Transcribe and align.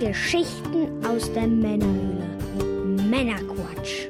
Geschichten 0.00 1.02
aus 1.06 1.32
der 1.32 1.46
Männerhöhle. 1.46 2.26
Männerquatsch. 3.08 4.08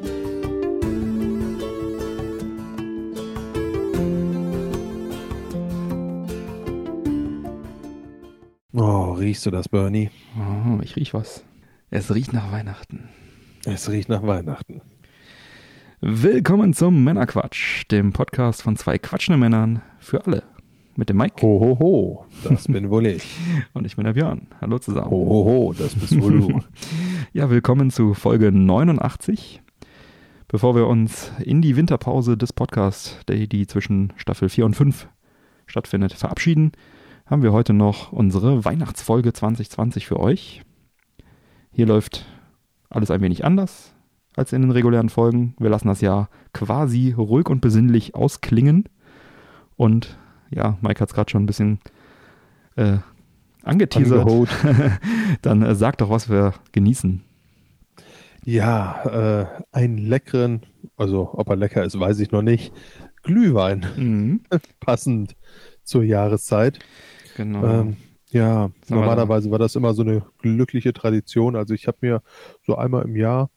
Oh, 8.72 9.12
riechst 9.12 9.46
du 9.46 9.52
das, 9.52 9.68
Bernie? 9.68 10.10
Oh, 10.36 10.80
ich 10.82 10.96
riech 10.96 11.14
was. 11.14 11.44
Es 11.90 12.12
riecht 12.12 12.32
nach 12.32 12.50
Weihnachten. 12.50 13.08
Es 13.64 13.88
riecht 13.88 14.08
nach 14.08 14.24
Weihnachten. 14.24 14.80
Willkommen 16.00 16.74
zum 16.74 17.04
Männerquatsch, 17.04 17.84
dem 17.92 18.12
Podcast 18.12 18.62
von 18.62 18.76
zwei 18.76 18.98
quatschenden 18.98 19.38
Männern 19.38 19.82
für 20.00 20.26
alle. 20.26 20.55
Mit 20.98 21.10
dem 21.10 21.18
Mike. 21.18 21.42
Ho, 21.42 21.60
ho, 21.60 21.78
ho, 21.78 22.26
das 22.42 22.68
bin 22.68 22.88
wohl 22.88 23.04
ich. 23.04 23.36
Und 23.74 23.84
ich 23.84 23.96
bin 23.96 24.06
der 24.06 24.14
Björn. 24.14 24.46
Hallo 24.62 24.78
zusammen. 24.78 25.10
Ho, 25.10 25.26
ho, 25.26 25.44
ho, 25.44 25.74
das 25.74 25.94
bist 25.94 26.18
wohl 26.22 26.40
du. 26.40 26.60
ja, 27.34 27.50
willkommen 27.50 27.90
zu 27.90 28.14
Folge 28.14 28.50
89. 28.50 29.60
Bevor 30.48 30.74
wir 30.74 30.86
uns 30.86 31.32
in 31.38 31.60
die 31.60 31.76
Winterpause 31.76 32.38
des 32.38 32.54
Podcasts, 32.54 33.18
die, 33.28 33.46
die 33.46 33.66
zwischen 33.66 34.14
Staffel 34.16 34.48
4 34.48 34.64
und 34.64 34.74
5 34.74 35.06
stattfindet, 35.66 36.14
verabschieden, 36.14 36.72
haben 37.26 37.42
wir 37.42 37.52
heute 37.52 37.74
noch 37.74 38.10
unsere 38.12 38.64
Weihnachtsfolge 38.64 39.34
2020 39.34 40.06
für 40.06 40.18
euch. 40.18 40.62
Hier 41.72 41.84
läuft 41.84 42.24
alles 42.88 43.10
ein 43.10 43.20
wenig 43.20 43.44
anders 43.44 43.94
als 44.34 44.54
in 44.54 44.62
den 44.62 44.70
regulären 44.70 45.10
Folgen. 45.10 45.54
Wir 45.58 45.68
lassen 45.68 45.88
das 45.88 46.00
Jahr 46.00 46.30
quasi 46.54 47.12
ruhig 47.12 47.50
und 47.50 47.60
besinnlich 47.60 48.14
ausklingen. 48.14 48.88
Und 49.76 50.16
ja, 50.50 50.78
Mike 50.80 51.00
hat 51.00 51.08
es 51.08 51.14
gerade 51.14 51.30
schon 51.30 51.42
ein 51.42 51.46
bisschen 51.46 51.78
äh, 52.76 52.98
angeteasert. 53.62 54.28
Dann 55.42 55.62
äh, 55.62 55.74
sag 55.74 55.98
doch, 55.98 56.10
was 56.10 56.28
wir 56.28 56.54
genießen. 56.72 57.22
Ja, 58.44 59.04
äh, 59.04 59.46
einen 59.72 59.98
leckeren, 59.98 60.62
also 60.96 61.30
ob 61.32 61.48
er 61.48 61.56
lecker 61.56 61.84
ist, 61.84 61.98
weiß 61.98 62.20
ich 62.20 62.30
noch 62.30 62.42
nicht. 62.42 62.72
Glühwein. 63.22 63.86
Mhm. 63.96 64.40
Passend 64.80 65.34
zur 65.82 66.04
Jahreszeit. 66.04 66.78
Genau. 67.36 67.66
Ähm, 67.66 67.96
ja, 68.30 68.70
normalerweise 68.88 69.50
war 69.50 69.58
das 69.58 69.76
immer 69.76 69.94
so 69.94 70.02
eine 70.02 70.22
glückliche 70.38 70.92
Tradition. 70.92 71.56
Also 71.56 71.74
ich 71.74 71.86
habe 71.86 71.98
mir 72.00 72.22
so 72.64 72.76
einmal 72.76 73.04
im 73.04 73.16
Jahr 73.16 73.50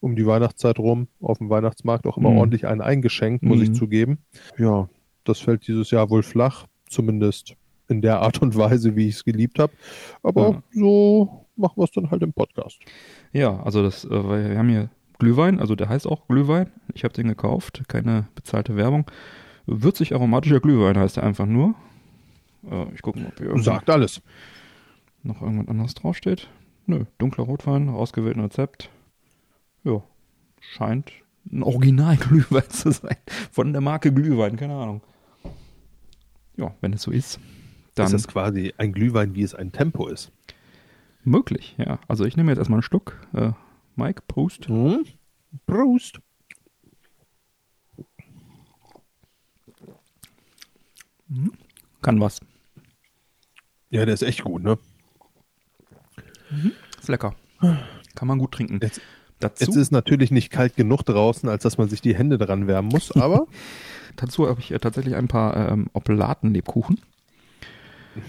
um 0.00 0.16
die 0.16 0.26
Weihnachtszeit 0.26 0.78
rum 0.78 1.08
auf 1.20 1.38
dem 1.38 1.48
Weihnachtsmarkt 1.48 2.06
auch 2.06 2.18
immer 2.18 2.30
mhm. 2.30 2.38
ordentlich 2.38 2.66
einen 2.66 2.82
eingeschenkt, 2.82 3.42
muss 3.42 3.58
mhm. 3.58 3.62
ich 3.64 3.72
zugeben. 3.74 4.18
Ja, 4.58 4.88
das 5.24 5.40
fällt 5.40 5.66
dieses 5.66 5.90
Jahr 5.90 6.10
wohl 6.10 6.22
flach, 6.22 6.66
zumindest 6.88 7.56
in 7.88 8.00
der 8.00 8.20
Art 8.20 8.40
und 8.42 8.56
Weise, 8.56 8.96
wie 8.96 9.08
ich 9.08 9.16
es 9.16 9.24
geliebt 9.24 9.58
habe. 9.58 9.72
Aber 10.22 10.50
ja. 10.50 10.62
so 10.72 11.46
machen 11.56 11.74
wir 11.76 11.84
es 11.84 11.90
dann 11.90 12.10
halt 12.10 12.22
im 12.22 12.32
Podcast. 12.32 12.80
Ja, 13.32 13.62
also 13.62 13.82
das, 13.82 14.04
äh, 14.04 14.10
wir 14.10 14.58
haben 14.58 14.68
hier 14.68 14.90
Glühwein, 15.18 15.60
also 15.60 15.74
der 15.74 15.88
heißt 15.88 16.06
auch 16.06 16.26
Glühwein. 16.28 16.70
Ich 16.94 17.04
habe 17.04 17.14
den 17.14 17.28
gekauft, 17.28 17.82
keine 17.88 18.28
bezahlte 18.34 18.76
Werbung. 18.76 19.10
Würzig 19.66 20.14
aromatischer 20.14 20.60
Glühwein 20.60 20.98
heißt 20.98 21.16
er 21.16 21.22
einfach 21.22 21.46
nur. 21.46 21.74
Äh, 22.70 22.86
ich 22.94 23.02
gucke 23.02 23.20
mal, 23.20 23.28
ob 23.28 23.38
hier 23.38 23.62
Sagt 23.62 23.90
alles. 23.90 24.20
noch 25.22 25.40
irgendwas 25.40 25.68
anderes 25.68 25.94
draufsteht. 25.94 26.48
Nö, 26.86 27.04
dunkler 27.18 27.44
Rotwein, 27.44 27.88
ausgewählten 27.88 28.42
Rezept. 28.42 28.90
Ja, 29.84 30.02
scheint 30.60 31.12
ein 31.50 31.62
Original-Glühwein 31.62 32.62
zu 32.68 32.90
sein. 32.90 33.16
Von 33.52 33.72
der 33.72 33.80
Marke 33.80 34.12
Glühwein, 34.12 34.56
keine 34.56 34.74
Ahnung. 34.74 35.02
Ja, 36.56 36.74
wenn 36.80 36.92
es 36.92 37.02
so 37.02 37.10
ist, 37.10 37.38
dann. 37.94 38.06
Ist 38.06 38.12
das 38.12 38.28
quasi 38.28 38.74
ein 38.76 38.92
Glühwein, 38.92 39.34
wie 39.34 39.42
es 39.42 39.54
ein 39.54 39.72
Tempo 39.72 40.08
ist? 40.08 40.32
Möglich, 41.24 41.74
ja. 41.78 41.98
Also 42.06 42.24
ich 42.24 42.36
nehme 42.36 42.52
jetzt 42.52 42.58
erstmal 42.58 42.78
einen 42.78 42.82
Schluck. 42.82 43.16
Äh, 43.32 43.52
Mike, 43.96 44.22
Prost. 44.28 44.68
Mhm. 44.68 45.04
Prost. 45.66 46.20
Mhm. 51.28 51.52
Kann 52.02 52.20
was. 52.20 52.40
Ja, 53.90 54.04
der 54.04 54.14
ist 54.14 54.22
echt 54.22 54.44
gut, 54.44 54.62
ne? 54.62 54.78
Mhm. 56.50 56.72
Ist 56.98 57.08
lecker. 57.08 57.34
Kann 58.14 58.28
man 58.28 58.38
gut 58.38 58.52
trinken. 58.52 58.78
Jetzt, 58.82 59.00
Dazu, 59.40 59.64
Jetzt 59.64 59.76
ist 59.76 59.90
natürlich 59.92 60.30
nicht 60.30 60.50
kalt 60.50 60.76
genug 60.76 61.02
draußen, 61.02 61.48
als 61.48 61.62
dass 61.64 61.76
man 61.76 61.88
sich 61.88 62.00
die 62.00 62.14
Hände 62.14 62.38
dran 62.38 62.66
wärmen 62.66 62.88
muss, 62.88 63.12
aber. 63.12 63.46
Dazu 64.16 64.48
habe 64.48 64.60
ich 64.60 64.70
äh, 64.70 64.78
tatsächlich 64.78 65.14
ein 65.14 65.28
paar 65.28 65.56
ähm, 65.70 65.88
Oblatenlebkuchen. 65.92 67.00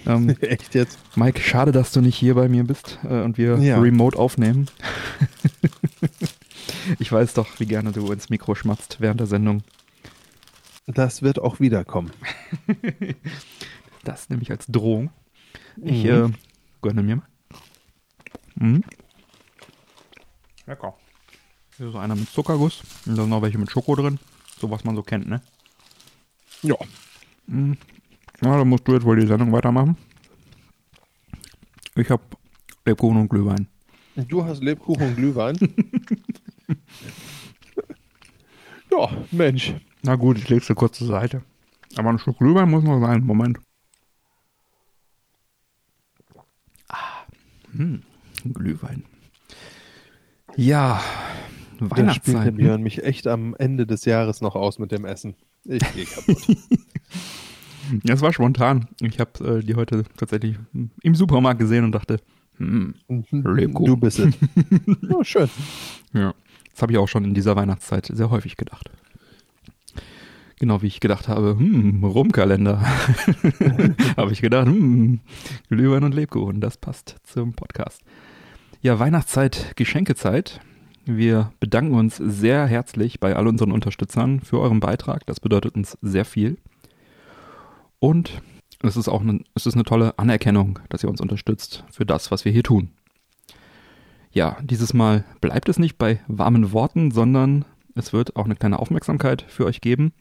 Ähm, 0.06 0.30
Echt 0.42 0.76
jetzt? 0.76 1.00
Mike, 1.16 1.40
schade, 1.42 1.72
dass 1.72 1.92
du 1.92 2.02
nicht 2.02 2.16
hier 2.16 2.36
bei 2.36 2.50
mir 2.50 2.64
bist 2.64 3.00
äh, 3.04 3.22
und 3.22 3.38
wir 3.38 3.58
ja. 3.60 3.80
remote 3.80 4.18
aufnehmen. 4.18 4.68
ich 7.00 7.12
weiß 7.12 7.34
doch, 7.34 7.60
wie 7.60 7.66
gerne 7.66 7.92
du 7.92 8.12
ins 8.12 8.30
Mikro 8.30 8.56
schmatzt 8.56 8.98
während 9.00 9.20
der 9.20 9.28
Sendung. 9.28 9.64
Das 10.88 11.22
wird 11.22 11.40
auch 11.40 11.60
wiederkommen. 11.60 12.12
das 14.04 14.30
nämlich 14.30 14.52
als 14.52 14.68
Drohung. 14.68 15.12
Ich 15.78 16.04
mhm. 16.04 16.10
äh, 16.10 16.30
gönne 16.82 17.04
mir 17.04 17.18
mal. 17.18 17.28
Mhm. 18.56 18.84
Lecker. 20.68 20.96
Hier 21.78 21.88
ist 21.88 21.94
so 21.94 22.00
einer 22.00 22.16
mit 22.16 22.30
Zuckerguss 22.30 22.82
und 23.06 23.18
dann 23.18 23.30
noch 23.30 23.42
welche 23.42 23.58
mit 23.58 23.70
Schoko 23.70 23.96
drin. 23.96 24.20
So 24.60 24.72
was 24.72 24.84
man 24.84 24.96
so 24.96 25.04
kennt, 25.04 25.28
ne? 25.28 25.42
Ja. 26.66 26.76
Hm. 27.48 27.78
Ja, 28.42 28.58
dann 28.58 28.68
musst 28.68 28.88
du 28.88 28.94
jetzt 28.94 29.06
wohl 29.06 29.20
die 29.20 29.28
Sendung 29.28 29.52
weitermachen. 29.52 29.96
Ich 31.96 32.10
hab 32.10 32.22
Lebkuchen 32.86 33.18
und 33.18 33.30
Glühwein. 33.30 33.68
Du 34.16 34.44
hast 34.44 34.64
Lebkuchen 34.64 35.10
und 35.10 35.16
Glühwein? 35.16 35.58
ja, 38.92 39.10
Mensch. 39.32 39.76
Na 40.02 40.16
gut, 40.16 40.38
ich 40.38 40.50
leg's 40.50 40.68
dir 40.68 40.76
kurz 40.76 40.98
zur 40.98 41.08
Seite. 41.08 41.44
Aber 41.96 42.10
ein 42.10 42.20
Stück 42.20 42.40
Glühwein 42.40 42.70
muss 42.70 42.84
noch 42.84 43.00
sein. 43.00 43.24
Moment. 43.24 43.60
Ah, 46.90 47.26
hm, 47.72 48.02
Glühwein. 48.54 49.04
Ja, 50.56 51.02
Weihnachtszeit. 51.80 52.36
Da 52.36 52.42
spielt 52.42 52.58
Björn 52.58 52.82
mich 52.82 53.04
echt 53.04 53.28
am 53.28 53.56
Ende 53.56 53.86
des 53.86 54.06
Jahres 54.06 54.42
noch 54.42 54.56
aus 54.56 54.80
mit 54.80 54.92
dem 54.92 55.06
Essen. 55.06 55.36
Ich 55.66 55.94
gehe 55.94 56.06
kaputt. 56.06 56.48
ja, 58.04 58.14
es 58.14 58.22
war 58.22 58.34
spontan. 58.34 58.88
Ich 59.02 59.20
habe 59.20 59.60
äh, 59.60 59.64
die 59.64 59.76
heute 59.76 60.04
tatsächlich 60.16 60.58
im 61.02 61.16
Supermarkt 61.16 61.60
gesehen 61.60 61.84
und 61.84 61.92
dachte, 61.92 62.20
hm, 62.58 62.96
Lebkuchen. 63.32 63.86
Du 63.86 63.98
bist 63.98 64.20
es. 64.20 64.34
oh, 65.10 65.24
schön. 65.24 65.50
Ja, 66.14 66.34
das 66.72 66.82
habe 66.82 66.94
ich 66.94 66.98
auch 66.98 67.08
schon 67.08 67.26
in 67.26 67.34
dieser 67.34 67.56
Weihnachtszeit 67.56 68.10
sehr 68.14 68.30
häufig 68.30 68.58
gedacht. 68.58 68.90
Genau 70.58 70.82
wie 70.82 70.88
ich 70.88 71.02
gedacht 71.02 71.28
habe, 71.28 71.58
hm, 71.58 72.04
Rumkalender. 72.04 72.80
habe 74.18 74.32
ich 74.32 74.42
gedacht, 74.42 74.68
hm, 74.68 75.20
Glühwein 75.70 76.04
und 76.04 76.16
Lebkuchen, 76.16 76.62
das 76.62 76.78
passt 76.78 77.18
zum 77.24 77.54
Podcast. 77.54 78.02
Ja, 78.82 79.00
Weihnachtszeit, 79.00 79.74
Geschenkezeit. 79.76 80.62
Wir 81.08 81.52
bedanken 81.60 81.94
uns 81.94 82.18
sehr 82.18 82.66
herzlich 82.66 83.20
bei 83.20 83.36
all 83.36 83.48
unseren 83.48 83.72
Unterstützern 83.72 84.40
für 84.40 84.60
euren 84.60 84.80
Beitrag. 84.80 85.24
Das 85.28 85.40
bedeutet 85.40 85.76
uns 85.76 86.00
sehr 86.02 86.26
viel. 86.26 86.58
Und 88.00 88.42
es 88.82 88.98
ist 88.98 89.08
auch 89.08 89.22
eine, 89.22 89.42
es 89.54 89.68
ist 89.68 89.76
eine 89.76 89.84
tolle 89.84 90.18
Anerkennung, 90.18 90.80
dass 90.90 91.04
ihr 91.04 91.10
uns 91.10 91.22
unterstützt 91.22 91.84
für 91.92 92.08
das, 92.08 92.32
was 92.32 92.44
wir 92.44 92.52
hier 92.52 92.64
tun. 92.64 92.90
Ja, 94.32 94.58
dieses 94.64 94.96
Mal 94.96 95.24
bleibt 95.42 95.70
es 95.70 95.78
nicht 95.78 96.00
bei 96.00 96.20
warmen 96.28 96.72
Worten, 96.72 97.12
sondern 97.12 97.66
es 97.94 98.12
wird 98.12 98.36
auch 98.36 98.46
eine 98.46 98.56
kleine 98.56 98.80
Aufmerksamkeit 98.80 99.44
für 99.48 99.66
euch 99.66 99.82
geben. 99.82 100.12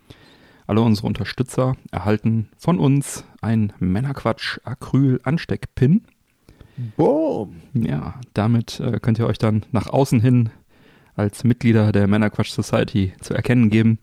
Alle 0.66 0.82
unsere 0.82 1.06
Unterstützer 1.06 1.76
erhalten 1.92 2.50
von 2.58 2.78
uns 2.78 3.24
ein 3.40 3.72
Männerquatsch 3.78 4.58
Acryl 4.64 5.18
Ansteckpin. 5.24 6.02
Boom. 6.96 7.62
Ja, 7.72 8.20
damit 8.34 8.80
äh, 8.80 8.98
könnt 9.00 9.18
ihr 9.18 9.26
euch 9.26 9.38
dann 9.38 9.64
nach 9.72 9.86
außen 9.86 10.20
hin 10.20 10.50
als 11.16 11.44
Mitglieder 11.44 11.92
der 11.92 12.06
Männerquatsch 12.06 12.50
Society 12.50 13.12
zu 13.20 13.34
erkennen 13.34 13.70
geben. 13.70 13.98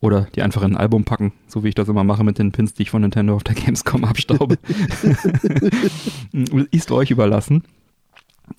Oder 0.00 0.26
die 0.34 0.42
einfach 0.42 0.62
in 0.62 0.72
ein 0.72 0.76
Album 0.76 1.04
packen, 1.04 1.32
so 1.46 1.62
wie 1.62 1.68
ich 1.68 1.76
das 1.76 1.88
immer 1.88 2.02
mache 2.02 2.24
mit 2.24 2.38
den 2.38 2.50
Pins, 2.50 2.74
die 2.74 2.82
ich 2.82 2.90
von 2.90 3.02
Nintendo 3.02 3.36
auf 3.36 3.44
der 3.44 3.54
Gamescom 3.54 4.04
abstaube. 4.04 4.58
Ist 6.72 6.90
euch 6.90 7.12
überlassen. 7.12 7.62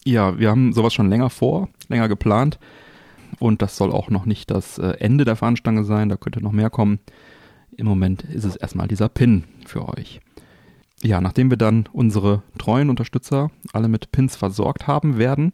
Ja, 0.05 0.39
wir 0.39 0.49
haben 0.49 0.71
sowas 0.71 0.93
schon 0.93 1.09
länger 1.09 1.29
vor, 1.29 1.67
länger 1.89 2.07
geplant. 2.07 2.59
Und 3.39 3.61
das 3.61 3.75
soll 3.75 3.91
auch 3.91 4.09
noch 4.09 4.25
nicht 4.25 4.51
das 4.51 4.77
äh, 4.77 4.91
Ende 4.99 5.25
der 5.25 5.35
Fahnenstange 5.35 5.83
sein, 5.83 6.07
da 6.07 6.15
könnte 6.15 6.41
noch 6.41 6.53
mehr 6.53 6.69
kommen. 6.69 6.99
Im 7.75 7.87
Moment 7.87 8.23
ist 8.23 8.45
es 8.45 8.55
erstmal 8.55 8.87
dieser 8.87 9.09
Pin 9.09 9.43
für 9.65 9.89
euch 9.89 10.21
ja, 11.03 11.21
nachdem 11.21 11.49
wir 11.49 11.57
dann 11.57 11.87
unsere 11.91 12.41
treuen 12.57 12.89
Unterstützer 12.89 13.51
alle 13.73 13.87
mit 13.87 14.11
Pins 14.11 14.35
versorgt 14.35 14.87
haben 14.87 15.17
werden, 15.17 15.51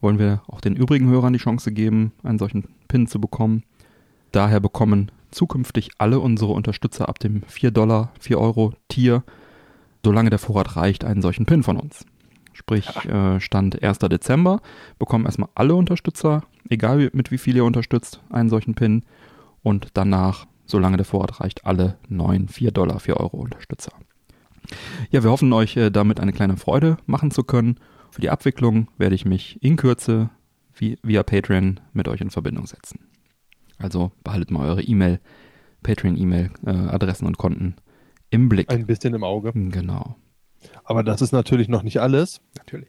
wollen 0.00 0.18
wir 0.18 0.42
auch 0.46 0.60
den 0.60 0.76
übrigen 0.76 1.08
Hörern 1.08 1.32
die 1.32 1.38
Chance 1.38 1.72
geben, 1.72 2.12
einen 2.22 2.38
solchen 2.38 2.64
Pin 2.88 3.06
zu 3.06 3.20
bekommen. 3.20 3.62
Daher 4.32 4.60
bekommen 4.60 5.10
zukünftig 5.30 5.90
alle 5.98 6.20
unsere 6.20 6.52
Unterstützer 6.52 7.08
ab 7.08 7.18
dem 7.18 7.42
4 7.46 7.70
Dollar, 7.70 8.12
4 8.20 8.38
Euro 8.38 8.74
Tier, 8.88 9.22
solange 10.04 10.30
der 10.30 10.38
Vorrat 10.38 10.76
reicht, 10.76 11.04
einen 11.04 11.22
solchen 11.22 11.46
Pin 11.46 11.62
von 11.62 11.76
uns. 11.76 12.06
sprich 12.52 12.88
äh, 13.06 13.40
Stand 13.40 13.82
1. 13.82 13.98
Dezember, 13.98 14.60
bekommen 14.98 15.24
erstmal 15.24 15.50
alle 15.54 15.74
Unterstützer, 15.74 16.42
egal 16.68 17.10
mit 17.12 17.30
wie 17.30 17.38
viel 17.38 17.56
ihr 17.56 17.64
unterstützt, 17.64 18.20
einen 18.30 18.48
solchen 18.48 18.74
Pin. 18.74 19.04
Und 19.62 19.88
danach, 19.94 20.46
solange 20.66 20.96
der 20.96 21.06
Vorrat 21.06 21.40
reicht, 21.40 21.66
alle 21.66 21.96
neuen 22.08 22.48
4 22.48 22.70
Dollar, 22.70 23.00
4 23.00 23.18
Euro 23.18 23.38
Unterstützer. 23.38 23.92
Ja, 25.10 25.22
wir 25.22 25.30
hoffen 25.30 25.52
euch 25.52 25.76
äh, 25.76 25.90
damit 25.90 26.20
eine 26.20 26.32
kleine 26.32 26.56
Freude 26.56 26.96
machen 27.06 27.30
zu 27.30 27.44
können. 27.44 27.76
Für 28.10 28.20
die 28.20 28.30
Abwicklung 28.30 28.88
werde 28.98 29.14
ich 29.14 29.24
mich 29.24 29.62
in 29.62 29.76
Kürze 29.76 30.30
via 30.74 31.22
Patreon 31.22 31.80
mit 31.92 32.08
euch 32.08 32.20
in 32.20 32.30
Verbindung 32.30 32.66
setzen. 32.66 33.00
Also 33.78 34.12
behaltet 34.24 34.50
mal 34.50 34.68
eure 34.68 34.82
E-Mail, 34.82 35.20
Patreon-E-Mail-Adressen 35.82 37.24
äh, 37.24 37.28
und 37.28 37.38
Konten 37.38 37.76
im 38.30 38.48
Blick. 38.48 38.70
Ein 38.70 38.86
bisschen 38.86 39.14
im 39.14 39.24
Auge. 39.24 39.52
Genau. 39.52 40.16
Aber 40.84 41.02
das 41.02 41.22
ist 41.22 41.32
natürlich 41.32 41.68
noch 41.68 41.82
nicht 41.82 42.00
alles. 42.00 42.40
Natürlich. 42.56 42.88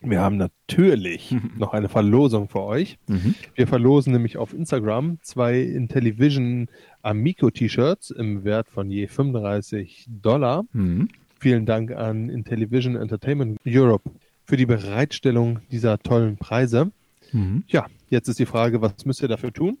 Wir 0.00 0.20
haben 0.20 0.36
natürlich 0.36 1.34
noch 1.56 1.72
eine 1.72 1.88
Verlosung 1.88 2.48
für 2.48 2.62
euch. 2.62 2.98
Mhm. 3.08 3.34
Wir 3.54 3.66
verlosen 3.66 4.12
nämlich 4.12 4.36
auf 4.36 4.52
Instagram 4.52 5.18
zwei 5.22 5.60
Intellivision 5.60 6.68
Amico 7.02 7.50
T-Shirts 7.50 8.10
im 8.10 8.44
Wert 8.44 8.68
von 8.68 8.90
je 8.90 9.06
35 9.06 10.06
Dollar. 10.08 10.64
Mhm. 10.72 11.08
Vielen 11.38 11.66
Dank 11.66 11.92
an 11.92 12.28
Intellivision 12.28 12.96
Entertainment 12.96 13.58
Europe 13.66 14.10
für 14.46 14.56
die 14.56 14.66
Bereitstellung 14.66 15.60
dieser 15.70 15.98
tollen 15.98 16.36
Preise. 16.36 16.92
Mhm. 17.32 17.64
Ja, 17.68 17.86
jetzt 18.08 18.28
ist 18.28 18.38
die 18.38 18.46
Frage, 18.46 18.80
was 18.80 19.04
müsst 19.04 19.22
ihr 19.22 19.28
dafür 19.28 19.52
tun? 19.52 19.78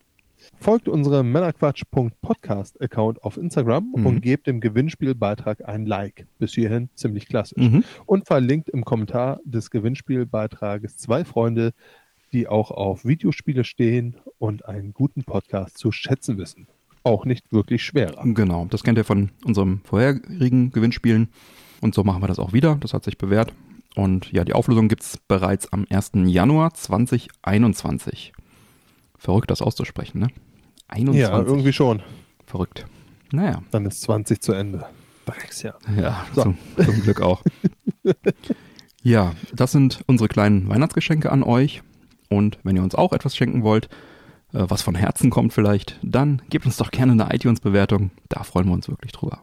Folgt 0.60 0.88
unserem 0.88 1.32
Männerquatsch.podcast-Account 1.32 3.22
auf 3.24 3.36
Instagram 3.36 3.92
mhm. 3.96 4.06
und 4.06 4.20
gebt 4.20 4.46
dem 4.46 4.60
Gewinnspielbeitrag 4.60 5.66
ein 5.66 5.86
Like. 5.86 6.26
Bis 6.38 6.52
hierhin 6.54 6.90
ziemlich 6.94 7.26
klassisch. 7.26 7.62
Mhm. 7.62 7.84
Und 8.04 8.26
verlinkt 8.26 8.68
im 8.68 8.84
Kommentar 8.84 9.40
des 9.44 9.70
Gewinnspielbeitrages 9.70 10.96
zwei 10.98 11.24
Freunde, 11.24 11.72
die 12.32 12.48
auch 12.48 12.70
auf 12.70 13.04
Videospiele 13.04 13.64
stehen 13.64 14.16
und 14.38 14.66
einen 14.66 14.92
guten 14.92 15.24
Podcast 15.24 15.78
zu 15.78 15.92
schätzen 15.92 16.38
wissen. 16.38 16.66
Auch 17.02 17.24
nicht 17.24 17.52
wirklich 17.52 17.84
schwerer. 17.84 18.22
Genau, 18.24 18.66
das 18.68 18.82
kennt 18.82 18.98
ihr 18.98 19.04
von 19.04 19.30
unserem 19.44 19.80
vorherigen 19.84 20.70
Gewinnspielen. 20.70 21.28
Und 21.80 21.94
so 21.94 22.02
machen 22.02 22.22
wir 22.22 22.26
das 22.26 22.38
auch 22.38 22.52
wieder. 22.52 22.76
Das 22.80 22.94
hat 22.94 23.04
sich 23.04 23.16
bewährt. 23.16 23.52
Und 23.96 24.30
ja, 24.30 24.44
die 24.44 24.52
Auflösung 24.52 24.88
gibt 24.88 25.02
es 25.02 25.16
bereits 25.16 25.72
am 25.72 25.86
1. 25.88 26.12
Januar 26.26 26.74
2021. 26.74 28.32
Verrückt, 29.16 29.50
das 29.50 29.62
auszusprechen, 29.62 30.20
ne? 30.20 30.28
21. 30.88 31.20
Ja, 31.20 31.40
irgendwie 31.40 31.72
schon. 31.72 32.02
Verrückt. 32.44 32.86
Naja. 33.32 33.62
Dann 33.70 33.86
ist 33.86 34.02
20 34.02 34.40
zu 34.42 34.52
Ende. 34.52 34.84
Drecksjahr. 35.24 35.78
Ja, 35.96 36.26
so. 36.34 36.42
zum, 36.42 36.58
zum 36.76 37.02
Glück 37.02 37.22
auch. 37.22 37.42
ja, 39.02 39.32
das 39.54 39.72
sind 39.72 40.00
unsere 40.06 40.28
kleinen 40.28 40.68
Weihnachtsgeschenke 40.68 41.32
an 41.32 41.42
euch. 41.42 41.82
Und 42.28 42.58
wenn 42.64 42.76
ihr 42.76 42.82
uns 42.82 42.94
auch 42.94 43.14
etwas 43.14 43.34
schenken 43.34 43.62
wollt, 43.62 43.86
äh, 44.52 44.64
was 44.68 44.82
von 44.82 44.94
Herzen 44.94 45.30
kommt 45.30 45.54
vielleicht, 45.54 45.98
dann 46.02 46.42
gebt 46.50 46.66
uns 46.66 46.76
doch 46.76 46.90
gerne 46.90 47.12
eine 47.12 47.34
iTunes-Bewertung. 47.34 48.10
Da 48.28 48.42
freuen 48.42 48.66
wir 48.66 48.74
uns 48.74 48.88
wirklich 48.88 49.12
drüber. 49.12 49.40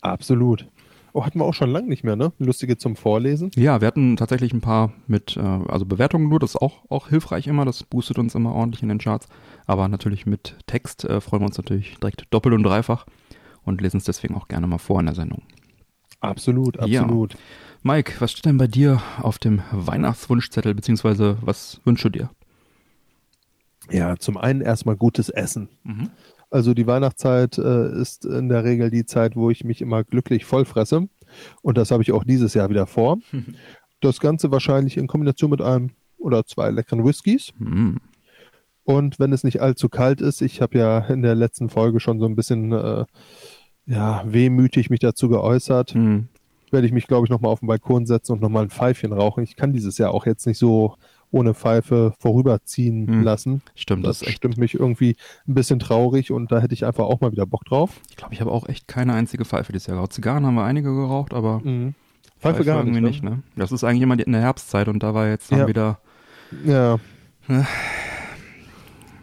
Absolut. 0.00 0.66
Oh, 1.12 1.24
hatten 1.24 1.38
wir 1.38 1.44
auch 1.44 1.54
schon 1.54 1.70
lange 1.70 1.88
nicht 1.88 2.04
mehr, 2.04 2.16
ne? 2.16 2.32
Lustige 2.38 2.78
zum 2.78 2.96
Vorlesen. 2.96 3.50
Ja, 3.56 3.80
wir 3.80 3.88
hatten 3.88 4.16
tatsächlich 4.16 4.52
ein 4.52 4.60
paar 4.60 4.92
mit, 5.06 5.36
äh, 5.36 5.40
also 5.40 5.84
Bewertungen 5.86 6.28
nur, 6.28 6.38
das 6.38 6.50
ist 6.50 6.62
auch, 6.62 6.84
auch 6.88 7.08
hilfreich 7.08 7.46
immer, 7.46 7.64
das 7.64 7.82
boostet 7.82 8.18
uns 8.18 8.34
immer 8.34 8.54
ordentlich 8.54 8.82
in 8.82 8.88
den 8.88 8.98
Charts. 8.98 9.28
Aber 9.66 9.88
natürlich 9.88 10.26
mit 10.26 10.56
Text 10.66 11.04
äh, 11.04 11.20
freuen 11.20 11.42
wir 11.42 11.46
uns 11.46 11.58
natürlich 11.58 11.96
direkt 11.98 12.26
doppelt 12.30 12.54
und 12.54 12.62
dreifach 12.62 13.06
und 13.64 13.80
lesen 13.80 13.98
es 13.98 14.04
deswegen 14.04 14.34
auch 14.34 14.48
gerne 14.48 14.66
mal 14.66 14.78
vor 14.78 15.00
in 15.00 15.06
der 15.06 15.14
Sendung. 15.14 15.42
Absolut, 16.20 16.78
absolut. 16.78 17.34
Ja. 17.34 17.38
Mike, 17.82 18.14
was 18.18 18.32
steht 18.32 18.44
denn 18.44 18.58
bei 18.58 18.66
dir 18.66 19.00
auf 19.22 19.38
dem 19.38 19.62
Weihnachtswunschzettel, 19.72 20.74
beziehungsweise 20.74 21.38
was 21.40 21.80
wünschst 21.84 22.04
du 22.04 22.08
dir? 22.10 22.30
Ja, 23.90 24.16
zum 24.16 24.36
einen 24.36 24.60
erstmal 24.60 24.96
gutes 24.96 25.30
Essen. 25.30 25.68
Mhm. 25.82 26.10
Also 26.50 26.74
die 26.74 26.86
Weihnachtszeit 26.86 27.58
äh, 27.58 27.92
ist 28.00 28.24
in 28.24 28.48
der 28.48 28.64
Regel 28.64 28.90
die 28.90 29.06
Zeit, 29.06 29.36
wo 29.36 29.50
ich 29.50 29.64
mich 29.64 29.80
immer 29.80 30.02
glücklich 30.04 30.44
vollfresse. 30.44 31.08
Und 31.62 31.78
das 31.78 31.90
habe 31.90 32.02
ich 32.02 32.12
auch 32.12 32.24
dieses 32.24 32.54
Jahr 32.54 32.70
wieder 32.70 32.86
vor. 32.86 33.18
Das 34.02 34.18
Ganze 34.18 34.50
wahrscheinlich 34.50 34.96
in 34.96 35.06
Kombination 35.08 35.50
mit 35.50 35.60
einem 35.60 35.90
oder 36.16 36.46
zwei 36.46 36.70
leckeren 36.70 37.04
Whiskys. 37.04 37.52
Mhm. 37.58 37.98
Und 38.82 39.18
wenn 39.18 39.30
es 39.34 39.44
nicht 39.44 39.60
allzu 39.60 39.90
kalt 39.90 40.22
ist, 40.22 40.40
ich 40.40 40.62
habe 40.62 40.78
ja 40.78 41.00
in 41.00 41.20
der 41.20 41.34
letzten 41.34 41.68
Folge 41.68 42.00
schon 42.00 42.18
so 42.18 42.24
ein 42.24 42.34
bisschen 42.34 42.72
äh, 42.72 43.04
ja, 43.84 44.22
wehmütig 44.26 44.88
mich 44.88 45.00
dazu 45.00 45.28
geäußert, 45.28 45.94
mhm. 45.94 46.28
werde 46.70 46.86
ich 46.86 46.94
mich, 46.94 47.08
glaube 47.08 47.26
ich, 47.26 47.30
nochmal 47.30 47.52
auf 47.52 47.60
den 47.60 47.66
Balkon 47.66 48.06
setzen 48.06 48.32
und 48.32 48.40
nochmal 48.40 48.64
ein 48.64 48.70
Pfeifchen 48.70 49.12
rauchen. 49.12 49.44
Ich 49.44 49.54
kann 49.54 49.74
dieses 49.74 49.98
Jahr 49.98 50.12
auch 50.12 50.24
jetzt 50.24 50.46
nicht 50.46 50.58
so 50.58 50.96
ohne 51.30 51.54
Pfeife 51.54 52.12
vorüberziehen 52.18 53.06
hm. 53.06 53.22
lassen. 53.22 53.62
Stimmt, 53.74 54.06
das, 54.06 54.20
das 54.20 54.30
stimmt 54.30 54.58
mich 54.58 54.74
irgendwie 54.74 55.16
ein 55.46 55.54
bisschen 55.54 55.78
traurig 55.78 56.32
und 56.32 56.50
da 56.50 56.60
hätte 56.60 56.74
ich 56.74 56.84
einfach 56.84 57.04
auch 57.04 57.20
mal 57.20 57.32
wieder 57.32 57.46
Bock 57.46 57.64
drauf. 57.64 58.00
Ich 58.10 58.16
glaube, 58.16 58.34
ich 58.34 58.40
habe 58.40 58.50
auch 58.50 58.68
echt 58.68 58.88
keine 58.88 59.14
einzige 59.14 59.44
Pfeife 59.44 59.72
dieses 59.72 59.86
Jahr 59.86 59.96
geraucht. 59.96 60.12
Zigarren 60.12 60.44
haben 60.44 60.54
wir 60.54 60.64
einige 60.64 60.94
geraucht, 60.94 61.34
aber 61.34 61.60
mhm. 61.60 61.94
Pfeife, 62.38 62.56
Pfeife, 62.56 62.64
gar 62.64 62.78
irgendwie 62.78 63.00
nicht, 63.00 63.22
ne? 63.22 63.30
ne? 63.30 63.42
Das 63.56 63.72
ist 63.72 63.84
eigentlich 63.84 64.02
immer 64.02 64.18
in 64.18 64.32
der 64.32 64.40
Herbstzeit 64.40 64.88
und 64.88 65.02
da 65.02 65.14
war 65.14 65.28
jetzt 65.28 65.52
dann 65.52 65.60
ja. 65.60 65.68
wieder 65.68 65.98
ja. 66.64 66.94
Äh, 67.48 67.62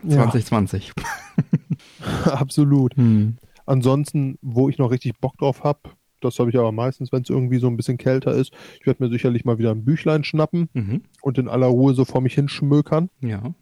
2020. 0.08 0.94
Ja. 0.98 2.34
Absolut. 2.34 2.96
Hm. 2.96 3.38
Ansonsten, 3.66 4.38
wo 4.42 4.70
ich 4.70 4.78
noch 4.78 4.92
richtig 4.92 5.20
Bock 5.20 5.38
drauf 5.38 5.64
habe, 5.64 5.80
das 6.22 6.40
habe 6.40 6.50
ich 6.50 6.58
aber 6.58 6.72
meistens, 6.72 7.12
wenn 7.12 7.22
es 7.22 7.30
irgendwie 7.30 7.60
so 7.60 7.68
ein 7.68 7.78
bisschen 7.78 7.98
kälter 7.98 8.34
ist. 8.34 8.52
Ich 8.80 8.88
werde 8.88 9.04
mir 9.04 9.10
sicherlich 9.10 9.46
mal 9.46 9.58
wieder 9.58 9.72
ein 9.72 9.86
Büchlein 9.86 10.24
schnappen 10.24 10.70
mhm. 10.74 11.02
und 11.22 11.38
in 11.38 11.48
aller 11.48 11.68
Ruhe 11.68 11.94
so 11.94 12.06
vor 12.06 12.22
mich 12.22 12.34
hinschmökern. 12.34 13.10
Ja. 13.22 13.54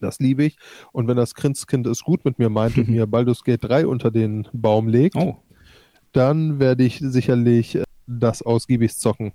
Das 0.00 0.18
liebe 0.18 0.44
ich. 0.44 0.56
Und 0.92 1.08
wenn 1.08 1.16
das 1.16 1.34
Christkind 1.34 1.86
es 1.86 2.02
gut 2.02 2.24
mit 2.24 2.38
mir 2.38 2.50
meint 2.50 2.76
und 2.76 2.88
mir 2.88 3.06
Baldur's 3.06 3.44
Gate 3.44 3.64
3 3.64 3.86
unter 3.86 4.10
den 4.10 4.48
Baum 4.52 4.88
legt, 4.88 5.16
oh. 5.16 5.36
dann 6.12 6.60
werde 6.60 6.84
ich 6.84 6.98
sicherlich 7.00 7.76
äh, 7.76 7.84
das 8.06 8.42
ausgiebig 8.42 8.96
zocken. 8.96 9.32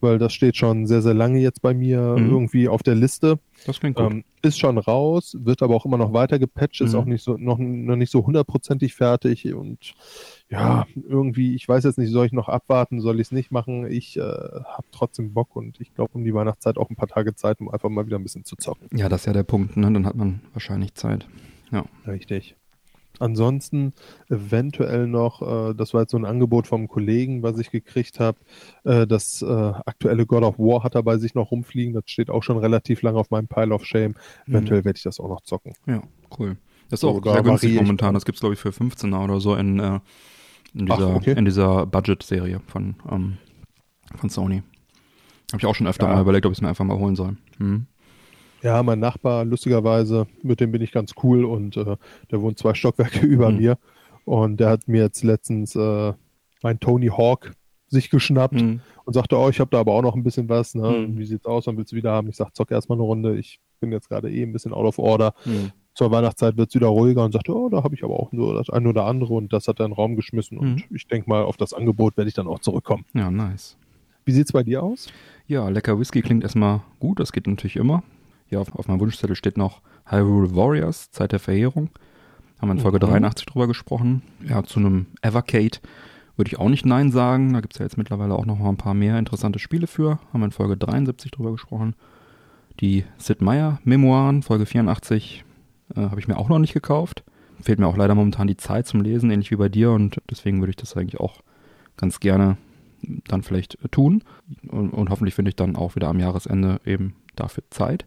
Weil 0.00 0.18
das 0.18 0.32
steht 0.32 0.56
schon 0.56 0.86
sehr, 0.86 1.02
sehr 1.02 1.14
lange 1.14 1.40
jetzt 1.40 1.60
bei 1.60 1.74
mir 1.74 2.16
mhm. 2.16 2.30
irgendwie 2.30 2.68
auf 2.68 2.82
der 2.82 2.94
Liste. 2.94 3.40
Das 3.66 3.80
klingt 3.80 3.96
gut. 3.96 4.12
Ähm, 4.12 4.24
ist 4.42 4.58
schon 4.58 4.78
raus, 4.78 5.36
wird 5.40 5.62
aber 5.62 5.74
auch 5.74 5.84
immer 5.84 5.96
noch 5.96 6.12
weiter 6.12 6.38
gepatcht, 6.38 6.80
ist 6.80 6.92
mhm. 6.92 6.98
auch 6.98 7.04
nicht 7.06 7.24
so, 7.24 7.36
noch, 7.36 7.58
noch 7.58 7.96
nicht 7.96 8.12
so 8.12 8.24
hundertprozentig 8.24 8.94
fertig 8.94 9.52
und 9.54 9.94
ja, 10.54 10.86
irgendwie, 10.94 11.54
ich 11.54 11.68
weiß 11.68 11.84
jetzt 11.84 11.98
nicht, 11.98 12.10
soll 12.10 12.26
ich 12.26 12.32
noch 12.32 12.48
abwarten, 12.48 13.00
soll 13.00 13.16
ich 13.16 13.28
es 13.28 13.32
nicht 13.32 13.50
machen? 13.50 13.90
Ich 13.90 14.16
äh, 14.16 14.20
habe 14.20 14.86
trotzdem 14.92 15.32
Bock 15.32 15.56
und 15.56 15.80
ich 15.80 15.94
glaube 15.94 16.12
um 16.14 16.24
die 16.24 16.34
Weihnachtszeit 16.34 16.78
auch 16.78 16.90
ein 16.90 16.96
paar 16.96 17.08
Tage 17.08 17.34
Zeit, 17.34 17.60
um 17.60 17.68
einfach 17.68 17.88
mal 17.88 18.06
wieder 18.06 18.18
ein 18.18 18.22
bisschen 18.22 18.44
zu 18.44 18.56
zocken. 18.56 18.88
Ja, 18.96 19.08
das 19.08 19.22
ist 19.22 19.26
ja 19.26 19.32
der 19.32 19.42
Punkt, 19.42 19.76
ne? 19.76 19.90
Dann 19.92 20.06
hat 20.06 20.16
man 20.16 20.40
wahrscheinlich 20.52 20.94
Zeit. 20.94 21.26
Ja. 21.70 21.84
Richtig. 22.06 22.56
Ansonsten 23.20 23.92
eventuell 24.28 25.06
noch, 25.06 25.40
äh, 25.70 25.74
das 25.74 25.94
war 25.94 26.02
jetzt 26.02 26.10
so 26.10 26.16
ein 26.16 26.24
Angebot 26.24 26.66
vom 26.66 26.88
Kollegen, 26.88 27.42
was 27.42 27.58
ich 27.58 27.70
gekriegt 27.70 28.18
habe, 28.18 28.38
äh, 28.82 29.06
das 29.06 29.40
äh, 29.40 29.46
aktuelle 29.46 30.26
God 30.26 30.42
of 30.42 30.58
War 30.58 30.82
hat 30.82 30.96
er 30.96 31.02
bei 31.04 31.18
sich 31.18 31.34
noch 31.34 31.52
rumfliegen, 31.52 31.94
das 31.94 32.04
steht 32.06 32.28
auch 32.28 32.42
schon 32.42 32.58
relativ 32.58 33.02
lange 33.02 33.18
auf 33.18 33.30
meinem 33.30 33.46
Pile 33.46 33.72
of 33.72 33.84
Shame. 33.84 34.14
Eventuell 34.48 34.80
mhm. 34.80 34.84
werde 34.86 34.96
ich 34.96 35.04
das 35.04 35.20
auch 35.20 35.28
noch 35.28 35.42
zocken. 35.42 35.74
Ja, 35.86 36.02
cool. 36.38 36.56
Das 36.90 36.98
ist 36.98 37.00
so, 37.02 37.10
auch 37.10 37.22
sehr 37.22 37.42
günstig 37.42 37.74
momentan, 37.76 38.14
das 38.14 38.24
gibt 38.24 38.36
es 38.36 38.40
glaube 38.40 38.54
ich 38.54 38.60
für 38.60 38.70
15er 38.70 39.22
oder 39.22 39.40
so 39.40 39.54
in 39.54 39.78
äh, 39.78 40.00
in 40.74 40.86
dieser, 40.86 41.10
Ach, 41.10 41.16
okay. 41.16 41.34
in 41.36 41.44
dieser 41.44 41.86
Budget-Serie 41.86 42.60
von, 42.66 42.96
ähm, 43.10 43.38
von 44.16 44.28
Sony. 44.28 44.62
Habe 45.52 45.60
ich 45.60 45.66
auch 45.66 45.74
schon 45.74 45.86
öfter 45.86 46.08
ja. 46.08 46.14
mal 46.14 46.22
überlegt, 46.22 46.46
ob 46.46 46.52
ich 46.52 46.58
es 46.58 46.62
mir 46.62 46.68
einfach 46.68 46.84
mal 46.84 46.98
holen 46.98 47.16
soll. 47.16 47.36
Hm. 47.58 47.86
Ja, 48.62 48.82
mein 48.82 48.98
Nachbar, 48.98 49.44
lustigerweise, 49.44 50.26
mit 50.42 50.60
dem 50.60 50.72
bin 50.72 50.82
ich 50.82 50.90
ganz 50.90 51.12
cool 51.22 51.44
und 51.44 51.76
äh, 51.76 51.96
der 52.30 52.40
wohnt 52.40 52.58
zwei 52.58 52.74
Stockwerke 52.74 53.20
über 53.26 53.48
hm. 53.48 53.58
mir. 53.58 53.78
Und 54.24 54.58
der 54.58 54.70
hat 54.70 54.88
mir 54.88 55.02
jetzt 55.02 55.22
letztens 55.22 55.76
äh, 55.76 56.12
mein 56.62 56.80
Tony 56.80 57.08
Hawk 57.08 57.52
sich 57.88 58.10
geschnappt 58.10 58.58
hm. 58.58 58.80
und 59.04 59.12
sagte, 59.12 59.38
oh, 59.38 59.48
ich 59.48 59.60
habe 59.60 59.70
da 59.70 59.80
aber 59.80 59.92
auch 59.92 60.02
noch 60.02 60.16
ein 60.16 60.24
bisschen 60.24 60.48
was. 60.48 60.74
Ne? 60.74 60.88
Hm. 60.88 61.18
Wie 61.18 61.26
sieht's 61.26 61.46
aus? 61.46 61.66
Wann 61.66 61.76
willst 61.76 61.92
du 61.92 61.96
wieder 61.96 62.12
haben? 62.12 62.28
Ich 62.28 62.36
sag, 62.36 62.54
zock 62.56 62.70
erstmal 62.70 62.96
eine 62.96 63.04
Runde. 63.04 63.36
Ich 63.36 63.60
bin 63.80 63.92
jetzt 63.92 64.08
gerade 64.08 64.32
eh 64.32 64.42
ein 64.42 64.52
bisschen 64.52 64.72
out 64.72 64.86
of 64.86 64.98
order. 64.98 65.34
Zur 65.94 66.10
Weihnachtszeit 66.10 66.56
wird 66.56 66.70
es 66.70 66.74
wieder 66.74 66.88
ruhiger 66.88 67.24
und 67.24 67.32
sagte, 67.32 67.54
oh, 67.54 67.68
da 67.68 67.84
habe 67.84 67.94
ich 67.94 68.02
aber 68.02 68.18
auch 68.18 68.32
nur 68.32 68.54
das 68.54 68.68
eine 68.68 68.88
oder 68.88 69.04
andere 69.06 69.34
und 69.34 69.52
das 69.52 69.68
hat 69.68 69.80
er 69.80 69.86
in 69.86 69.92
den 69.92 69.96
Raum 69.96 70.16
geschmissen 70.16 70.58
mhm. 70.58 70.62
und 70.62 70.84
ich 70.90 71.06
denke 71.06 71.30
mal, 71.30 71.44
auf 71.44 71.56
das 71.56 71.72
Angebot 71.72 72.16
werde 72.16 72.28
ich 72.28 72.34
dann 72.34 72.48
auch 72.48 72.58
zurückkommen. 72.58 73.04
Ja, 73.14 73.30
nice. 73.30 73.76
Wie 74.24 74.32
sieht 74.32 74.46
es 74.46 74.52
bei 74.52 74.62
dir 74.62 74.82
aus? 74.82 75.08
Ja, 75.46 75.68
lecker 75.68 75.98
Whisky 75.98 76.22
klingt 76.22 76.42
erstmal 76.42 76.80
gut, 76.98 77.20
das 77.20 77.30
geht 77.32 77.46
natürlich 77.46 77.76
immer. 77.76 78.02
Ja, 78.50 78.60
auf, 78.60 78.74
auf 78.74 78.88
meinem 78.88 79.00
Wunschzettel 79.00 79.36
steht 79.36 79.56
noch 79.56 79.80
Hyrule 80.06 80.54
Warriors, 80.56 81.10
Zeit 81.10 81.32
der 81.32 81.38
Verheerung. 81.38 81.90
Haben 82.60 82.68
wir 82.68 82.74
in 82.74 82.80
Folge 82.80 83.04
mhm. 83.04 83.10
83 83.10 83.46
drüber 83.46 83.66
gesprochen. 83.66 84.22
Ja, 84.48 84.62
zu 84.62 84.80
einem 84.80 85.06
Evercade 85.22 85.78
würde 86.36 86.48
ich 86.48 86.58
auch 86.58 86.68
nicht 86.68 86.86
Nein 86.86 87.12
sagen. 87.12 87.52
Da 87.52 87.60
gibt 87.60 87.74
es 87.74 87.78
ja 87.78 87.84
jetzt 87.84 87.98
mittlerweile 87.98 88.34
auch 88.34 88.46
noch 88.46 88.58
mal 88.58 88.68
ein 88.68 88.76
paar 88.76 88.94
mehr 88.94 89.18
interessante 89.18 89.58
Spiele 89.58 89.86
für. 89.86 90.18
Haben 90.32 90.40
wir 90.40 90.46
in 90.46 90.52
Folge 90.52 90.76
73 90.76 91.30
drüber 91.30 91.52
gesprochen. 91.52 91.94
Die 92.80 93.04
Sid 93.18 93.40
Meier 93.40 93.80
Memoiren, 93.84 94.42
Folge 94.42 94.66
84, 94.66 95.43
äh, 95.94 96.00
Habe 96.00 96.20
ich 96.20 96.28
mir 96.28 96.38
auch 96.38 96.48
noch 96.48 96.58
nicht 96.58 96.74
gekauft. 96.74 97.24
Fehlt 97.60 97.78
mir 97.78 97.86
auch 97.86 97.96
leider 97.96 98.14
momentan 98.14 98.46
die 98.46 98.56
Zeit 98.56 98.86
zum 98.86 99.00
Lesen, 99.00 99.30
ähnlich 99.30 99.50
wie 99.50 99.56
bei 99.56 99.68
dir. 99.68 99.92
Und 99.92 100.20
deswegen 100.30 100.60
würde 100.60 100.70
ich 100.70 100.76
das 100.76 100.96
eigentlich 100.96 101.20
auch 101.20 101.42
ganz 101.96 102.20
gerne 102.20 102.56
dann 103.28 103.42
vielleicht 103.42 103.78
tun. 103.90 104.22
und, 104.68 104.90
und 104.90 105.10
hoffentlich 105.10 105.34
finde 105.34 105.50
ich 105.50 105.56
dann 105.56 105.76
auch 105.76 105.94
wieder 105.94 106.08
am 106.08 106.20
Jahresende 106.20 106.80
eben 106.84 107.14
dafür 107.36 107.64
Zeit. 107.70 108.06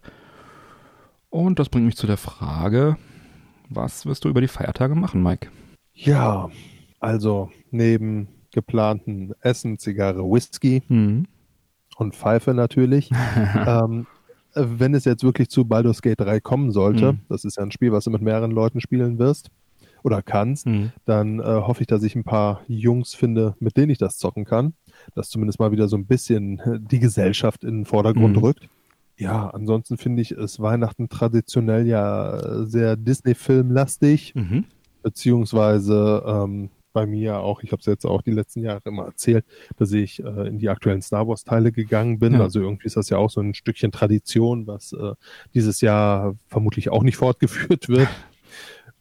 Und 1.30 1.60
das 1.60 1.70
bringt 1.70 1.86
mich 1.86 1.98
zu 1.98 2.08
der 2.08 2.18
Frage, 2.18 2.98
was 3.70 4.06
wirst 4.06 4.26
du 4.26 4.30
über 4.30 4.42
die 4.42 4.48
Feiertage 4.48 4.96
machen, 4.96 5.22
Mike? 5.22 5.50
Ja, 5.94 6.50
also 7.00 7.52
neben 7.72 8.28
geplanten 8.52 9.34
Essen, 9.42 9.78
Zigarre, 9.78 10.24
Whisky 10.24 10.84
mhm. 10.88 11.28
und 11.98 12.16
Pfeife 12.16 12.54
natürlich. 12.54 13.12
ähm, 13.68 14.08
wenn 14.58 14.94
es 14.94 15.06
jetzt 15.06 15.24
wirklich 15.24 15.50
zu 15.50 15.66
Baldur's 15.66 16.02
Gate 16.02 16.20
3 16.20 16.40
kommen 16.40 16.72
sollte, 16.72 17.14
mhm. 17.14 17.20
das 17.30 17.46
ist 17.46 17.58
ja 17.58 17.64
ein 17.64 17.72
Spiel, 17.72 17.92
was 17.92 18.06
du 18.06 18.12
mit 18.12 18.22
mehreren 18.22 18.52
Leuten 18.52 18.82
spielen 18.82 19.20
wirst 19.20 19.50
oder 20.04 20.22
kannst, 20.22 20.68
mhm. 20.68 20.92
dann 21.06 21.40
äh, 21.40 21.44
hoffe 21.44 21.82
ich, 21.82 21.88
dass 21.88 22.04
ich 22.04 22.16
ein 22.16 22.24
paar 22.24 22.62
Jungs 22.68 23.14
finde, 23.14 23.56
mit 23.60 23.78
denen 23.78 23.90
ich 23.90 23.98
das 23.98 24.18
zocken 24.18 24.46
kann. 24.46 24.74
Das 25.16 25.30
zumindest 25.30 25.60
mal 25.60 25.72
wieder 25.72 25.88
so 25.88 25.98
ein 25.98 26.06
bisschen 26.06 26.62
die 26.90 27.00
Gesellschaft 27.00 27.64
in 27.64 27.80
den 27.80 27.86
Vordergrund 27.86 28.38
mhm. 28.38 28.44
rückt. 28.44 28.70
Ja, 29.18 29.50
ansonsten 29.50 29.98
finde 29.98 30.22
ich 30.22 30.32
es 30.32 30.60
Weihnachten 30.60 31.10
traditionell 31.10 31.88
ja 31.88 32.66
sehr 32.66 32.96
Disney-Film-lastig, 32.96 34.36
mhm. 34.36 34.66
beziehungsweise 35.02 36.24
ähm, 36.26 36.70
bei 36.98 37.06
mir 37.06 37.42
auch, 37.42 37.62
ich 37.62 37.72
habe 37.72 37.80
es 37.80 37.86
jetzt 37.86 38.06
auch 38.06 38.24
die 38.24 38.32
letzten 38.32 38.64
Jahre 38.64 38.82
immer 38.86 39.06
erzählt, 39.06 39.46
dass 39.78 39.92
ich 39.92 40.24
äh, 40.24 40.48
in 40.48 40.58
die 40.58 40.68
aktuellen 40.68 41.04
Star 41.04 41.28
Wars-Teile 41.28 41.72
gegangen 41.72 42.18
bin. 42.18 42.34
Ja. 42.34 42.42
Also 42.42 42.60
irgendwie 42.60 42.88
ist 42.88 42.98
das 42.98 43.12
ja 43.12 43.20
auch 43.20 43.30
so 43.30 43.40
ein 43.40 43.54
Stückchen 43.54 43.92
Tradition, 43.92 44.66
was 44.66 44.94
äh, 44.94 45.14
dieses 45.54 45.82
Jahr 45.82 46.36
vermutlich 46.48 46.90
auch 46.90 47.04
nicht 47.04 47.18
fortgeführt 47.24 47.88
wird. 47.88 48.10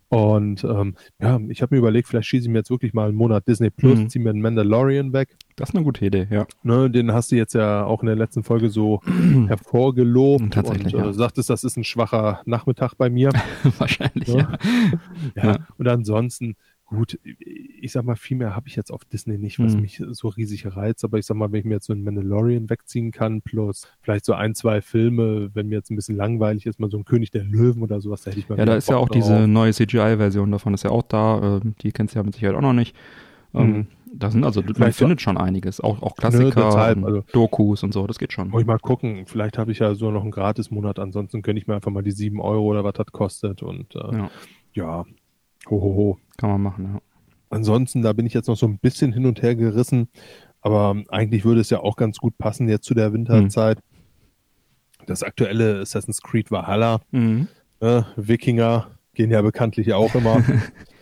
Und 0.09 0.63
ähm, 0.63 0.95
ja, 1.19 1.41
ich 1.49 1.63
habe 1.63 1.75
mir 1.75 1.79
überlegt, 1.79 2.07
vielleicht 2.07 2.29
schieße 2.29 2.45
ich 2.45 2.51
mir 2.51 2.59
jetzt 2.59 2.71
wirklich 2.71 2.93
mal 2.93 3.09
einen 3.09 3.17
Monat 3.17 3.49
Disney 3.49 3.71
Plus, 3.71 3.99
mhm. 3.99 4.09
ziehe 4.11 4.23
mir 4.23 4.31
einen 4.31 4.43
Mandalorian 4.43 5.15
weg. 5.15 5.37
Das 5.57 5.71
ist 5.71 5.75
eine 5.75 5.85
gute 5.85 6.05
Idee, 6.05 6.29
ja. 6.31 6.47
Ne, 6.63 6.91
den 6.91 7.15
hast 7.15 7.33
du 7.33 7.37
jetzt 7.37 7.55
ja 7.55 7.85
auch 7.85 8.03
in 8.03 8.07
der 8.09 8.15
letzten 8.15 8.45
Folge 8.45 8.69
so 8.69 9.01
hervorgelobt 9.49 10.53
Tatsächlich, 10.53 10.95
und 10.95 11.01
äh, 11.01 11.07
ja. 11.07 11.13
sagtest, 11.15 11.49
das 11.49 11.65
ist 11.65 11.79
ein 11.79 11.85
schwacher 11.85 12.43
Nachmittag 12.45 12.95
bei 12.99 13.09
mir. 13.09 13.31
Wahrscheinlich, 13.79 14.29
ne? 14.29 14.59
ja. 15.35 15.45
ja. 15.45 15.59
Und 15.79 15.89
ansonsten 15.89 16.57
gut, 16.87 17.19
ich 17.25 17.93
sag 17.93 18.05
mal, 18.05 18.15
viel 18.15 18.37
mehr 18.37 18.55
habe 18.55 18.69
ich 18.69 18.77
jetzt 18.77 18.91
auf 18.91 19.05
Disney 19.05 19.39
nicht, 19.39 19.59
was 19.59 19.75
mhm. 19.75 19.83
mich 19.83 20.03
so 20.11 20.29
riesig 20.29 20.65
reizt, 20.77 21.05
aber 21.05 21.19
ich 21.19 21.27
sag 21.27 21.37
mal, 21.37 21.51
wenn 21.51 21.61
ich 21.61 21.65
mir 21.65 21.75
jetzt 21.75 21.87
so 21.87 21.93
einen 21.93 22.05
Mandalorian 22.05 22.71
wegziehen 22.71 23.11
kann, 23.11 23.43
plus 23.43 23.89
vielleicht 24.01 24.25
so 24.25 24.33
ein, 24.35 24.55
zwei 24.55 24.81
Filme, 24.81 25.51
wenn 25.55 25.69
mir 25.69 25.77
jetzt 25.77 25.91
ein 25.91 25.97
bisschen 25.97 26.17
langweilig 26.17 26.65
ist, 26.65 26.79
mal 26.79 26.91
so 26.91 26.97
ein 26.97 27.05
König 27.05 27.33
der 27.33 27.43
Löwen 27.43 27.83
oder 27.83 28.01
sowas, 28.01 28.23
da 28.23 28.31
hätte 28.31 28.41
ich 28.41 28.49
mal 28.49 28.57
Ja, 28.59 28.65
da 28.65 28.77
ist 28.77 28.87
Bock 28.87 28.95
ja 28.95 28.99
auch 28.99 29.09
drauf. 29.09 29.17
diese 29.17 29.49
neue 29.49 29.73
CGI-Version 29.73 30.51
davon, 30.51 30.75
ist 30.75 30.85
ja 30.85 30.91
auch 30.91 31.03
da, 31.03 31.61
ähm, 31.63 31.75
die 31.83 31.91
kennst 31.91 32.15
du 32.15 32.21
ja 32.21 32.23
mit 32.23 32.35
Sicherheit 32.35 32.57
auch 32.57 32.63
noch 32.63 32.73
nicht. 32.73 32.95
Ähm, 33.53 33.73
mhm. 33.73 33.87
Da 34.19 34.31
sind 34.31 34.45
also, 34.45 34.63
vielleicht 34.63 34.79
man 34.79 34.93
findet 34.93 35.21
schon 35.21 35.37
einiges, 35.37 35.81
auch, 35.81 36.01
auch 36.01 36.17
Klassiker, 36.17 36.95
ne, 36.95 37.07
also, 37.07 37.25
Dokus 37.33 37.83
und 37.83 37.93
so, 37.93 38.07
das 38.07 38.19
geht 38.19 38.33
schon. 38.33 38.49
Muss 38.49 38.63
ich 38.63 38.67
mal 38.67 38.79
gucken, 38.79 39.27
vielleicht 39.27 39.59
habe 39.59 39.73
ich 39.73 39.81
ja 39.81 39.95
so 39.95 40.11
noch 40.11 40.23
einen 40.23 40.31
Gratis-Monat, 40.31 40.99
ansonsten 41.01 41.43
könnte 41.43 41.61
ich 41.61 41.67
mir 41.67 41.75
einfach 41.75 41.91
mal 41.91 42.03
die 42.03 42.13
sieben 42.13 42.41
Euro 42.41 42.65
oder 42.65 42.85
was 42.85 42.95
das 42.95 43.07
kostet 43.09 43.63
und 43.63 43.95
äh, 43.95 44.17
ja. 44.17 44.31
ja, 44.73 45.05
Ho, 45.71 45.81
ho, 45.81 45.97
ho. 45.97 46.19
Kann 46.37 46.51
man 46.51 46.63
machen, 46.63 46.95
ja. 46.95 47.01
Ansonsten, 47.49 48.03
da 48.03 48.13
bin 48.13 48.27
ich 48.27 48.35
jetzt 48.35 48.49
noch 48.49 48.57
so 48.57 48.67
ein 48.67 48.79
bisschen 48.79 49.13
hin 49.13 49.27
und 49.27 49.41
her 49.43 49.55
gerissen, 49.55 50.09
aber 50.61 50.97
eigentlich 51.09 51.45
würde 51.45 51.61
es 51.61 51.71
ja 51.71 51.81
auch 51.81 51.97
ganz 51.97 52.19
gut 52.19 52.37
passen 52.39 52.69
jetzt 52.69 52.85
zu 52.85 52.95
der 52.95 53.13
Winterzeit. 53.13 53.79
Mhm. 53.79 55.07
Das 55.07 55.23
aktuelle 55.23 55.81
Assassin's 55.81 56.21
Creed 56.23 56.51
Valhalla, 56.51 57.01
mhm. 57.13 57.49
äh, 57.81 58.03
Wikinger 58.17 58.91
gehen 59.15 59.31
ja 59.31 59.43
bekanntlich 59.43 59.93
auch 59.95 60.15
immer. 60.15 60.43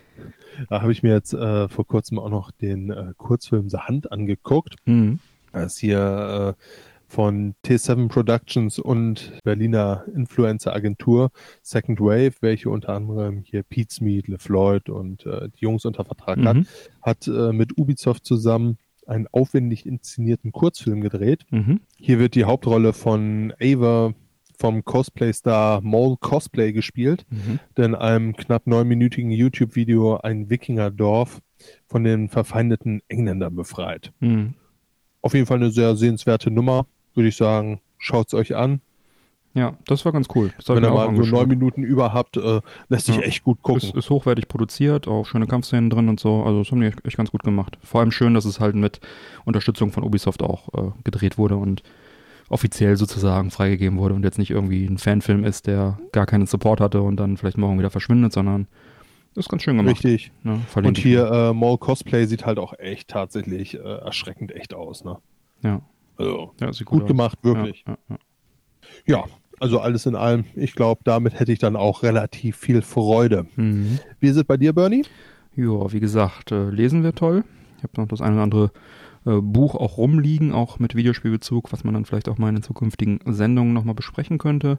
da 0.69 0.83
habe 0.83 0.93
ich 0.93 1.03
mir 1.03 1.13
jetzt 1.13 1.33
äh, 1.33 1.69
vor 1.69 1.87
kurzem 1.87 2.19
auch 2.19 2.31
noch 2.31 2.51
den 2.51 2.91
äh, 2.91 3.13
Kurzfilm 3.17 3.71
The 3.71 3.79
Hand 3.79 4.13
angeguckt. 4.13 4.77
Mhm. 4.85 5.19
Da 5.53 5.65
ist 5.65 5.79
hier 5.79 6.57
äh, 6.59 6.63
von 7.07 7.55
T7 7.65 8.09
Productions 8.09 8.79
und 8.79 9.33
Berliner 9.45 10.05
Influencer-Agentur 10.15 11.31
Second 11.63 12.01
Wave, 12.01 12.35
welche 12.41 12.71
unter 12.71 12.91
anderem 12.91 13.43
hier 13.45 13.63
Pete 13.63 13.95
Smith, 13.95 14.27
LeFloid 14.27 14.89
und 14.89 15.25
äh, 15.27 15.49
die 15.51 15.61
Jungs 15.61 15.85
unter 15.85 16.05
Vertrag 16.05 16.39
mhm. 16.39 16.49
hat, 16.49 16.57
hat 17.03 17.29
äh, 17.29 17.53
mit 17.53 17.79
Ubisoft 17.79 18.25
zusammen 18.25 18.79
einen 19.07 19.27
aufwendig 19.33 19.87
inszenierten 19.87 20.53
Kurzfilm 20.53 21.01
gedreht. 21.01 21.45
Mhm. 21.51 21.81
Hier 21.99 22.19
wird 22.19 22.35
die 22.35 22.45
Hauptrolle 22.45 22.93
von 22.93 23.53
Ava 23.61 24.15
vom 24.57 24.85
Cosplay-Star 24.85 25.81
Mole 25.83 26.17
Cosplay 26.21 26.73
gespielt, 26.73 27.27
mhm. 27.31 27.59
der 27.77 27.87
in 27.87 27.95
einem 27.95 28.37
knapp 28.37 28.67
neunminütigen 28.67 29.31
YouTube-Video 29.31 30.19
ein 30.19 30.49
Wikingerdorf 30.49 31.41
von 31.87 32.05
den 32.05 32.29
verfeindeten 32.29 33.03
Engländern 33.09 33.55
befreit. 33.55 34.13
Mhm. 34.21 34.55
Auf 35.23 35.35
jeden 35.35 35.47
Fall 35.47 35.57
eine 35.57 35.71
sehr 35.71 35.97
sehenswerte 35.97 36.51
Nummer 36.51 36.87
würde 37.15 37.29
ich 37.29 37.37
sagen, 37.37 37.81
schaut 37.99 38.29
es 38.29 38.35
euch 38.35 38.55
an. 38.55 38.81
Ja, 39.55 39.77
das 39.87 40.05
war 40.05 40.11
ganz 40.11 40.27
cool. 40.35 40.53
Wenn 40.67 40.83
ihr 40.83 40.91
mal 40.91 41.15
so 41.15 41.23
neun 41.23 41.49
Minuten 41.49 41.85
über 41.85 42.13
habt, 42.13 42.37
äh, 42.37 42.61
lässt 42.89 43.07
sich 43.07 43.17
ja. 43.17 43.23
echt 43.23 43.45
gut 43.45 43.63
gucken. 43.63 43.89
Ist, 43.91 43.95
ist 43.95 44.11
hochwertig 44.11 44.49
produziert, 44.49 45.07
auch 45.07 45.27
schöne 45.27 45.47
Kampfszenen 45.47 45.91
drin 45.91 46.09
und 46.09 46.19
so. 46.19 46.43
Also 46.43 46.59
das 46.59 46.73
haben 46.73 46.81
die 46.81 46.89
echt 46.89 47.17
ganz 47.17 47.31
gut 47.31 47.45
gemacht. 47.45 47.79
Vor 47.83 48.01
allem 48.01 48.11
schön, 48.11 48.35
dass 48.35 48.47
es 48.47 48.59
halt 48.59 48.75
mit 48.75 49.01
Unterstützung 49.45 49.93
von 49.93 50.03
Ubisoft 50.03 50.43
auch 50.43 50.69
äh, 50.75 50.91
gedreht 51.05 51.39
wurde 51.39 51.57
und 51.57 51.85
offiziell 52.49 52.97
sozusagen 52.97 53.53
freigegeben 53.53 53.99
wurde 53.99 54.15
und 54.15 54.25
jetzt 54.25 54.39
nicht 54.39 54.51
irgendwie 54.51 54.87
ein 54.87 54.99
Fanfilm 54.99 55.45
ist, 55.45 55.69
der 55.69 55.99
gar 56.11 56.27
keinen 56.27 56.47
Support 56.47 56.81
hatte 56.81 57.01
und 57.03 57.17
dann 57.17 57.37
vielleicht 57.37 57.57
morgen 57.57 57.79
wieder 57.79 57.91
verschwindet, 57.91 58.33
sondern 58.33 58.67
das 59.35 59.47
ist 59.47 59.49
ganz 59.49 59.63
schön 59.63 59.77
gemacht. 59.77 59.97
Richtig. 60.05 60.31
Ja, 60.45 60.59
und 60.77 60.99
hier 60.99 61.27
äh, 61.31 61.53
Mall 61.53 61.79
Cosplay 61.79 62.27
sieht 62.27 62.47
halt 62.47 62.59
auch 62.59 62.73
echt 62.79 63.09
tatsächlich 63.09 63.75
äh, 63.75 63.79
erschreckend 63.79 64.53
echt 64.53 64.75
aus, 64.75 65.05
ne? 65.05 65.19
Ja, 65.63 65.81
also, 66.17 66.53
ja, 66.61 66.67
gut, 66.71 66.85
gut 66.87 67.07
gemacht, 67.07 67.39
wirklich. 67.43 67.85
Ja, 67.87 67.97
ja, 68.09 68.17
ja, 69.07 69.25
also 69.61 69.81
alles 69.81 70.07
in 70.07 70.17
allem, 70.17 70.45
ich 70.55 70.75
glaube, 70.75 71.03
damit 71.05 71.39
hätte 71.39 71.53
ich 71.53 71.59
dann 71.59 71.77
auch 71.77 72.03
relativ 72.03 72.57
viel 72.57 72.83
Freude. 72.83 73.47
Mhm. 73.57 73.99
Wie 74.21 74.29
ist 74.29 74.37
es 74.37 74.45
bei 74.45 74.57
dir, 74.57 74.73
Bernie? 74.73 75.05
Ja, 75.57 75.93
wie 75.93 76.01
gesagt, 76.01 76.53
äh, 76.53 76.71
lesen 76.71 77.03
wir 77.03 77.15
toll. 77.15 77.45
Ich 77.79 77.83
habe 77.83 78.01
noch 78.01 78.09
das 78.09 78.21
eine 78.21 78.35
oder 78.35 78.43
andere 78.43 78.71
äh, 79.27 79.41
Buch 79.41 79.75
auch 79.75 79.97
rumliegen, 79.97 80.53
auch 80.53 80.79
mit 80.79 80.95
Videospielbezug, 80.95 81.73
was 81.73 81.85
man 81.85 81.95
dann 81.95 82.05
vielleicht 82.05 82.29
auch 82.29 82.39
mal 82.39 82.49
in 82.49 82.57
den 82.57 82.63
zukünftigen 82.63 83.21
Sendungen 83.27 83.73
nochmal 83.73 83.95
besprechen 83.95 84.39
könnte. 84.39 84.79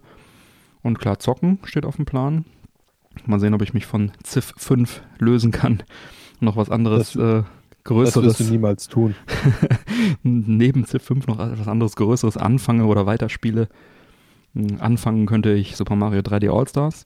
Und 0.81 0.99
klar, 0.99 1.19
zocken 1.19 1.59
steht 1.63 1.85
auf 1.85 1.95
dem 1.95 2.05
Plan. 2.05 2.45
Mal 3.25 3.39
sehen, 3.39 3.53
ob 3.53 3.61
ich 3.61 3.73
mich 3.73 3.85
von 3.85 4.11
Civ 4.23 4.53
5 4.57 5.01
lösen 5.19 5.51
kann 5.51 5.83
und 6.39 6.41
noch 6.41 6.57
was 6.57 6.69
anderes 6.69 7.15
äh, 7.15 7.43
Größeres. 7.85 8.13
Das 8.13 8.39
wirst 8.39 8.49
du 8.49 8.53
niemals 8.53 8.87
tun. 8.87 9.15
neben 10.23 10.85
Civ 10.85 11.03
5 11.03 11.27
noch 11.27 11.39
etwas 11.39 11.67
anderes 11.67 11.95
Größeres 11.95 12.35
anfange 12.35 12.85
oder 12.85 13.05
weiterspiele. 13.05 13.69
Hm, 14.55 14.77
anfangen 14.79 15.27
könnte 15.27 15.53
ich 15.53 15.75
Super 15.75 15.95
Mario 15.95 16.21
3D 16.21 16.51
All-Stars 16.51 17.05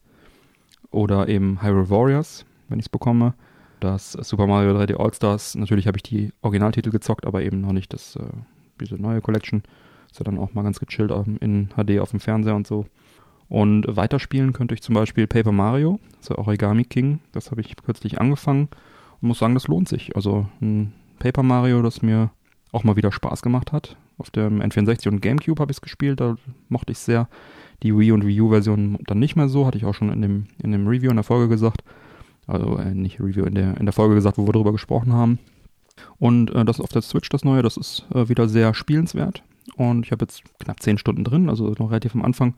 oder 0.90 1.28
eben 1.28 1.62
Hyrule 1.62 1.90
Warriors, 1.90 2.46
wenn 2.68 2.78
ich 2.78 2.86
es 2.86 2.88
bekomme. 2.88 3.34
Das 3.78 4.12
Super 4.12 4.46
Mario 4.46 4.74
3D 4.74 4.98
All-Stars, 4.98 5.54
natürlich 5.54 5.86
habe 5.86 5.98
ich 5.98 6.02
die 6.02 6.32
Originaltitel 6.40 6.90
gezockt, 6.90 7.26
aber 7.26 7.42
eben 7.42 7.60
noch 7.60 7.72
nicht 7.72 7.92
das, 7.92 8.16
äh, 8.16 8.22
diese 8.80 8.96
neue 8.96 9.20
Collection. 9.20 9.62
Ist 10.10 10.18
ja 10.18 10.24
dann 10.24 10.38
auch 10.38 10.54
mal 10.54 10.62
ganz 10.62 10.80
gechillt 10.80 11.12
in 11.40 11.68
HD 11.76 12.00
auf 12.00 12.10
dem 12.10 12.20
Fernseher 12.20 12.56
und 12.56 12.66
so. 12.66 12.86
Und 13.48 13.84
weiterspielen 13.86 14.54
könnte 14.54 14.74
ich 14.74 14.82
zum 14.82 14.94
Beispiel 14.94 15.26
Paper 15.26 15.52
Mario, 15.52 16.00
also 16.18 16.36
Origami 16.36 16.84
King. 16.84 17.20
Das 17.32 17.50
habe 17.50 17.60
ich 17.60 17.76
kürzlich 17.76 18.18
angefangen 18.20 18.68
muss 19.20 19.38
sagen, 19.38 19.54
das 19.54 19.68
lohnt 19.68 19.88
sich. 19.88 20.16
Also 20.16 20.46
ein 20.60 20.92
Paper 21.18 21.42
Mario, 21.42 21.82
das 21.82 22.02
mir 22.02 22.30
auch 22.72 22.84
mal 22.84 22.96
wieder 22.96 23.12
Spaß 23.12 23.42
gemacht 23.42 23.72
hat. 23.72 23.96
Auf 24.18 24.30
dem 24.30 24.60
N64 24.60 25.08
und 25.08 25.20
GameCube 25.20 25.60
habe 25.60 25.72
ich 25.72 25.78
es 25.78 25.82
gespielt, 25.82 26.20
da 26.20 26.36
mochte 26.68 26.92
ich 26.92 26.98
sehr. 26.98 27.28
Die 27.82 27.96
Wii 27.96 28.12
und 28.12 28.26
Wii 28.26 28.40
U-Version 28.42 28.98
dann 29.06 29.18
nicht 29.18 29.36
mehr 29.36 29.48
so, 29.48 29.66
hatte 29.66 29.78
ich 29.78 29.86
auch 29.86 29.94
schon 29.94 30.12
in 30.12 30.20
dem, 30.20 30.46
in 30.62 30.72
dem 30.72 30.86
Review 30.86 31.10
in 31.10 31.16
der 31.16 31.24
Folge 31.24 31.48
gesagt. 31.48 31.82
Also 32.46 32.76
äh, 32.76 32.94
nicht 32.94 33.20
Review, 33.20 33.44
in 33.44 33.54
der, 33.54 33.76
in 33.78 33.86
der 33.86 33.92
Folge 33.92 34.14
gesagt, 34.14 34.36
wo 34.36 34.46
wir 34.46 34.52
darüber 34.52 34.72
gesprochen 34.72 35.12
haben. 35.12 35.38
Und 36.18 36.54
äh, 36.54 36.64
das 36.64 36.80
auf 36.80 36.90
der 36.90 37.02
Switch, 37.02 37.28
das 37.28 37.44
neue, 37.44 37.62
das 37.62 37.76
ist 37.76 38.06
äh, 38.14 38.28
wieder 38.28 38.48
sehr 38.48 38.74
spielenswert. 38.74 39.42
Und 39.76 40.04
ich 40.04 40.12
habe 40.12 40.24
jetzt 40.24 40.42
knapp 40.58 40.82
10 40.82 40.98
Stunden 40.98 41.24
drin, 41.24 41.48
also 41.48 41.74
noch 41.78 41.90
relativ 41.90 42.14
am 42.14 42.24
Anfang. 42.24 42.54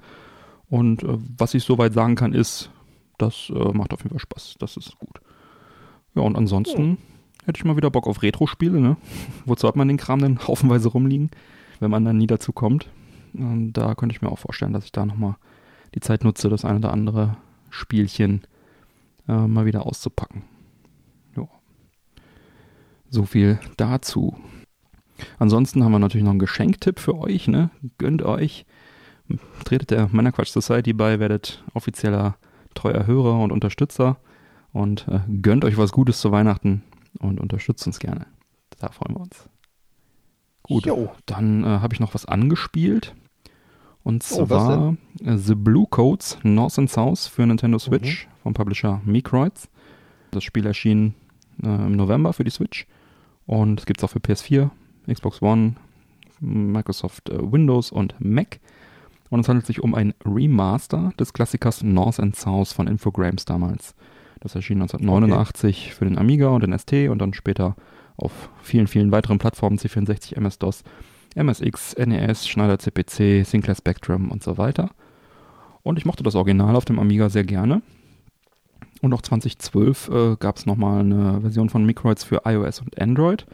Und 0.69 1.03
äh, 1.03 1.19
was 1.37 1.55
ich 1.55 1.65
soweit 1.65 1.93
sagen 1.93 2.15
kann, 2.15 2.33
ist, 2.33 2.71
das 3.19 3.53
äh, 3.55 3.73
macht 3.73 3.93
auf 3.93 4.01
jeden 4.01 4.11
Fall 4.11 4.21
Spaß. 4.21 4.57
Das 4.59 4.77
ist 4.77 4.99
gut. 4.99 5.21
Ja, 6.15 6.23
und 6.23 6.37
ansonsten 6.37 6.99
hätte 7.45 7.59
ich 7.59 7.65
mal 7.65 7.77
wieder 7.77 7.91
Bock 7.91 8.07
auf 8.07 8.23
Retro-Spiele, 8.23 8.81
ne? 8.81 8.97
Wozu 9.45 9.67
hat 9.67 9.77
man 9.77 9.89
den 9.89 9.97
Kram 9.97 10.21
denn 10.21 10.39
haufenweise 10.47 10.89
rumliegen, 10.89 11.31
wenn 11.81 11.91
man 11.91 12.05
dann 12.05 12.19
nie 12.19 12.27
dazu 12.27 12.53
kommt? 12.53 12.89
Und 13.35 13.73
da 13.73 13.95
könnte 13.95 14.15
ich 14.15 14.23
mir 14.23 14.31
auch 14.31 14.39
vorstellen, 14.39 14.73
dass 14.73 14.85
ich 14.85 14.93
da 14.93 15.07
nochmal 15.07 15.37
die 15.95 16.01
Zeit 16.01 16.25
nutze, 16.25 16.49
das 16.49 16.65
eine 16.65 16.79
oder 16.79 16.93
andere 16.93 17.37
Spielchen 17.71 18.43
äh, 19.29 19.47
mal 19.47 19.65
wieder 19.65 19.87
auszupacken. 19.87 20.43
Ja. 21.37 21.49
So 23.09 23.25
viel 23.25 23.59
dazu. 23.77 24.37
Ansonsten 25.39 25.85
haben 25.85 25.93
wir 25.93 25.99
natürlich 25.99 26.25
noch 26.25 26.31
einen 26.31 26.39
Geschenktipp 26.39 26.99
für 26.99 27.17
euch, 27.19 27.49
ne? 27.49 27.71
Gönnt 27.99 28.23
euch. 28.23 28.67
Tretet 29.65 29.93
der 29.93 30.09
Männerquatsch 30.09 30.51
Society 30.51 30.93
bei, 30.93 31.21
werdet 31.21 31.65
offizieller 31.75 32.37
treuer 32.75 33.07
Hörer 33.07 33.39
und 33.41 33.53
Unterstützer 33.53 34.19
und 34.73 35.07
äh, 35.09 35.21
gönnt 35.43 35.65
euch 35.65 35.77
was 35.77 35.93
Gutes 35.93 36.21
zu 36.21 36.33
Weihnachten 36.33 36.83
und 37.19 37.41
unterstützt 37.41 37.87
uns 37.87 37.99
gerne. 37.99 38.27
Da 38.79 38.91
freuen 38.91 39.17
wir 39.17 39.21
uns. 39.21 39.49
Gut, 40.63 40.87
jo. 40.87 41.13
dann 41.27 41.65
äh, 41.65 41.67
habe 41.67 41.95
ich 41.95 42.01
noch 42.01 42.15
was 42.15 42.27
angespielt. 42.27 43.15
Und 44.05 44.25
oh, 44.33 44.47
zwar 44.47 44.97
äh, 45.25 45.37
The 45.37 45.55
Blue 45.55 45.87
Codes 45.89 46.39
North 46.43 46.79
and 46.79 46.91
South 46.91 47.29
für 47.29 47.47
Nintendo 47.47 47.79
Switch 47.79 48.27
mhm. 48.27 48.31
vom 48.43 48.55
Publisher 48.55 49.01
Microids. 49.05 49.69
Das 50.33 50.45
Spiel 50.45 50.67
erschien 50.67 51.15
äh, 51.63 51.67
im 51.67 51.97
November 51.97 52.33
für 52.33 52.45
die 52.45 52.51
Switch 52.51 52.87
und 53.47 53.81
es 53.81 53.87
gibt 53.87 54.01
es 54.01 54.05
auch 54.05 54.11
für 54.11 54.19
PS4, 54.19 54.71
Xbox 55.13 55.43
One, 55.43 55.75
Microsoft 56.41 57.29
äh, 57.29 57.39
Windows 57.41 57.93
und 57.93 58.15
Mac. 58.19 58.61
Und 59.31 59.41
es 59.41 59.49
handelt 59.49 59.67
sich 59.67 59.83
um 59.83 59.95
ein 59.95 60.15
Remaster 60.25 61.13
des 61.19 61.33
Klassikers 61.33 61.83
North 61.83 62.21
and 62.21 62.37
South 62.37 62.73
von 62.73 62.87
Infogrames 62.87 63.45
damals. 63.45 63.95
Das 64.43 64.57
erschien 64.57 64.83
1989 64.83 65.85
okay. 65.87 65.95
für 65.95 66.05
den 66.05 66.19
Amiga 66.19 66.49
und 66.49 66.65
den 66.65 66.77
ST 66.77 67.09
und 67.09 67.19
dann 67.19 67.33
später 67.33 67.77
auf 68.17 68.51
vielen, 68.61 68.89
vielen 68.89 69.13
weiteren 69.13 69.39
Plattformen 69.39 69.79
C64, 69.79 70.37
MS-DOS, 70.37 70.83
MSX, 71.37 71.97
NES, 71.97 72.49
Schneider 72.49 72.79
CPC, 72.79 73.47
Sinclair 73.47 73.77
Spectrum 73.77 74.31
und 74.31 74.43
so 74.43 74.59
weiter. 74.59 74.91
Und 75.85 75.97
ich 75.97 76.05
mochte 76.05 76.25
das 76.25 76.35
Original 76.35 76.75
auf 76.75 76.85
dem 76.85 76.99
Amiga 76.99 77.29
sehr 77.29 77.45
gerne. 77.45 77.83
Und 79.01 79.15
auch 79.15 79.23
2012 79.23 80.09
äh, 80.09 80.37
gab 80.39 80.57
es 80.57 80.67
nochmal 80.67 81.01
eine 81.01 81.41
Version 81.41 81.71
von 81.71 81.87
Microids 81.87 82.25
für 82.25 82.43
iOS 82.45 82.81
und 82.81 83.01
Android 83.01 83.47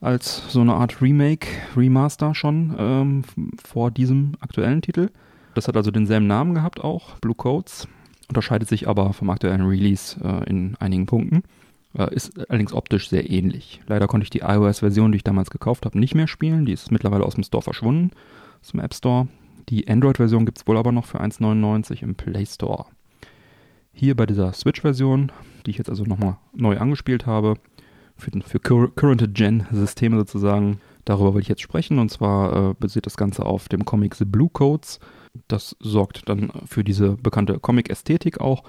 als 0.00 0.52
so 0.52 0.60
eine 0.60 0.74
Art 0.74 1.00
Remake, 1.00 1.46
Remaster 1.76 2.34
schon 2.34 2.74
ähm, 2.76 3.22
vor 3.64 3.92
diesem 3.92 4.32
aktuellen 4.40 4.82
Titel. 4.82 5.10
Das 5.54 5.68
hat 5.68 5.76
also 5.76 5.92
denselben 5.92 6.26
Namen 6.26 6.54
gehabt 6.54 6.82
auch, 6.82 7.18
Blue 7.20 7.36
Codes, 7.36 7.86
unterscheidet 8.32 8.68
sich 8.68 8.88
aber 8.88 9.12
vom 9.12 9.28
aktuellen 9.28 9.62
Release 9.62 10.18
äh, 10.24 10.48
in 10.48 10.74
einigen 10.80 11.04
Punkten. 11.06 11.42
Äh, 11.96 12.14
ist 12.14 12.38
allerdings 12.48 12.72
optisch 12.72 13.10
sehr 13.10 13.30
ähnlich. 13.30 13.82
Leider 13.86 14.06
konnte 14.06 14.24
ich 14.24 14.30
die 14.30 14.40
iOS-Version, 14.40 15.12
die 15.12 15.16
ich 15.16 15.24
damals 15.24 15.50
gekauft 15.50 15.84
habe, 15.84 15.98
nicht 15.98 16.14
mehr 16.14 16.28
spielen. 16.28 16.64
Die 16.64 16.72
ist 16.72 16.90
mittlerweile 16.90 17.24
aus 17.24 17.34
dem 17.34 17.44
Store 17.44 17.62
verschwunden, 17.62 18.10
aus 18.62 18.70
dem 18.70 18.80
App 18.80 18.94
Store. 18.94 19.28
Die 19.68 19.86
Android-Version 19.86 20.46
gibt 20.46 20.58
es 20.58 20.66
wohl 20.66 20.78
aber 20.78 20.92
noch 20.92 21.04
für 21.04 21.20
1,99 21.20 22.02
im 22.02 22.14
Play 22.14 22.46
Store. 22.46 22.86
Hier 23.92 24.16
bei 24.16 24.24
dieser 24.24 24.52
Switch-Version, 24.54 25.30
die 25.66 25.70
ich 25.70 25.78
jetzt 25.78 25.90
also 25.90 26.04
nochmal 26.04 26.38
neu 26.54 26.78
angespielt 26.78 27.26
habe, 27.26 27.56
für, 28.16 28.30
für 28.40 28.58
Current-Gen-Systeme 28.58 30.16
sozusagen. 30.16 30.80
Darüber 31.04 31.34
will 31.34 31.42
ich 31.42 31.48
jetzt 31.48 31.62
sprechen 31.62 31.98
und 31.98 32.10
zwar 32.10 32.70
äh, 32.70 32.74
basiert 32.74 33.06
das 33.06 33.16
Ganze 33.16 33.44
auf 33.44 33.68
dem 33.68 33.84
Comic 33.84 34.14
The 34.14 34.24
Blue 34.24 34.48
Codes. 34.50 34.98
Das 35.48 35.76
sorgt 35.80 36.28
dann 36.28 36.50
für 36.66 36.84
diese 36.84 37.16
bekannte 37.16 37.58
Comic-Ästhetik 37.58 38.40
auch 38.40 38.64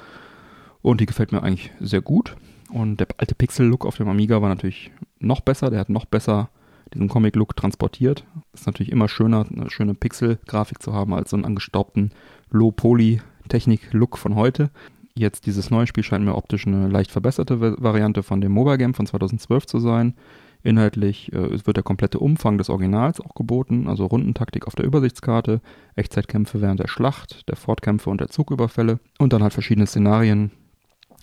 und 0.82 1.02
die 1.02 1.06
gefällt 1.06 1.32
mir 1.32 1.44
eigentlich 1.44 1.72
sehr 1.80 2.02
gut. 2.02 2.36
Und 2.70 3.00
der 3.00 3.08
alte 3.18 3.36
Pixel-Look 3.36 3.86
auf 3.86 3.98
dem 3.98 4.08
Amiga 4.08 4.42
war 4.42 4.50
natürlich 4.50 4.92
noch 5.20 5.42
besser, 5.42 5.70
der 5.70 5.80
hat 5.80 5.90
noch 5.90 6.06
besser 6.06 6.50
diesen 6.94 7.10
Comic-Look 7.10 7.56
transportiert. 7.56 8.26
Ist 8.54 8.66
natürlich 8.66 8.92
immer 8.92 9.08
schöner, 9.08 9.46
eine 9.50 9.70
schöne 9.70 9.94
Pixel-Grafik 9.94 10.82
zu 10.82 10.94
haben, 10.94 11.14
als 11.14 11.32
so 11.32 11.38
einen 11.38 11.46
angestaubten 11.46 12.12
Low-Poly-Technik-Look 12.52 14.18
von 14.18 14.36
heute. 14.36 14.70
Jetzt 15.16 15.46
dieses 15.46 15.70
neue 15.70 15.88
Spiel 15.88 16.04
scheint 16.04 16.26
mir 16.26 16.36
optisch 16.36 16.66
eine 16.66 16.88
leicht 16.88 17.12
verbesserte 17.12 17.60
Variante 17.82 18.24
von 18.24 18.42
dem 18.42 18.52
Mobile 18.52 18.78
Game 18.78 18.94
von 18.94 19.06
2012 19.06 19.66
zu 19.68 19.80
sein. 19.80 20.16
Inhaltlich 20.64 21.32
äh, 21.34 21.66
wird 21.66 21.76
der 21.76 21.84
komplette 21.84 22.20
Umfang 22.20 22.58
des 22.58 22.70
Originals 22.70 23.20
auch 23.20 23.36
geboten, 23.36 23.88
also 23.90 24.06
Rundentaktik 24.06 24.66
auf 24.66 24.76
der 24.76 24.86
Übersichtskarte, 24.86 25.62
Echtzeitkämpfe 25.96 26.62
während 26.62 26.80
der 26.80 26.88
Schlacht, 26.88 27.48
der 27.50 27.58
Fortkämpfe 27.58 28.10
und 28.10 28.22
der 28.22 28.30
Zugüberfälle 28.30 29.00
und 29.20 29.34
dann 29.34 29.44
halt 29.44 29.54
verschiedene 29.54 29.88
Szenarien, 29.88 30.52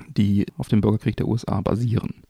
die 0.09 0.45
auf 0.59 0.69
dem 0.69 0.83
Bürgerkrieg 0.83 1.17
der 1.17 1.27
USA 1.27 1.63
basieren. 1.63 2.23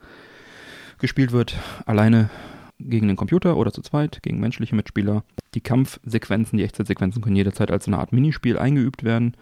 Gespielt 0.98 1.32
wird 1.32 1.56
alleine 1.84 2.30
gegen 2.78 3.08
den 3.08 3.16
Computer 3.16 3.56
oder 3.56 3.72
zu 3.72 3.82
zweit, 3.82 4.22
gegen 4.22 4.38
menschliche 4.38 4.76
Mitspieler. 4.76 5.24
Die 5.54 5.60
Kampfsequenzen, 5.60 6.58
die 6.58 6.64
Echtzeitsequenzen 6.64 7.22
können 7.22 7.36
jederzeit 7.36 7.72
als 7.72 7.88
eine 7.88 7.98
Art 7.98 8.12
Minispiel 8.12 8.56
eingeübt 8.56 9.02
werden 9.02 9.34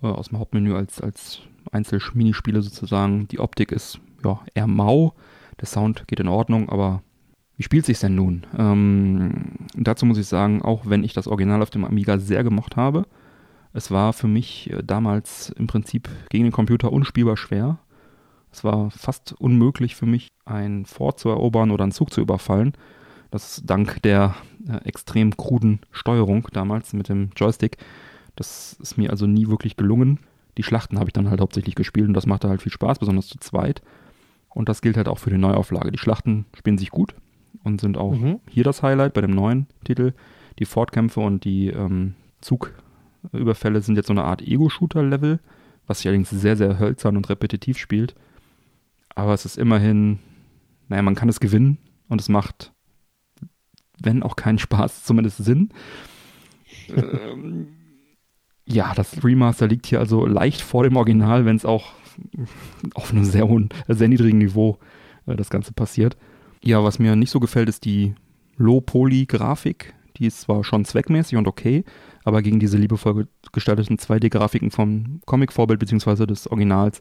äh, 0.00 0.06
aus 0.06 0.28
dem 0.28 0.38
Hauptmenü 0.38 0.74
als, 0.74 1.00
als 1.00 1.40
Einzelminispiele 1.72 2.62
sozusagen. 2.62 3.26
Die 3.28 3.40
Optik 3.40 3.72
ist 3.72 3.98
ja 4.24 4.40
eher 4.54 4.68
mau, 4.68 5.14
der 5.60 5.66
Sound 5.66 6.06
geht 6.06 6.20
in 6.20 6.28
Ordnung, 6.28 6.68
aber 6.68 7.02
wie 7.56 7.62
spielt 7.62 7.86
sich 7.86 7.98
denn 7.98 8.14
nun? 8.14 8.46
Ähm, 8.56 9.68
dazu 9.74 10.06
muss 10.06 10.18
ich 10.18 10.26
sagen, 10.26 10.62
auch 10.62 10.86
wenn 10.86 11.02
ich 11.02 11.12
das 11.12 11.26
Original 11.26 11.62
auf 11.62 11.70
dem 11.70 11.84
Amiga 11.84 12.18
sehr 12.18 12.44
gemocht 12.44 12.76
habe, 12.76 13.06
es 13.72 13.90
war 13.90 14.12
für 14.12 14.28
mich 14.28 14.70
äh, 14.70 14.82
damals 14.82 15.50
im 15.50 15.66
Prinzip 15.66 16.08
gegen 16.30 16.44
den 16.44 16.52
Computer 16.52 16.92
unspielbar 16.92 17.36
schwer. 17.36 17.78
Es 18.50 18.64
war 18.64 18.90
fast 18.90 19.34
unmöglich 19.38 19.94
für 19.96 20.06
mich, 20.06 20.28
ein 20.44 20.86
Fort 20.86 21.18
zu 21.18 21.28
erobern 21.28 21.70
oder 21.70 21.82
einen 21.82 21.92
Zug 21.92 22.12
zu 22.12 22.20
überfallen. 22.20 22.72
Das 23.30 23.62
dank 23.64 24.02
der 24.02 24.36
äh, 24.68 24.84
extrem 24.86 25.36
kruden 25.36 25.80
Steuerung 25.90 26.48
damals 26.52 26.92
mit 26.92 27.08
dem 27.08 27.30
Joystick 27.36 27.76
das 28.38 28.76
ist 28.80 28.96
mir 28.96 29.10
also 29.10 29.26
nie 29.26 29.48
wirklich 29.48 29.76
gelungen. 29.76 30.20
Die 30.56 30.62
Schlachten 30.62 30.98
habe 30.98 31.08
ich 31.08 31.12
dann 31.12 31.28
halt 31.28 31.40
hauptsächlich 31.40 31.74
gespielt 31.74 32.06
und 32.06 32.14
das 32.14 32.26
machte 32.26 32.48
halt 32.48 32.62
viel 32.62 32.72
Spaß, 32.72 33.00
besonders 33.00 33.26
zu 33.26 33.38
zweit. 33.38 33.82
Und 34.58 34.68
das 34.68 34.82
gilt 34.82 34.96
halt 34.96 35.06
auch 35.06 35.18
für 35.18 35.30
die 35.30 35.38
Neuauflage. 35.38 35.92
Die 35.92 35.98
Schlachten 35.98 36.44
spielen 36.52 36.78
sich 36.78 36.90
gut 36.90 37.14
und 37.62 37.80
sind 37.80 37.96
auch 37.96 38.18
mhm. 38.18 38.40
hier 38.50 38.64
das 38.64 38.82
Highlight 38.82 39.14
bei 39.14 39.20
dem 39.20 39.30
neuen 39.30 39.68
Titel. 39.84 40.14
Die 40.58 40.64
Fortkämpfe 40.64 41.20
und 41.20 41.44
die 41.44 41.68
ähm, 41.68 42.16
Zugüberfälle 42.40 43.80
sind 43.82 43.94
jetzt 43.94 44.08
so 44.08 44.12
eine 44.12 44.24
Art 44.24 44.42
Ego-Shooter-Level, 44.42 45.38
was 45.86 45.98
sich 45.98 46.08
allerdings 46.08 46.30
sehr, 46.30 46.56
sehr 46.56 46.80
hölzern 46.80 47.16
und 47.16 47.28
repetitiv 47.28 47.78
spielt. 47.78 48.16
Aber 49.14 49.32
es 49.32 49.44
ist 49.44 49.58
immerhin, 49.58 50.18
naja, 50.88 51.02
man 51.02 51.14
kann 51.14 51.28
es 51.28 51.38
gewinnen 51.38 51.78
und 52.08 52.20
es 52.20 52.28
macht, 52.28 52.72
wenn 54.02 54.24
auch 54.24 54.34
keinen 54.34 54.58
Spaß, 54.58 55.04
zumindest 55.04 55.36
Sinn. 55.36 55.68
ähm, 56.88 57.68
ja, 58.66 58.92
das 58.92 59.22
Remaster 59.22 59.68
liegt 59.68 59.86
hier 59.86 60.00
also 60.00 60.26
leicht 60.26 60.62
vor 60.62 60.82
dem 60.82 60.96
Original, 60.96 61.44
wenn 61.44 61.54
es 61.54 61.64
auch 61.64 61.92
auf 62.94 63.12
einem 63.12 63.24
sehr 63.24 63.48
hohen, 63.48 63.68
sehr 63.88 64.08
niedrigen 64.08 64.38
Niveau 64.38 64.78
äh, 65.26 65.36
das 65.36 65.50
Ganze 65.50 65.72
passiert. 65.72 66.16
Ja, 66.62 66.82
was 66.82 66.98
mir 66.98 67.16
nicht 67.16 67.30
so 67.30 67.40
gefällt, 67.40 67.68
ist 67.68 67.84
die 67.84 68.14
Low-Poly-Grafik. 68.56 69.94
Die 70.16 70.26
ist 70.26 70.40
zwar 70.40 70.64
schon 70.64 70.84
zweckmäßig 70.84 71.38
und 71.38 71.46
okay, 71.46 71.84
aber 72.24 72.42
gegen 72.42 72.58
diese 72.58 72.76
liebevoll 72.76 73.28
gestalteten 73.52 73.96
2D-Grafiken 73.96 74.70
vom 74.70 75.20
Comic-Vorbild 75.26 75.78
bzw. 75.78 76.26
des 76.26 76.48
Originals 76.48 77.00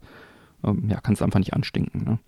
ähm, 0.63 0.88
ja, 0.89 1.01
kann 1.01 1.13
es 1.13 1.21
einfach 1.21 1.39
nicht 1.39 1.53
anstinken. 1.53 2.03
Ne? 2.03 2.19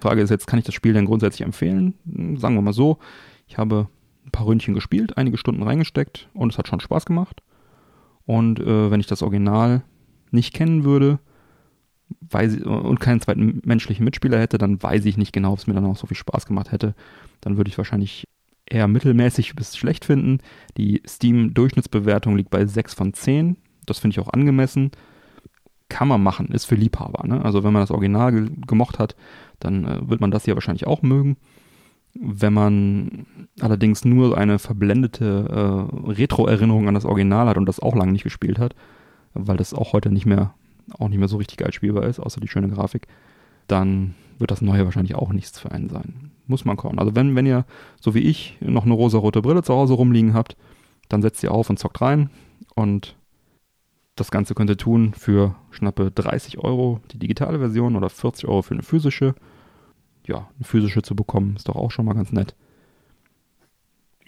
Frage 0.00 0.22
ist 0.22 0.30
jetzt, 0.30 0.46
kann 0.46 0.58
ich 0.58 0.64
das 0.64 0.74
Spiel 0.74 0.92
denn 0.92 1.04
grundsätzlich 1.04 1.42
empfehlen? 1.42 1.94
Hm, 2.12 2.36
sagen 2.36 2.54
wir 2.54 2.62
mal 2.62 2.72
so, 2.72 2.98
ich 3.48 3.58
habe 3.58 3.88
ein 4.24 4.30
paar 4.30 4.46
Ründchen 4.46 4.74
gespielt, 4.74 5.16
einige 5.16 5.36
Stunden 5.36 5.62
reingesteckt 5.62 6.28
und 6.32 6.52
es 6.52 6.58
hat 6.58 6.68
schon 6.68 6.80
Spaß 6.80 7.06
gemacht. 7.06 7.42
Und 8.24 8.60
äh, 8.60 8.90
wenn 8.90 9.00
ich 9.00 9.06
das 9.06 9.22
Original 9.22 9.82
nicht 10.30 10.54
kennen 10.54 10.84
würde 10.84 11.18
weiß 12.20 12.58
und 12.62 13.00
keinen 13.00 13.20
zweiten 13.20 13.60
menschlichen 13.64 14.04
Mitspieler 14.04 14.38
hätte, 14.38 14.58
dann 14.58 14.82
weiß 14.82 15.04
ich 15.04 15.16
nicht 15.16 15.32
genau, 15.32 15.52
ob 15.52 15.58
es 15.58 15.66
mir 15.66 15.74
dann 15.74 15.86
auch 15.86 15.96
so 15.96 16.06
viel 16.06 16.16
Spaß 16.16 16.46
gemacht 16.46 16.72
hätte. 16.72 16.94
Dann 17.40 17.56
würde 17.56 17.68
ich 17.68 17.78
wahrscheinlich 17.78 18.26
eher 18.66 18.88
mittelmäßig 18.88 19.54
bis 19.56 19.76
schlecht 19.76 20.04
finden. 20.04 20.38
Die 20.76 21.02
Steam-Durchschnittsbewertung 21.06 22.36
liegt 22.36 22.50
bei 22.50 22.64
6 22.64 22.94
von 22.94 23.12
10. 23.12 23.56
Das 23.84 23.98
finde 23.98 24.14
ich 24.14 24.20
auch 24.20 24.32
angemessen. 24.32 24.92
Kann 25.88 26.08
man 26.08 26.22
machen, 26.22 26.48
ist 26.52 26.66
für 26.66 26.76
Liebhaber. 26.76 27.26
Ne? 27.26 27.44
Also 27.44 27.64
wenn 27.64 27.72
man 27.72 27.82
das 27.82 27.90
Original 27.90 28.32
ge 28.32 28.48
gemocht 28.66 28.98
hat, 28.98 29.16
dann 29.58 29.84
äh, 29.84 30.08
wird 30.08 30.20
man 30.20 30.30
das 30.30 30.44
hier 30.44 30.54
wahrscheinlich 30.54 30.86
auch 30.86 31.02
mögen. 31.02 31.36
Wenn 32.14 32.52
man 32.52 33.26
allerdings 33.60 34.04
nur 34.04 34.38
eine 34.38 34.58
verblendete 34.58 35.46
äh, 35.48 36.10
Retro-Erinnerung 36.12 36.88
an 36.88 36.94
das 36.94 37.04
Original 37.04 37.48
hat 37.48 37.56
und 37.56 37.66
das 37.66 37.80
auch 37.80 37.96
lange 37.96 38.12
nicht 38.12 38.24
gespielt 38.24 38.58
hat, 38.58 38.74
weil 39.34 39.56
das 39.56 39.74
auch 39.74 39.92
heute 39.92 40.10
nicht 40.10 40.26
mehr, 40.26 40.54
auch 40.98 41.08
nicht 41.08 41.18
mehr 41.18 41.28
so 41.28 41.36
richtig 41.36 41.58
geil 41.58 41.72
spielbar 41.72 42.04
ist, 42.04 42.20
außer 42.20 42.40
die 42.40 42.48
schöne 42.48 42.68
Grafik, 42.68 43.06
dann 43.66 44.14
wird 44.38 44.50
das 44.50 44.62
Neue 44.62 44.84
wahrscheinlich 44.84 45.14
auch 45.14 45.32
nichts 45.32 45.58
für 45.58 45.70
einen 45.70 45.88
sein. 45.88 46.30
Muss 46.46 46.64
man 46.64 46.76
kauen. 46.76 46.98
Also 46.98 47.14
wenn, 47.14 47.36
wenn 47.36 47.46
ihr, 47.46 47.64
so 48.00 48.14
wie 48.14 48.20
ich, 48.20 48.56
noch 48.60 48.84
eine 48.84 48.94
rosa-rote 48.94 49.42
Brille 49.42 49.62
zu 49.62 49.74
Hause 49.74 49.94
rumliegen 49.94 50.34
habt, 50.34 50.56
dann 51.08 51.22
setzt 51.22 51.42
ihr 51.42 51.52
auf 51.52 51.70
und 51.70 51.78
zockt 51.78 52.00
rein 52.00 52.30
und 52.74 53.16
das 54.16 54.30
Ganze 54.30 54.54
könnt 54.54 54.70
ihr 54.70 54.76
tun 54.76 55.14
für 55.14 55.54
schnappe 55.70 56.10
30 56.10 56.58
Euro 56.58 57.00
die 57.12 57.18
digitale 57.18 57.58
Version 57.58 57.96
oder 57.96 58.10
40 58.10 58.46
Euro 58.48 58.62
für 58.62 58.74
eine 58.74 58.82
physische 58.82 59.34
ja, 60.26 60.48
eine 60.56 60.64
physische 60.64 61.02
zu 61.02 61.14
bekommen, 61.14 61.56
ist 61.56 61.68
doch 61.68 61.76
auch 61.76 61.90
schon 61.90 62.04
mal 62.04 62.14
ganz 62.14 62.32
nett. 62.32 62.54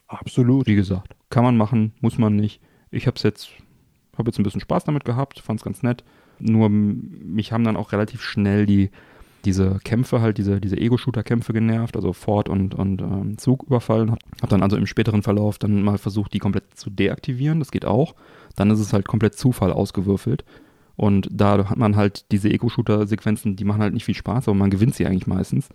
Absolut. 0.06 0.66
Wie 0.66 0.74
gesagt, 0.74 1.14
kann 1.30 1.44
man 1.44 1.56
machen, 1.56 1.94
muss 2.00 2.18
man 2.18 2.36
nicht. 2.36 2.60
Ich 2.90 3.06
habe 3.06 3.18
jetzt, 3.22 3.50
habe 4.16 4.28
jetzt 4.28 4.38
ein 4.38 4.42
bisschen 4.42 4.60
Spaß 4.60 4.84
damit 4.84 5.04
gehabt, 5.04 5.40
fand 5.40 5.60
es 5.60 5.64
ganz 5.64 5.82
nett. 5.82 6.04
Nur 6.42 6.68
mich 6.68 7.52
haben 7.52 7.64
dann 7.64 7.76
auch 7.76 7.92
relativ 7.92 8.22
schnell 8.22 8.66
die, 8.66 8.90
diese 9.44 9.78
Kämpfe 9.84 10.20
halt, 10.20 10.38
diese, 10.38 10.60
diese 10.60 10.76
Ego-Shooter-Kämpfe 10.76 11.52
genervt, 11.52 11.96
also 11.96 12.12
Fort 12.12 12.48
und, 12.48 12.74
und 12.74 13.02
ähm, 13.02 13.38
Zug 13.38 13.64
überfallen. 13.64 14.12
Hab, 14.40 14.48
dann 14.48 14.62
also 14.62 14.76
im 14.76 14.86
späteren 14.86 15.22
Verlauf 15.22 15.58
dann 15.58 15.82
mal 15.82 15.98
versucht, 15.98 16.32
die 16.32 16.38
komplett 16.38 16.76
zu 16.76 16.90
deaktivieren. 16.90 17.58
Das 17.58 17.70
geht 17.70 17.84
auch. 17.84 18.14
Dann 18.56 18.70
ist 18.70 18.80
es 18.80 18.92
halt 18.92 19.06
komplett 19.06 19.34
Zufall 19.34 19.72
ausgewürfelt. 19.72 20.44
Und 20.96 21.28
da 21.30 21.68
hat 21.68 21.78
man 21.78 21.96
halt 21.96 22.30
diese 22.32 22.50
Ego-Shooter-Sequenzen, 22.50 23.56
die 23.56 23.64
machen 23.64 23.82
halt 23.82 23.94
nicht 23.94 24.04
viel 24.04 24.14
Spaß, 24.14 24.48
aber 24.48 24.56
man 24.56 24.70
gewinnt 24.70 24.94
sie 24.94 25.06
eigentlich 25.06 25.26
meistens. 25.26 25.68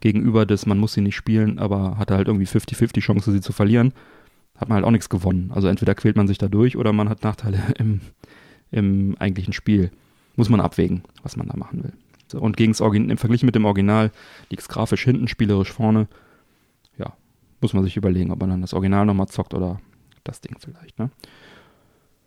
gegenüber 0.00 0.44
des, 0.44 0.66
man 0.66 0.78
muss 0.78 0.92
sie 0.92 1.00
nicht 1.00 1.16
spielen, 1.16 1.58
aber 1.58 1.96
hatte 1.98 2.16
halt 2.16 2.28
irgendwie 2.28 2.46
50-50 2.46 3.00
Chance, 3.00 3.32
sie 3.32 3.40
zu 3.40 3.52
verlieren, 3.52 3.94
hat 4.56 4.68
man 4.68 4.76
halt 4.76 4.84
auch 4.84 4.90
nichts 4.90 5.08
gewonnen. 5.08 5.50
Also 5.54 5.68
entweder 5.68 5.94
quält 5.94 6.16
man 6.16 6.28
sich 6.28 6.38
da 6.38 6.48
durch 6.48 6.76
oder 6.76 6.92
man 6.92 7.08
hat 7.08 7.22
Nachteile 7.22 7.58
im, 7.78 8.00
im 8.70 9.16
eigentlichen 9.18 9.52
Spiel. 9.52 9.90
Muss 10.36 10.48
man 10.48 10.60
abwägen, 10.60 11.02
was 11.22 11.36
man 11.36 11.48
da 11.48 11.56
machen 11.56 11.82
will. 11.82 11.92
So, 12.28 12.40
und 12.40 12.56
gegens 12.56 12.80
Origin 12.80 13.10
im 13.10 13.18
Vergleich 13.18 13.42
mit 13.42 13.54
dem 13.54 13.64
Original 13.64 14.10
liegt 14.50 14.62
es 14.62 14.68
grafisch 14.68 15.04
hinten, 15.04 15.28
spielerisch 15.28 15.72
vorne. 15.72 16.08
Ja, 16.98 17.14
muss 17.60 17.72
man 17.72 17.84
sich 17.84 17.96
überlegen, 17.96 18.30
ob 18.32 18.40
man 18.40 18.50
dann 18.50 18.60
das 18.60 18.74
Original 18.74 19.06
nochmal 19.06 19.28
zockt 19.28 19.54
oder 19.54 19.80
das 20.24 20.40
Ding 20.40 20.56
vielleicht, 20.58 20.98
ne? 20.98 21.10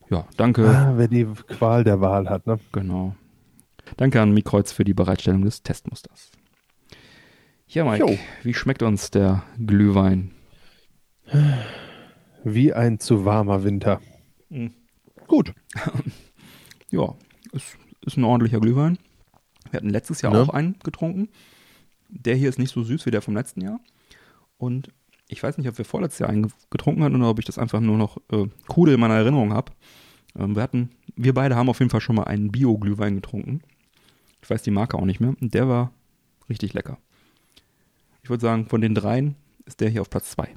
Ja, 0.09 0.25
danke. 0.37 0.67
Ah, 0.67 0.93
wer 0.95 1.07
die 1.07 1.25
Qual 1.25 1.83
der 1.83 2.01
Wahl 2.01 2.29
hat, 2.29 2.47
ne? 2.47 2.59
Genau. 2.71 3.15
Danke 3.97 4.21
an 4.21 4.33
Mikreuz 4.33 4.71
für 4.71 4.83
die 4.83 4.93
Bereitstellung 4.93 5.43
des 5.43 5.61
Testmusters. 5.63 6.31
Ja, 7.67 7.85
Mike, 7.85 8.03
jo. 8.03 8.17
wie 8.43 8.53
schmeckt 8.53 8.81
uns 8.81 9.11
der 9.11 9.43
Glühwein? 9.63 10.31
Wie 12.43 12.73
ein 12.73 12.99
zu 12.99 13.25
warmer 13.25 13.63
Winter. 13.63 14.01
Mhm. 14.49 14.73
Gut. 15.27 15.53
ja, 16.89 17.13
ist, 17.51 17.77
ist 18.13 18.17
ein 18.17 18.23
ordentlicher 18.23 18.59
Glühwein. 18.59 18.97
Wir 19.71 19.77
hatten 19.77 19.89
letztes 19.89 20.21
Jahr 20.21 20.33
ne? 20.33 20.41
auch 20.41 20.49
einen 20.49 20.77
getrunken. 20.83 21.29
Der 22.09 22.35
hier 22.35 22.49
ist 22.49 22.59
nicht 22.59 22.73
so 22.73 22.83
süß 22.83 23.05
wie 23.05 23.11
der 23.11 23.21
vom 23.21 23.35
letzten 23.35 23.61
Jahr. 23.61 23.79
Und 24.57 24.89
ich 25.27 25.41
weiß 25.41 25.57
nicht, 25.57 25.69
ob 25.69 25.77
wir 25.77 25.85
vorletztes 25.85 26.19
Jahr 26.19 26.29
einen 26.29 26.51
getrunken 26.71 27.03
hatten 27.03 27.15
oder 27.15 27.29
ob 27.29 27.39
ich 27.39 27.45
das 27.45 27.59
einfach 27.59 27.79
nur 27.79 27.97
noch 27.97 28.17
äh, 28.31 28.47
cool 28.75 28.89
in 28.89 28.99
meiner 28.99 29.15
Erinnerung 29.15 29.53
habe. 29.53 29.71
Ähm, 30.37 30.55
wir 30.55 30.63
hatten, 30.63 30.89
wir 31.15 31.33
beide 31.33 31.55
haben 31.55 31.69
auf 31.69 31.79
jeden 31.79 31.91
Fall 31.91 32.01
schon 32.01 32.15
mal 32.15 32.23
einen 32.23 32.51
Bio-Glühwein 32.51 33.15
getrunken. 33.15 33.61
Ich 34.41 34.49
weiß 34.49 34.63
die 34.63 34.71
Marke 34.71 34.97
auch 34.97 35.05
nicht 35.05 35.19
mehr. 35.19 35.35
Und 35.39 35.53
der 35.53 35.67
war 35.67 35.91
richtig 36.49 36.73
lecker. 36.73 36.97
Ich 38.23 38.29
würde 38.29 38.41
sagen, 38.41 38.65
von 38.65 38.81
den 38.81 38.95
dreien 38.95 39.35
ist 39.65 39.81
der 39.81 39.89
hier 39.89 40.01
auf 40.01 40.09
Platz 40.09 40.31
zwei. 40.31 40.49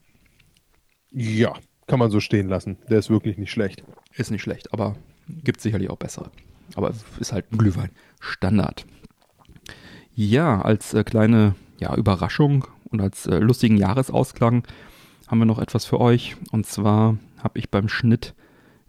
Ja, 1.10 1.52
kann 1.86 1.98
man 1.98 2.10
so 2.10 2.20
stehen 2.20 2.48
lassen. 2.48 2.78
Der 2.88 2.98
ist 2.98 3.10
wirklich 3.10 3.36
nicht 3.36 3.50
schlecht. 3.50 3.84
Ist 4.14 4.30
nicht 4.30 4.42
schlecht, 4.42 4.72
aber 4.72 4.96
gibt 5.28 5.60
sicherlich 5.60 5.90
auch 5.90 5.96
bessere. 5.96 6.30
Aber 6.75 6.90
es 6.90 7.05
ist 7.18 7.33
halt 7.33 7.53
ein 7.53 7.59
Glühwein. 7.59 7.90
Standard. 8.20 8.87
Ja, 10.14 10.61
als 10.61 10.94
äh, 10.94 11.05
kleine 11.05 11.55
ja, 11.79 11.94
Überraschung 11.96 12.66
und 12.90 13.01
als 13.01 13.27
äh, 13.27 13.38
lustigen 13.38 13.77
Jahresausklang 13.77 14.64
haben 15.29 15.38
wir 15.38 15.46
noch 15.46 15.59
etwas 15.59 15.85
für 15.85 16.01
euch. 16.01 16.37
Und 16.51 16.66
zwar 16.66 17.16
habe 17.42 17.59
ich 17.59 17.70
beim 17.70 17.88
Schnitt 17.88 18.35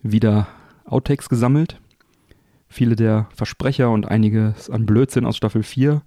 wieder 0.01 0.47
Outtakes 0.85 1.29
gesammelt. 1.29 1.79
Viele 2.67 2.95
der 2.95 3.27
Versprecher 3.35 3.89
und 3.89 4.07
einiges 4.07 4.69
an 4.69 4.85
Blödsinn 4.85 5.25
aus 5.25 5.37
Staffel 5.37 5.63
4, 5.63 6.01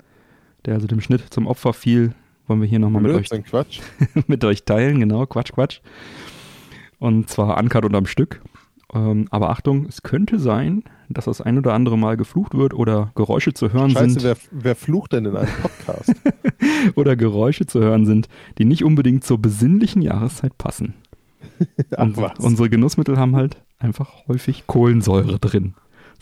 der 0.65 0.75
also 0.75 0.87
dem 0.87 1.01
Schnitt 1.01 1.23
zum 1.33 1.47
Opfer 1.47 1.73
fiel, 1.73 2.13
wollen 2.47 2.61
wir 2.61 2.69
hier 2.69 2.79
nochmal 2.79 3.03
mit 3.03 3.13
euch, 3.13 3.31
Quatsch. 3.45 3.81
mit 4.27 4.45
euch 4.45 4.65
teilen. 4.65 5.01
Genau, 5.01 5.27
Quatsch, 5.27 5.53
Quatsch. 5.53 5.81
Und 6.99 7.29
zwar 7.29 7.59
uncut 7.59 7.85
und 7.85 7.95
am 7.95 8.07
Stück. 8.07 8.41
Ähm, 8.95 9.27
aber 9.31 9.51
Achtung, 9.51 9.87
es 9.87 10.03
könnte 10.03 10.39
sein, 10.39 10.85
dass 11.09 11.25
das 11.25 11.41
ein 11.41 11.59
oder 11.59 11.75
andere 11.75 11.99
Mal 11.99 12.17
geflucht 12.17 12.55
wird 12.55 12.73
oder 12.73 13.11
Geräusche 13.15 13.53
zu 13.53 13.73
hören 13.73 13.91
Scheiße, 13.91 14.11
sind. 14.11 14.23
Wer, 14.23 14.37
wer 14.51 14.77
flucht 14.77 15.13
denn 15.13 15.27
in 15.27 15.37
einem 15.37 15.53
Podcast? 15.63 16.15
oder 16.95 17.17
Geräusche 17.17 17.67
zu 17.67 17.81
hören 17.81 18.07
sind, 18.07 18.29
die 18.59 18.65
nicht 18.65 18.85
unbedingt 18.85 19.25
zur 19.25 19.39
besinnlichen 19.39 20.03
Jahreszeit 20.03 20.57
passen. 20.59 20.95
Ach, 21.97 22.05
und 22.05 22.17
was? 22.17 22.39
unsere 22.39 22.71
Genussmittel 22.71 23.19
haben 23.19 23.37
halt 23.37 23.63
einfach 23.79 24.27
häufig 24.29 24.67
Kohlensäure 24.67 25.39
drin, 25.39 25.75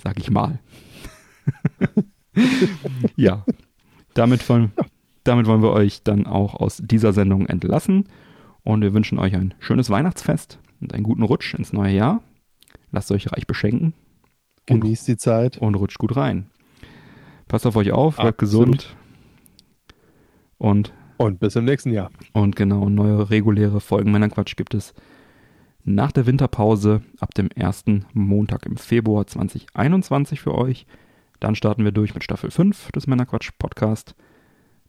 sag 0.03 0.18
ich 0.18 0.31
mal. 0.31 0.59
ja, 3.16 3.44
damit 4.14 4.48
wollen, 4.48 4.72
damit 5.24 5.46
wollen 5.46 5.62
wir 5.62 5.72
euch 5.72 6.03
dann 6.03 6.27
auch 6.27 6.55
aus 6.55 6.81
dieser 6.83 7.12
Sendung 7.12 7.46
entlassen 7.46 8.09
und 8.62 8.83
wir 8.83 8.94
wünschen 8.94 9.18
euch 9.18 9.35
ein 9.35 9.55
schönes 9.61 9.90
Weihnachtsfest 9.90 10.59
und 10.81 10.94
einen 10.94 11.05
guten 11.05 11.22
Rutsch 11.22 11.55
ins 11.55 11.72
neue 11.72 11.94
Jahr. 11.94 12.22
Lasst 12.95 13.11
euch 13.11 13.33
reich 13.33 13.49
beschenken. 13.49 13.93
Genießt 14.67 15.09
die 15.09 15.17
Zeit. 15.17 15.59
Und 15.59 15.75
rutscht 15.75 15.99
gut 15.99 16.17
rein. 16.17 16.47
Passt 17.49 17.67
auf 17.67 17.75
euch 17.75 17.91
auf, 17.91 18.17
bleibt 18.17 18.39
gesund. 18.39 18.95
Und, 20.59 20.93
und 21.17 21.41
bis 21.41 21.57
im 21.57 21.65
nächsten 21.65 21.91
Jahr. 21.93 22.11
Und 22.33 22.55
genau, 22.55 22.89
neue 22.89 23.31
reguläre 23.31 23.81
Folgen 23.81 24.13
Männerquatsch 24.13 24.55
gibt 24.55 24.75
es 24.75 24.95
nach 25.83 26.13
der 26.13 26.27
Winterpause 26.27 27.03
ab 27.19 27.35
dem 27.35 27.49
ersten 27.49 28.07
Montag 28.13 28.65
im 28.65 28.77
Februar 28.77 29.27
2021 29.27 30.41
für 30.41 30.55
euch. 30.55 30.87
Dann 31.41 31.57
starten 31.57 31.83
wir 31.83 31.91
durch 31.91 32.15
mit 32.15 32.23
Staffel 32.23 32.53
5 32.53 32.93
des 32.93 33.09
Männerquatsch 33.09 33.51
Podcast. 33.59 34.15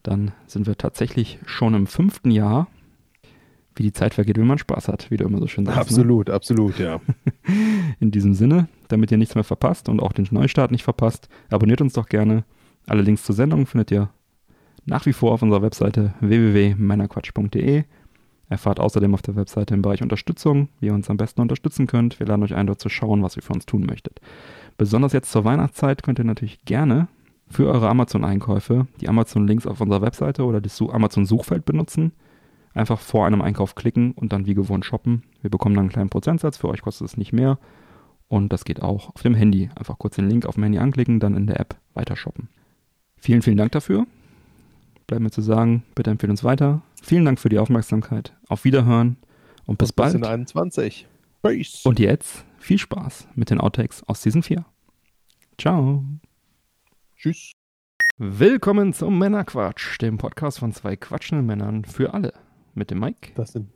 Dann 0.04 0.32
sind 0.46 0.68
wir 0.68 0.78
tatsächlich 0.78 1.39
schon 1.48 1.74
im 1.74 1.88
fünften 1.88 2.30
Jahr. 2.30 2.68
Wie 3.76 3.84
die 3.84 3.94
Zeit 3.94 4.13
vergeht, 4.13 4.38
wenn 4.38 4.48
man 4.48 4.60
Spaß 4.60 4.88
hat, 4.89 5.10
wie 5.10 5.18
du 5.18 5.26
immer 5.26 5.39
so 5.39 5.48
schön 5.48 5.65
sagst. 5.65 5.80
Absolut, 5.80 6.28
ne? 6.28 6.34
absolut, 6.36 6.80
ja. 6.80 7.02
In 7.99 8.12
diesem 8.12 8.34
Sinne, 8.34 8.67
damit 8.88 9.12
ihr 9.12 9.17
nichts 9.17 9.36
mehr 9.36 9.43
verpasst 9.43 9.89
und 9.89 10.01
auch 10.01 10.12
den 10.12 10.27
Neustart 10.31 10.71
nicht 10.71 10.84
verpasst, 10.84 11.29
abonniert 11.49 11.81
uns 11.81 11.93
doch 11.93 12.08
gerne. 12.08 12.43
Alle 12.88 13.01
Links 13.01 13.23
zur 13.23 13.36
Sendung 13.36 13.65
findet 13.65 13.91
ihr 13.91 14.10
nach 14.86 15.05
wie 15.05 15.13
vor 15.13 15.34
auf 15.34 15.41
unserer 15.41 15.62
Webseite 15.62 16.13
www.männerquatsch.de. 16.19 17.84
Erfahrt 18.47 18.79
außerdem 18.79 19.13
auf 19.13 19.23
der 19.23 19.36
Webseite 19.36 19.73
im 19.73 19.81
Bereich 19.81 20.03
Unterstützung, 20.03 20.69
wie 20.79 20.88
ihr 20.88 20.93
uns 20.93 21.10
am 21.10 21.17
besten 21.17 21.41
unterstützen 21.41 21.88
könnt. 21.88 22.19
Wir 22.19 22.27
laden 22.27 22.43
euch 22.43 22.53
ein, 22.53 22.67
dort 22.67 22.79
zu 22.79 22.89
schauen, 22.89 23.23
was 23.23 23.36
ihr 23.36 23.41
für 23.41 23.53
uns 23.53 23.65
tun 23.65 23.86
möchtet. 23.88 24.21
Besonders 24.77 25.13
jetzt 25.13 25.31
zur 25.31 25.45
Weihnachtszeit 25.45 26.03
könnt 26.03 26.19
ihr 26.19 26.25
natürlich 26.25 26.63
gerne 26.65 27.08
für 27.49 27.67
eure 27.67 27.89
Amazon-Einkäufe 27.89 28.88
die 29.01 29.10
Amazon-Links 29.10 29.65
auf 29.65 29.81
unserer 29.81 30.01
Webseite 30.01 30.45
oder 30.45 30.62
das 30.62 30.79
Amazon-Suchfeld 30.79 31.65
benutzen. 31.65 32.12
Einfach 32.73 32.99
vor 32.99 33.25
einem 33.25 33.41
Einkauf 33.41 33.73
klicken 33.73 34.12
und 34.12 34.34
dann 34.34 34.45
wie 34.45 34.53
gewohnt 34.53 34.86
shoppen. 34.86 35.23
Wir 35.41 35.49
bekommen 35.49 35.75
dann 35.75 35.86
einen 35.86 35.91
kleinen 35.91 36.10
Prozentsatz, 36.10 36.58
für 36.58 36.67
euch 36.67 36.81
kostet 36.81 37.08
es 37.08 37.17
nicht 37.17 37.34
mehr. 37.34 37.58
Und 38.27 38.51
das 38.51 38.65
geht 38.65 38.81
auch 38.81 39.13
auf 39.13 39.21
dem 39.21 39.35
Handy. 39.35 39.69
Einfach 39.75 39.99
kurz 39.99 40.15
den 40.15 40.29
Link 40.29 40.45
auf 40.45 40.55
dem 40.55 40.63
Handy 40.63 40.79
anklicken, 40.79 41.19
dann 41.19 41.35
in 41.35 41.47
der 41.47 41.59
App 41.59 41.75
weiter 41.93 42.15
shoppen. 42.15 42.49
Vielen, 43.17 43.41
vielen 43.41 43.57
Dank 43.57 43.71
dafür. 43.71 44.05
Bleibt 45.07 45.21
mir 45.21 45.31
zu 45.31 45.41
sagen, 45.41 45.83
bitte 45.93 46.09
empfehlen 46.09 46.31
uns 46.31 46.43
weiter. 46.43 46.81
Vielen 47.01 47.25
Dank 47.25 47.39
für 47.39 47.49
die 47.49 47.59
Aufmerksamkeit. 47.59 48.33
Auf 48.47 48.63
Wiederhören 48.65 49.17
und 49.65 49.77
bis, 49.77 49.89
bis 49.91 50.13
bald. 50.13 50.23
21. 50.25 51.07
Peace. 51.43 51.85
Und 51.85 51.99
jetzt 51.99 52.43
viel 52.57 52.79
Spaß 52.79 53.27
mit 53.35 53.51
den 53.51 53.59
Outtakes 53.59 54.03
aus 54.03 54.23
Season 54.23 54.41
4. 54.41 54.65
Ciao. 55.59 56.03
Tschüss. 57.15 57.51
Willkommen 58.17 58.93
zum 58.93 59.19
Männerquatsch, 59.19 60.01
dem 60.01 60.17
Podcast 60.17 60.59
von 60.59 60.71
zwei 60.71 60.95
quatschenden 60.95 61.45
Männern 61.45 61.85
für 61.85 62.13
alle. 62.13 62.33
Mit 62.73 62.89
dem 62.89 62.99
Mike. 62.99 63.33
Das, 63.35 63.51
sind, 63.51 63.69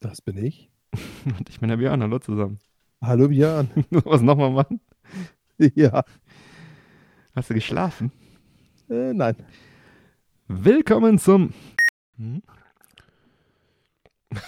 das 0.00 0.22
bin 0.22 0.38
ich. 0.38 0.70
und 1.24 1.50
ich 1.50 1.60
bin 1.60 1.68
der 1.68 1.76
Björn. 1.76 2.02
Hallo 2.02 2.18
zusammen. 2.18 2.58
Hallo 3.02 3.28
Björn. 3.28 3.70
Was 3.90 4.20
nochmal 4.20 4.50
machen? 4.50 4.80
Ja. 5.74 6.04
Hast 7.34 7.48
du 7.48 7.54
geschlafen? 7.54 8.12
Äh, 8.90 9.14
nein. 9.14 9.36
Willkommen 10.48 11.18
zum. 11.18 11.54
Hm? 12.18 12.42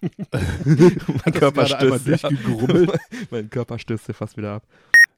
mein 0.00 1.32
Körper 1.32 1.66
stößt 1.66 2.26
mein 3.30 3.50
Körper 3.50 3.78
stößt 3.78 4.12
fast 4.12 4.36
wieder 4.36 4.52
ab. 4.52 4.66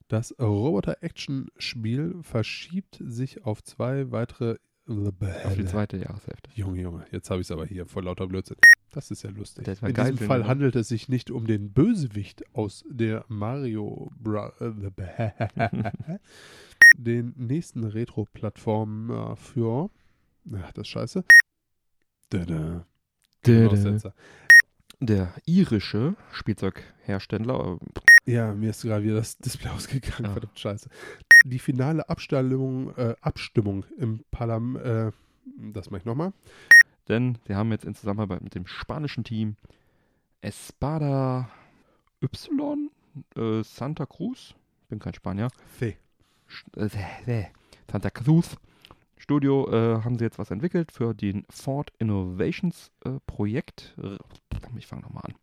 Das 0.07 0.33
Roboter-Action-Spiel 0.39 2.15
verschiebt 2.21 2.97
sich 2.99 3.43
auf 3.45 3.63
zwei 3.63 4.11
weitere. 4.11 4.55
Auf 4.87 5.55
die 5.55 5.65
zweite 5.65 5.97
Jahreshälfte. 5.97 6.49
Junge, 6.55 6.81
Junge, 6.81 7.05
jetzt 7.11 7.29
habe 7.29 7.41
ich 7.41 7.47
es 7.47 7.51
aber 7.51 7.65
hier 7.65 7.85
vor 7.85 8.01
lauter 8.01 8.27
Blödsinn. 8.27 8.57
Das 8.91 9.09
ist 9.09 9.23
ja 9.23 9.29
lustig. 9.29 9.67
In 9.67 9.93
geil, 9.93 10.11
diesem 10.11 10.27
Fall 10.27 10.47
handelt 10.47 10.75
es 10.75 10.89
sich 10.89 11.07
nicht 11.07 11.31
um 11.31 11.47
den 11.47 11.71
Bösewicht 11.71 12.43
aus 12.53 12.83
der 12.89 13.25
Mario 13.29 14.11
Bra 14.19 14.53
den 16.97 17.33
nächsten 17.37 17.85
Retro-Plattformen 17.85 19.35
für 19.37 19.89
Ach, 20.53 20.71
das 20.73 20.83
ist 20.83 20.87
scheiße. 20.89 21.23
Dada. 22.29 22.85
Dada. 23.43 24.13
Der 24.99 25.33
irische 25.45 26.15
Spielzeughersteller. 26.31 27.79
Äh, 28.25 28.31
ja, 28.31 28.53
mir 28.53 28.69
ist 28.69 28.83
gerade 28.83 29.03
wieder 29.03 29.15
das 29.15 29.37
Display 29.37 29.69
ausgegangen. 29.75 30.27
Ah. 30.27 30.33
Verdammt 30.33 30.59
scheiße. 30.59 30.89
Die 31.45 31.59
finale 31.59 32.07
Abstimmung, 32.07 32.95
äh, 32.97 33.15
Abstimmung 33.21 33.85
im 33.97 34.23
Parlament. 34.31 34.85
Äh, 34.85 35.11
das 35.73 35.89
mache 35.89 35.99
ich 35.99 36.05
nochmal. 36.05 36.33
Denn 37.07 37.37
wir 37.45 37.57
haben 37.57 37.71
jetzt 37.71 37.85
in 37.85 37.95
Zusammenarbeit 37.95 38.41
mit 38.41 38.55
dem 38.55 38.67
spanischen 38.67 39.23
Team 39.23 39.55
Espada 40.41 41.49
Y 42.21 42.89
äh, 43.35 43.63
Santa 43.63 44.05
Cruz. 44.05 44.55
Ich 44.83 44.87
bin 44.89 44.99
kein 44.99 45.13
Spanier. 45.13 45.49
C. 45.77 45.97
Äh, 46.75 47.45
Santa 47.89 48.09
Cruz 48.09 48.57
Studio 49.21 49.69
äh, 49.71 50.03
haben 50.03 50.17
sie 50.17 50.25
jetzt 50.25 50.39
was 50.39 50.49
entwickelt 50.49 50.91
für 50.91 51.13
den 51.13 51.45
Ford 51.49 51.93
Innovations 51.99 52.91
äh, 53.05 53.19
Projekt. 53.27 53.95
Ich 54.77 54.87
fange 54.87 55.03
nochmal 55.03 55.23
an. 55.25 55.35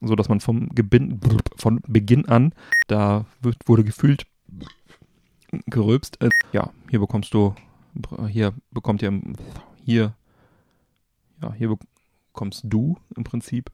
So 0.00 0.16
dass 0.16 0.28
man 0.28 0.40
vom 0.40 0.68
Gebin 0.70 1.20
von 1.56 1.80
Beginn 1.86 2.26
an, 2.28 2.52
da 2.88 3.24
wird, 3.40 3.56
wurde 3.66 3.84
gefühlt 3.84 4.26
gerülpst. 5.66 6.20
Äh, 6.20 6.28
ja, 6.52 6.72
hier 6.90 6.98
bekommst 6.98 7.32
du, 7.34 7.54
hier 8.28 8.52
bekommt 8.70 9.02
ihr, 9.02 9.20
hier 9.84 10.14
ja, 11.42 11.52
hier 11.54 11.76
bekommst 12.32 12.64
du 12.66 12.98
im 13.16 13.24
Prinzip. 13.24 13.70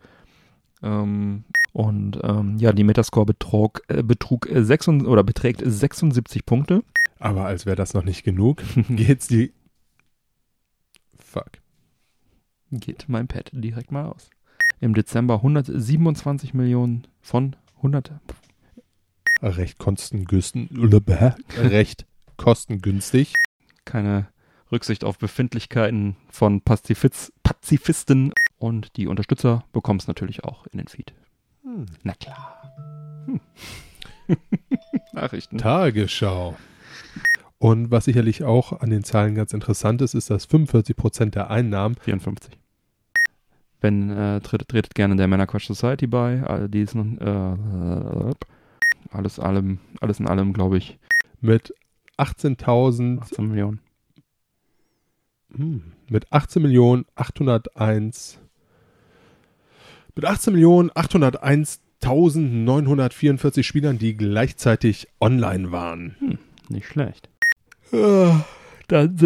Ähm, 0.82 1.44
und 1.72 2.20
ähm, 2.22 2.56
ja, 2.58 2.72
die 2.72 2.84
Metascore 2.84 3.26
betrug, 3.26 3.82
äh, 3.88 4.02
betrug 4.02 4.48
äh, 4.50 4.64
6, 4.64 4.88
oder 4.88 5.24
beträgt 5.24 5.62
76 5.64 6.46
Punkte. 6.46 6.84
Aber 7.18 7.46
als 7.46 7.66
wäre 7.66 7.76
das 7.76 7.94
noch 7.94 8.04
nicht 8.04 8.22
genug, 8.22 8.62
geht's 8.88 9.26
die. 9.28 9.52
Fuck. 11.18 11.52
Geht 12.70 13.06
mein 13.08 13.28
Pad 13.28 13.50
direkt 13.52 13.92
mal 13.92 14.06
aus. 14.06 14.30
Im 14.80 14.94
Dezember 14.94 15.36
127 15.36 16.54
Millionen 16.54 17.06
von 17.20 17.56
100. 17.76 18.12
Recht 19.42 19.78
kostengünstig. 19.78 20.68
Recht 21.58 22.06
kostengünstig. 22.36 23.34
Keine 23.84 24.28
Rücksicht 24.74 25.04
auf 25.04 25.18
Befindlichkeiten 25.18 26.16
von 26.30 26.60
Pazifiz 26.60 27.32
Pazifisten 27.44 28.32
und 28.58 28.96
die 28.96 29.06
Unterstützer 29.06 29.64
bekommst 29.72 30.08
natürlich 30.08 30.42
auch 30.42 30.66
in 30.66 30.78
den 30.78 30.88
Feed. 30.88 31.14
Hm. 31.62 31.86
Na 32.02 32.12
klar. 32.14 32.74
Hm. 33.26 33.40
Nachrichten. 35.12 35.58
Tagesschau. 35.58 36.56
Und 37.58 37.92
was 37.92 38.04
sicherlich 38.04 38.42
auch 38.42 38.80
an 38.80 38.90
den 38.90 39.04
Zahlen 39.04 39.36
ganz 39.36 39.52
interessant 39.52 40.02
ist, 40.02 40.14
ist, 40.14 40.28
dass 40.28 40.44
45 40.44 40.96
Prozent 40.96 41.34
der 41.36 41.50
Einnahmen. 41.50 41.94
54. 41.94 42.58
Wenn, 43.80 44.10
äh, 44.10 44.40
tretet, 44.40 44.68
tretet 44.68 44.94
gerne 44.94 45.14
der 45.14 45.28
Männerquatsch 45.28 45.66
Society 45.66 46.08
bei. 46.08 46.42
All 46.42 46.68
die 46.68 46.80
ist 46.80 46.96
noch, 46.96 47.04
äh, 47.04 48.34
alles, 49.10 49.38
allem, 49.38 49.78
alles 50.00 50.18
in 50.18 50.26
allem, 50.26 50.52
glaube 50.52 50.78
ich. 50.78 50.98
Mit 51.40 51.72
18.000. 52.18 53.20
18 53.20 53.46
Millionen. 53.46 53.83
Hm, 55.56 55.92
mit 56.08 56.32
18 56.32 56.62
Millionen 56.62 57.04
801. 57.14 58.40
Mit 60.14 60.24
18 60.24 60.52
Millionen 60.52 60.90
801.944 60.90 63.62
Spielern, 63.62 63.98
die 63.98 64.16
gleichzeitig 64.16 65.08
online 65.20 65.70
waren. 65.72 66.16
Hm, 66.18 66.38
nicht 66.68 66.86
schlecht. 66.86 67.28
Dann, 67.90 68.44
dann 68.88 69.16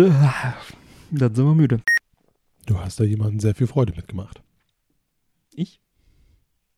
sind 1.10 1.36
wir 1.36 1.54
müde. 1.54 1.80
Du 2.66 2.78
hast 2.78 3.00
da 3.00 3.04
jemanden 3.04 3.40
sehr 3.40 3.54
viel 3.54 3.66
Freude 3.66 3.94
mitgemacht. 3.94 4.42
Ich? 5.54 5.80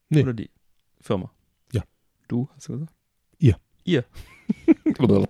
Nee. 0.09 0.23
Oder 0.23 0.35
die 0.35 0.51
Firma? 1.01 1.33
Ja. 1.73 1.83
Du, 2.29 2.49
hast 2.55 2.69
du 2.69 2.75
gesagt? 2.75 2.95
Ihr. 3.39 3.57
Ihr. 3.85 4.05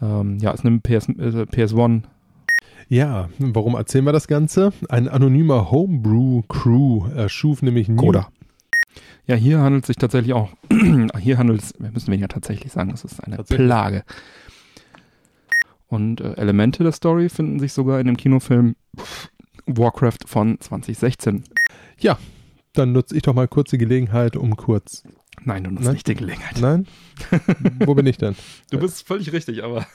ähm, 0.00 0.38
ja, 0.38 0.52
ist 0.52 0.64
eine 0.64 0.78
PS, 0.78 1.08
äh, 1.08 1.44
PS1. 1.44 2.04
Ja, 2.90 3.28
warum 3.38 3.76
erzählen 3.76 4.04
wir 4.04 4.12
das 4.12 4.26
Ganze? 4.26 4.72
Ein 4.88 5.06
anonymer 5.06 5.70
Homebrew-Crew 5.70 7.06
erschuf 7.14 7.62
nämlich 7.62 7.88
Coda. 7.94 8.32
Ja, 9.28 9.36
hier 9.36 9.60
handelt 9.60 9.84
es 9.84 9.86
sich 9.86 9.96
tatsächlich 9.96 10.32
auch, 10.32 10.50
hier 11.20 11.38
handelt 11.38 11.62
es, 11.62 11.74
wir 11.78 11.92
müssen 11.92 12.08
weniger 12.08 12.26
tatsächlich 12.26 12.72
sagen, 12.72 12.90
es 12.90 13.04
ist 13.04 13.22
eine 13.22 13.44
Plage. 13.44 14.02
Und 15.86 16.20
äh, 16.20 16.32
Elemente 16.32 16.82
der 16.82 16.90
Story 16.90 17.28
finden 17.28 17.60
sich 17.60 17.72
sogar 17.72 18.00
in 18.00 18.08
dem 18.08 18.16
Kinofilm 18.16 18.74
Warcraft 19.66 20.26
von 20.26 20.58
2016. 20.58 21.44
Ja, 22.00 22.18
dann 22.72 22.90
nutze 22.90 23.16
ich 23.16 23.22
doch 23.22 23.34
mal 23.34 23.46
kurz 23.46 23.70
die 23.70 23.78
Gelegenheit, 23.78 24.36
um 24.36 24.56
kurz. 24.56 25.04
Nein, 25.44 25.62
du 25.62 25.70
nutzt 25.70 25.84
Nein? 25.84 25.92
nicht 25.92 26.08
die 26.08 26.16
Gelegenheit. 26.16 26.60
Nein? 26.60 26.88
Wo 27.86 27.94
bin 27.94 28.06
ich 28.06 28.18
denn? 28.18 28.34
Du 28.72 28.80
bist 28.80 29.06
völlig 29.06 29.32
richtig, 29.32 29.62
aber 29.62 29.86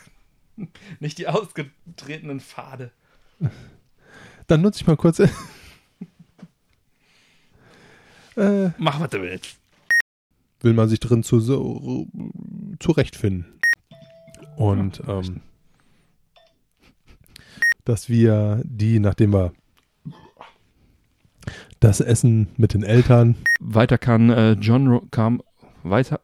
nicht 1.00 1.18
die 1.18 1.28
ausgetretenen 1.28 2.40
Pfade. 2.40 2.92
Dann 4.48 4.62
nutze 4.62 4.82
ich 4.82 4.88
mal 4.88 4.98
kurz. 4.98 5.20
äh, 5.20 5.30
Mach, 8.78 9.00
was 9.00 9.10
du 9.10 9.22
willst. 9.22 9.58
Will 10.62 10.74
man 10.74 10.90
sich 10.90 11.00
drin 11.00 11.24
zu, 11.24 11.40
so, 11.40 12.08
zurechtfinden. 12.80 13.60
Und 14.56 15.00
ja, 15.00 15.20
ähm, 15.20 15.42
dass 17.84 18.10
wir 18.10 18.62
die, 18.64 19.00
nachdem 19.00 19.34
wir 19.34 19.54
das 21.80 22.00
Essen 22.00 22.48
mit 22.58 22.74
den 22.74 22.84
Eltern. 22.84 23.36
Weiter 23.60 23.98
kann 23.98 24.30
äh, 24.30 24.54
John 24.54 24.88
Ro 24.88 25.02
kam 25.12 25.42
weiter 25.84 26.20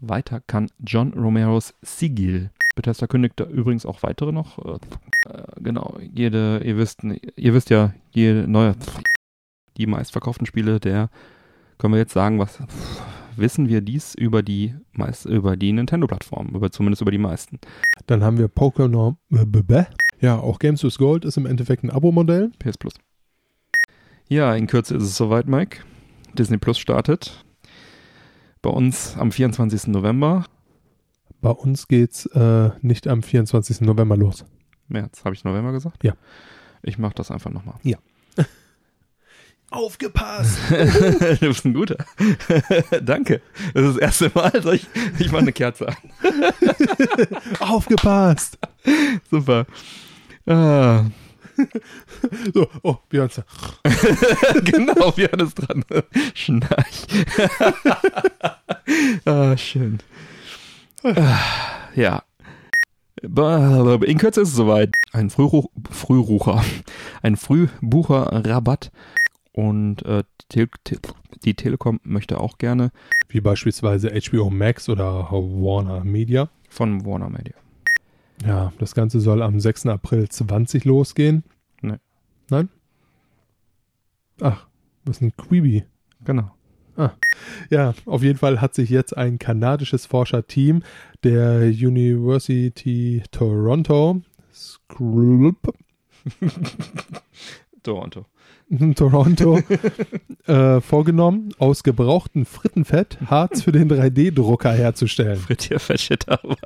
weiter 0.00 0.42
kann 0.46 0.70
John 0.80 1.14
Romeros 1.14 1.74
Sigil. 1.80 2.50
Bethesda 2.78 3.08
kündigt 3.08 3.40
da 3.40 3.44
übrigens 3.44 3.84
auch 3.84 4.04
weitere 4.04 4.30
noch. 4.30 4.64
Äh, 4.64 4.78
äh, 5.28 5.42
genau, 5.60 5.98
jede, 6.14 6.62
ihr 6.64 6.76
wisst, 6.76 7.02
ihr 7.02 7.54
wisst 7.54 7.70
ja, 7.70 7.92
jede 8.12 8.46
neue, 8.46 8.76
die 9.76 9.86
meistverkauften 9.88 10.46
Spiele 10.46 10.78
der, 10.78 11.10
können 11.78 11.94
wir 11.94 11.98
jetzt 11.98 12.12
sagen, 12.12 12.38
was 12.38 12.62
wissen 13.36 13.68
wir 13.68 13.80
dies 13.80 14.14
über 14.14 14.44
die 14.44 14.76
meist, 14.92 15.26
über 15.26 15.56
die 15.56 15.72
Nintendo-Plattform, 15.72 16.54
über 16.54 16.70
zumindest 16.70 17.02
über 17.02 17.10
die 17.10 17.18
meisten. 17.18 17.58
Dann 18.06 18.22
haben 18.22 18.38
wir 18.38 18.46
Pokémon. 18.46 19.16
Äh, 19.32 19.86
ja, 20.20 20.38
auch 20.38 20.60
Games 20.60 20.84
with 20.84 20.98
Gold 20.98 21.24
ist 21.24 21.36
im 21.36 21.46
Endeffekt 21.46 21.82
ein 21.82 21.90
Abo-Modell. 21.90 22.52
PS 22.60 22.78
Plus. 22.78 22.94
Ja, 24.28 24.54
in 24.54 24.68
Kürze 24.68 24.94
ist 24.94 25.02
es 25.02 25.16
soweit, 25.16 25.48
Mike. 25.48 25.78
Disney 26.34 26.58
Plus 26.58 26.78
startet. 26.78 27.44
Bei 28.62 28.70
uns 28.70 29.16
am 29.16 29.32
24. 29.32 29.88
November. 29.88 30.44
Bei 31.40 31.50
uns 31.50 31.86
geht's 31.86 32.26
äh, 32.26 32.70
nicht 32.80 33.06
am 33.06 33.22
24. 33.22 33.82
November 33.82 34.16
los. 34.16 34.44
März, 34.88 35.24
habe 35.24 35.34
ich 35.34 35.44
November 35.44 35.72
gesagt? 35.72 36.02
Ja. 36.02 36.14
Ich 36.82 36.98
mache 36.98 37.14
das 37.14 37.30
einfach 37.30 37.50
nochmal. 37.50 37.76
Ja. 37.82 37.98
Aufgepasst! 39.70 40.58
du 40.70 41.48
bist 41.48 41.64
ein 41.64 41.74
guter. 41.74 42.04
Danke. 43.02 43.40
Das 43.74 43.84
ist 43.84 43.96
das 43.96 43.98
erste 43.98 44.30
Mal, 44.34 44.50
dass 44.50 44.66
ich, 44.66 44.86
ich 45.18 45.30
mache 45.30 45.42
eine 45.42 45.52
Kerze 45.52 45.88
an. 45.88 45.96
Aufgepasst! 47.60 48.58
Super. 49.30 49.66
Ah. 50.46 51.04
so, 52.54 52.66
oh, 52.82 52.96
Björnse. 53.10 53.44
genau, 54.64 55.12
Björn 55.12 55.40
ist 55.40 55.54
dran. 55.54 55.84
Schnarch. 56.34 57.06
ah, 59.26 59.56
schön. 59.56 59.98
Ja. 61.94 62.22
In 63.22 64.18
Kürze 64.18 64.42
ist 64.42 64.50
es 64.50 64.54
soweit. 64.54 64.94
Ein 65.12 65.30
Frühruch 65.30 65.66
Frührucher. 65.90 66.62
Ein 67.22 67.36
Frühbucherrabatt. 67.36 68.92
Und 69.52 70.04
äh, 70.04 70.22
die, 70.52 70.68
die 71.44 71.54
Telekom 71.54 71.98
möchte 72.04 72.40
auch 72.40 72.58
gerne. 72.58 72.92
Wie 73.28 73.40
beispielsweise 73.40 74.10
HBO 74.10 74.50
Max 74.50 74.88
oder 74.88 75.30
Warner 75.32 76.04
Media. 76.04 76.48
Von 76.68 77.04
Warner 77.04 77.30
Media. 77.30 77.56
Ja, 78.46 78.72
das 78.78 78.94
Ganze 78.94 79.20
soll 79.20 79.42
am 79.42 79.58
6. 79.58 79.86
April 79.86 80.28
20 80.28 80.84
losgehen. 80.84 81.42
Nein. 81.80 81.98
Nein? 82.50 82.68
Ach, 84.40 84.66
was 85.04 85.16
ist 85.16 85.22
ein 85.22 85.36
Quibi? 85.36 85.84
Genau. 86.24 86.50
Ah. 86.98 87.12
Ja, 87.70 87.94
auf 88.06 88.24
jeden 88.24 88.38
Fall 88.38 88.60
hat 88.60 88.74
sich 88.74 88.90
jetzt 88.90 89.16
ein 89.16 89.38
kanadisches 89.38 90.04
Forscherteam 90.04 90.82
der 91.22 91.62
University 91.62 93.22
Toronto 93.30 94.20
Toronto. 97.84 98.26
Toronto 98.96 99.60
äh, 100.46 100.80
vorgenommen, 100.80 101.54
aus 101.58 101.84
gebrauchtem 101.84 102.44
Frittenfett 102.44 103.18
Harz 103.26 103.62
für 103.62 103.72
den 103.72 103.88
3D-Drucker 103.90 104.72
herzustellen. 104.72 105.38
Frittierfett 105.38 106.00
shit 106.00 106.28
aber. 106.28 106.56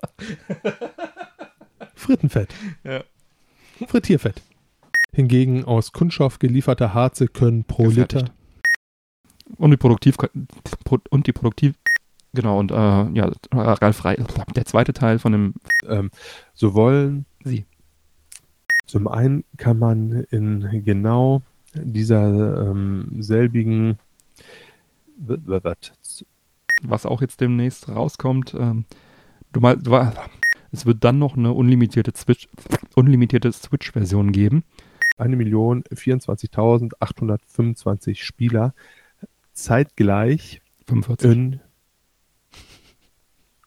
Frittenfett. 1.95 2.55
Ja. 2.85 3.05
Frittierfett. 3.87 4.43
Hingegen 5.13 5.65
aus 5.65 5.93
Kunststoff 5.93 6.39
gelieferte 6.39 6.95
Harze 6.95 7.29
können 7.29 7.65
pro 7.65 7.85
Gefertigt. 7.85 8.23
Liter. 8.23 8.42
Und 9.57 9.71
die 9.71 9.77
Produktiv 9.77 10.17
und 11.11 11.27
die 11.27 11.33
Produktiv 11.33 11.75
genau 12.35 12.59
und 12.59 12.71
äh, 12.71 12.75
ja 12.75 13.31
Ralf 13.53 14.05
Rei, 14.05 14.17
der 14.57 14.65
zweite 14.65 14.93
Teil 14.93 15.19
von 15.19 15.33
dem 15.33 15.55
ähm, 15.87 16.11
so 16.55 16.75
wollen 16.75 17.27
sie. 17.45 17.67
Zum 18.87 19.09
einen 19.09 19.45
kann 19.57 19.79
man 19.79 20.25
in 20.31 20.83
genau 20.85 21.43
dieser 21.75 22.71
ähm, 22.71 23.09
selbigen 23.21 23.99
was 26.83 27.07
auch 27.07 27.21
jetzt 27.21 27.41
demnächst 27.41 27.89
rauskommt, 27.89 28.55
ähm, 28.59 28.85
du 29.53 29.61
meinst, 29.61 29.87
es 30.73 30.85
wird 30.87 31.05
dann 31.05 31.19
noch 31.19 31.37
eine 31.37 31.53
unlimitierte 31.53 32.13
Switch, 32.17 32.49
unlimitierte 32.95 33.53
Switch-Version 33.53 34.33
geben. 34.33 34.65
1.024.825 35.19 38.17
Spieler 38.17 38.73
zeitgleich 39.53 40.61
45. 40.87 41.31
in 41.31 41.61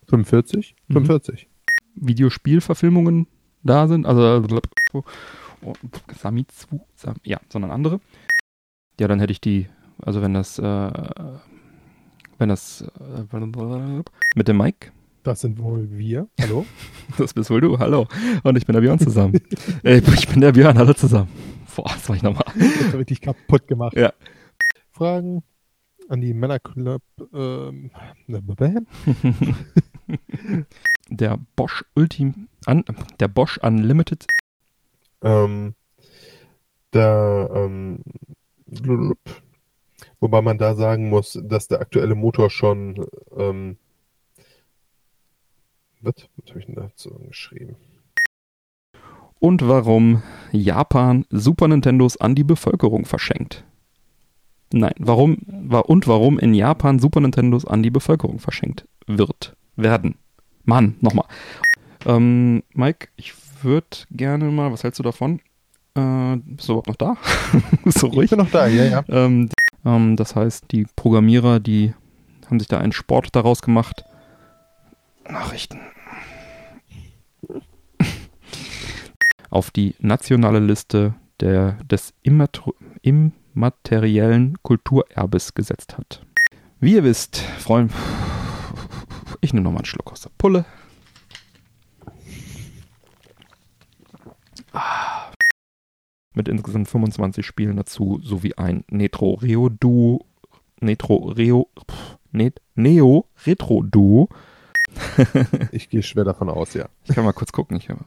45? 0.08 0.76
Mhm. 0.88 0.94
45. 0.94 1.50
Videospielverfilmungen 1.96 3.28
da 3.64 3.88
sind, 3.88 4.06
also 4.06 4.46
Samitsu, 6.16 6.82
ja, 7.24 7.40
sondern 7.50 7.72
andere. 7.72 8.00
Ja, 9.00 9.08
dann 9.08 9.20
hätte 9.20 9.32
ich 9.32 9.42
die, 9.42 9.68
also 10.02 10.22
wenn 10.22 10.34
das, 10.34 10.60
äh, 10.60 10.92
wenn 12.38 12.50
das 12.50 12.82
äh, 12.82 14.04
mit 14.36 14.48
dem 14.48 14.58
Mike. 14.58 14.92
Das 15.24 15.42
sind 15.42 15.58
wohl 15.58 15.90
wir. 15.90 16.28
Hallo? 16.40 16.66
das 17.18 17.34
bist 17.34 17.50
wohl 17.50 17.62
du, 17.62 17.80
hallo. 17.80 18.08
Und 18.44 18.58
ich 18.58 18.66
bin 18.66 18.74
der 18.74 18.82
Björn 18.82 19.00
zusammen. 19.00 19.42
äh, 19.84 19.98
ich 19.98 20.28
bin 20.28 20.42
der 20.42 20.52
Björn, 20.52 20.78
hallo 20.78 20.94
zusammen. 20.94 21.30
Boah, 21.76 21.86
das 21.86 22.08
war 22.08 22.16
ich 22.16 22.24
nochmal. 22.24 22.46
Das 22.56 22.88
habe 22.88 23.00
richtig 23.00 23.22
kaputt 23.22 23.68
gemacht. 23.68 23.98
Ja. 23.98 24.14
Fragen 24.92 25.44
an 26.10 26.22
die 26.22 26.34
Männerclub. 26.34 27.04
Ähm, 27.34 27.92
der 31.10 31.40
Bosch 31.56 31.86
Ultim, 31.96 32.48
an, 32.66 32.84
der 33.20 33.28
Bosch 33.28 33.58
Unlimited. 33.60 34.26
Ähm, 35.22 35.76
der, 36.94 37.50
ähm, 37.54 38.00
wobei 40.20 40.42
man 40.42 40.58
da 40.58 40.76
sagen 40.76 41.10
muss, 41.10 41.40
dass 41.44 41.68
der 41.68 41.82
aktuelle 41.82 42.16
Motor 42.16 42.50
schon, 42.50 43.06
ähm, 43.36 43.78
was, 46.02 46.16
was 46.38 46.50
habe 46.50 46.60
ich 46.60 46.66
denn 46.66 46.76
dazu 46.76 47.10
geschrieben? 47.28 47.76
Und 49.40 49.68
warum 49.68 50.24
Japan 50.52 51.26
Super 51.30 51.68
Nintendos 51.68 52.18
an 52.18 52.36
die 52.36 52.44
Bevölkerung 52.44 53.06
verschenkt. 53.06 53.66
Nein, 54.74 54.94
warum 54.98 55.36
und 55.36 56.08
warum 56.08 56.40
in 56.40 56.54
Japan 56.54 57.00
Super 57.00 57.22
Nintendos 57.22 57.66
an 57.66 57.84
die 57.84 57.92
Bevölkerung 57.92 58.40
verschenkt 58.40 58.86
wird, 59.08 59.56
werden. 59.76 60.16
Mann, 60.64 60.96
nochmal. 61.02 61.26
Ähm, 62.06 62.64
Mike, 62.74 63.10
ich 63.16 63.34
würde 63.62 63.98
gerne 64.12 64.46
mal, 64.46 64.72
was 64.72 64.84
hältst 64.84 65.00
du 65.00 65.04
davon? 65.04 65.40
Äh, 65.96 66.38
bist 66.38 66.68
du 66.68 66.74
überhaupt 66.74 66.88
noch 66.88 66.96
da? 66.96 67.16
so 67.86 68.08
ruhig? 68.08 68.26
Ich 68.26 68.30
bin 68.32 68.40
noch 68.40 68.52
da, 68.52 68.68
ja, 68.68 68.84
ja. 68.86 69.04
Ähm, 69.08 69.50
ähm, 69.86 70.16
das 70.16 70.36
heißt, 70.36 70.66
die 70.72 70.88
Programmierer, 70.96 71.60
die 71.60 71.94
haben 72.48 72.60
sich 72.60 72.68
da 72.68 72.80
einen 72.80 72.92
Sport 72.92 73.36
daraus 73.36 73.62
gemacht. 73.62 74.04
Nachrichten. 75.30 75.80
Auf 79.50 79.72
die 79.72 79.96
nationale 80.00 80.60
Liste 80.60 81.16
der, 81.40 81.74
des 81.84 82.14
immateriellen 83.56 84.58
Kulturerbes 84.62 85.54
gesetzt 85.54 85.98
hat. 85.98 86.26
Wie 86.80 86.94
ihr 86.94 87.04
wisst, 87.04 87.38
Freunde, 87.38 87.94
ich 89.42 89.54
nehme 89.54 89.64
nochmal 89.64 89.80
einen 89.80 89.86
Schluck 89.86 90.12
aus 90.12 90.22
der 90.22 90.32
Pulle. 90.38 90.66
Ah 94.74 95.32
mit 96.36 96.48
insgesamt 96.48 96.88
25 96.88 97.46
Spielen 97.46 97.78
dazu, 97.78 98.20
sowie 98.22 98.54
ein 98.56 98.84
Netro 98.90 99.36
Reo 99.36 99.70
Duo, 99.70 100.26
Netro 100.80 101.30
Reo, 101.30 101.70
Net, 102.32 102.62
Neo 102.76 103.28
Retro 103.46 103.82
Duo. 103.82 104.30
ich 105.72 105.90
gehe 105.90 106.04
schwer 106.04 106.24
davon 106.24 106.50
aus, 106.50 106.74
ja. 106.74 106.88
Ich 107.06 107.16
kann 107.16 107.26
mal 107.26 107.34
kurz 107.34 107.52
gucken. 107.52 107.78
Ich, 107.78 107.88
das 107.88 107.98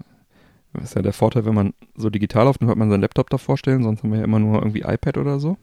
ist 0.82 0.94
ja 0.94 1.02
der 1.02 1.12
Vorteil, 1.12 1.44
wenn 1.44 1.54
man 1.54 1.74
so 1.96 2.10
digital 2.10 2.46
aufnimmt, 2.46 2.70
hat 2.70 2.78
man 2.78 2.90
seinen 2.90 3.00
Laptop 3.00 3.30
davor 3.30 3.56
stellen, 3.56 3.82
sonst 3.82 4.02
haben 4.02 4.10
wir 4.10 4.18
ja 4.18 4.24
immer 4.24 4.38
nur 4.38 4.58
irgendwie 4.58 4.80
iPad 4.80 5.18
oder 5.18 5.38
so. 5.38 5.56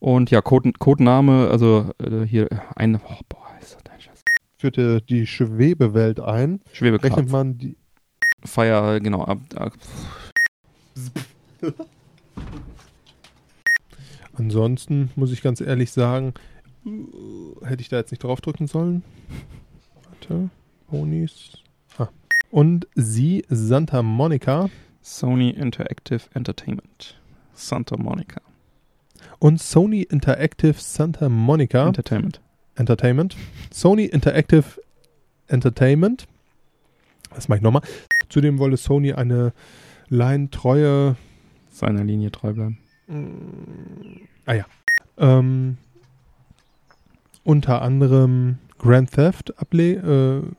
Und 0.00 0.30
ja, 0.30 0.42
Code, 0.42 0.72
Codename, 0.78 1.48
also 1.50 1.90
äh, 1.98 2.26
hier 2.26 2.48
ein, 2.76 2.96
oh, 2.96 3.20
boah, 3.30 3.46
ist 3.58 3.74
das 3.74 3.90
ein 3.90 4.00
Scheiß. 4.02 4.20
Führte 4.64 5.02
die 5.02 5.26
Schwebewelt 5.26 6.20
ein. 6.20 6.62
Schwebekratz. 6.72 7.18
Rechnet 7.18 7.30
man 7.30 7.58
die. 7.58 7.76
Feier, 8.46 8.98
genau, 8.98 9.22
ab, 9.22 9.38
ab. 9.56 9.74
Ansonsten 14.32 15.10
muss 15.16 15.32
ich 15.32 15.42
ganz 15.42 15.60
ehrlich 15.60 15.92
sagen, 15.92 16.32
hätte 17.62 17.82
ich 17.82 17.90
da 17.90 17.98
jetzt 17.98 18.10
nicht 18.10 18.24
draufdrücken 18.24 18.66
sollen. 18.66 19.02
Warte. 20.08 20.48
Ponys. 20.88 21.58
Ah. 21.98 22.08
Und 22.50 22.88
sie, 22.94 23.44
Santa 23.50 24.02
Monica. 24.02 24.70
Sony 25.02 25.50
Interactive 25.50 26.22
Entertainment. 26.32 27.20
Santa 27.52 27.98
Monica. 27.98 28.40
Und 29.40 29.60
Sony 29.60 30.04
Interactive 30.04 30.76
Santa 30.78 31.28
Monica. 31.28 31.86
Entertainment. 31.86 32.40
Entertainment. 32.76 33.36
Sony 33.72 34.06
Interactive 34.06 34.64
Entertainment. 35.48 36.26
Das 37.34 37.48
mache 37.48 37.58
ich 37.58 37.62
nochmal. 37.62 37.82
Zudem 38.28 38.58
wolle 38.58 38.76
Sony 38.76 39.12
eine 39.12 39.52
laientreue. 40.08 41.16
Seiner 41.70 42.04
Linie 42.04 42.30
treu 42.30 42.52
bleiben. 42.52 42.78
Mm, 43.08 44.20
ah 44.46 44.54
ja. 44.54 44.66
Ähm, 45.18 45.76
unter 47.42 47.82
anderem 47.82 48.58
Grand 48.78 49.10
Theft 49.10 49.52
able 49.60 50.44
äh, 50.44 50.54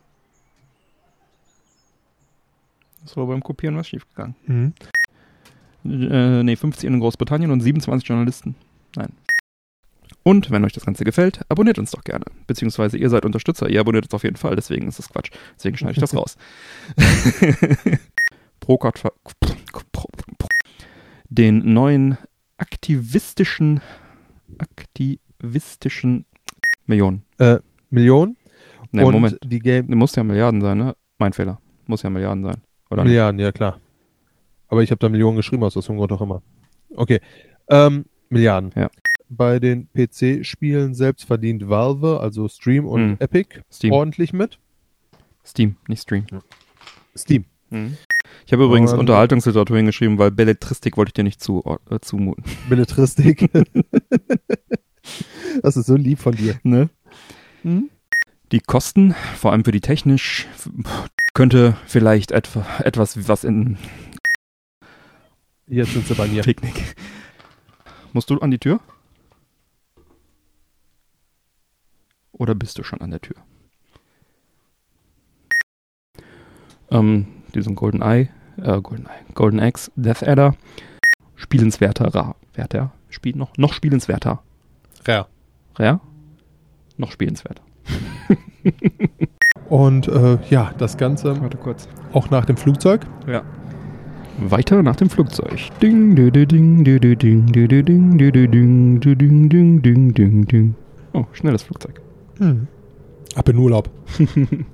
ist 3.05 3.15
beim 3.15 3.41
Kopieren 3.41 3.77
was 3.77 3.87
schiefgegangen. 3.87 4.35
Mhm. 4.45 4.73
Äh, 5.85 6.43
nee, 6.43 6.55
50 6.55 6.85
in 6.85 6.99
Großbritannien 6.99 7.51
und 7.51 7.61
27 7.61 8.07
Journalisten. 8.07 8.55
Nein. 8.95 9.13
Und 10.27 10.49
wenn 10.49 10.65
euch 10.65 10.73
das 10.73 10.85
Ganze 10.85 11.03
gefällt, 11.03 11.41
abonniert 11.49 11.77
uns 11.77 11.91
doch 11.91 12.03
gerne. 12.03 12.25
Beziehungsweise 12.47 12.97
ihr 12.97 13.11
seid 13.11 13.25
Unterstützer, 13.25 13.69
ihr 13.69 13.79
abonniert 13.79 14.05
uns 14.05 14.13
auf 14.15 14.23
jeden 14.23 14.37
Fall, 14.37 14.55
deswegen 14.55 14.87
ist 14.87 14.97
das 14.97 15.09
Quatsch. 15.09 15.29
Deswegen 15.55 15.77
schneide 15.77 15.93
ich 15.93 15.99
das 15.99 16.15
raus. 16.17 16.35
Procard 18.59 19.03
den 21.29 21.73
neuen 21.73 22.17
aktivistischen 22.57 23.81
aktivistischen 24.57 26.25
Millionen. 26.87 27.23
Äh, 27.37 27.57
Millionen? 27.91 28.37
Nee, 28.91 29.03
Moment. 29.03 29.37
Die 29.43 29.59
Game 29.59 29.87
muss 29.95 30.15
ja 30.15 30.23
Milliarden 30.23 30.61
sein, 30.61 30.77
ne? 30.77 30.95
Mein 31.19 31.33
Fehler. 31.33 31.59
Muss 31.85 32.01
ja 32.01 32.09
Milliarden 32.09 32.43
sein. 32.43 32.61
Oder 32.89 33.03
Milliarden, 33.03 33.39
ja 33.39 33.51
klar. 33.51 33.79
Aber 34.69 34.81
ich 34.81 34.89
habe 34.89 34.99
da 34.99 35.09
Millionen 35.09 35.37
geschrieben, 35.37 35.63
aus 35.63 35.75
welchem 35.75 35.97
Grund 35.97 36.11
auch 36.11 36.21
immer. 36.21 36.41
Okay. 36.95 37.19
Ähm, 37.69 38.05
Milliarden. 38.29 38.71
Ja. 38.75 38.89
Bei 39.29 39.59
den 39.59 39.87
PC-Spielen 39.93 40.93
selbst 40.93 41.25
verdient 41.25 41.69
Valve, 41.69 42.19
also 42.19 42.47
Stream 42.47 42.85
und 42.85 43.01
Hm. 43.01 43.17
Epic, 43.19 43.59
Steam. 43.71 43.91
ordentlich 43.93 44.33
mit. 44.33 44.59
Steam, 45.45 45.77
nicht 45.87 46.01
Stream. 46.01 46.25
Steam. 47.17 47.45
Ich 48.45 48.53
habe 48.53 48.63
übrigens 48.65 48.93
Und- 48.93 48.99
Unterhaltungsliteratur 48.99 49.77
hingeschrieben, 49.77 50.17
weil 50.17 50.31
Belletristik 50.31 50.97
wollte 50.97 51.09
ich 51.09 51.13
dir 51.13 51.23
nicht 51.23 51.41
zu, 51.41 51.63
äh, 51.89 51.99
zumuten. 51.99 52.43
Belletristik. 52.69 53.49
das 55.61 55.77
ist 55.77 55.87
so 55.87 55.95
lieb 55.95 56.19
von 56.19 56.35
dir. 56.35 56.59
Ne? 56.63 56.89
Die 58.51 58.59
Kosten, 58.59 59.15
vor 59.37 59.51
allem 59.51 59.65
für 59.65 59.71
die 59.71 59.81
technisch, 59.81 60.47
könnte 61.33 61.75
vielleicht 61.87 62.31
etwa, 62.31 62.65
etwas, 62.83 63.27
was 63.27 63.43
in 63.43 63.77
Jetzt 65.67 65.93
sind 65.93 66.05
sie 66.07 66.13
bei 66.13 66.27
mir. 66.27 66.43
Picknick. 66.43 66.95
Musst 68.13 68.29
du 68.29 68.37
an 68.39 68.51
die 68.51 68.59
Tür? 68.59 68.79
Oder 72.37 72.55
bist 72.55 72.77
du 72.77 72.83
schon 72.83 73.01
an 73.01 73.11
der 73.11 73.21
Tür? 73.21 73.35
Ähm, 76.91 77.25
diesen 77.53 77.75
Golden 77.75 78.01
Eye, 78.01 78.29
äh, 78.57 78.81
Golden 78.81 79.05
Eye, 79.05 79.25
Golden 79.33 79.59
Axe, 79.59 79.91
Death 79.95 80.23
Adder, 80.23 80.55
spielenswerter, 81.35 82.13
rar, 82.13 82.35
werter, 82.53 82.91
spiel 83.09 83.35
noch, 83.35 83.57
noch 83.57 83.73
spielenswerter, 83.73 84.41
Ja. 85.07 85.27
ja? 85.79 85.99
Noch 86.97 87.11
spielenswerter. 87.11 87.63
Und 89.69 90.07
äh, 90.07 90.37
ja, 90.49 90.73
das 90.77 90.95
Ganze 90.97 91.41
Warte 91.41 91.57
kurz. 91.57 91.87
auch 92.13 92.29
nach 92.29 92.45
dem 92.45 92.55
Flugzeug. 92.55 93.05
Ja. 93.27 93.43
Weiter 94.37 94.83
nach 94.83 94.95
dem 94.95 95.09
Flugzeug. 95.09 95.57
Ding, 95.81 96.15
ding, 96.15 96.31
ding, 96.31 96.83
dü, 96.83 96.99
ding, 96.99 97.45
dü, 97.51 97.67
dü, 97.67 97.83
ding, 97.83 98.17
dü, 98.17 98.31
ding, 98.31 98.99
ding, 99.49 99.81
ding, 99.81 100.13
ding, 100.13 100.45
ding. 100.47 100.75
Oh, 101.13 101.25
schnelles 101.33 101.63
Flugzeug. 101.63 101.99
Hm. 102.37 102.67
Ab 103.35 103.49
in 103.49 103.57
Urlaub. 103.57 103.89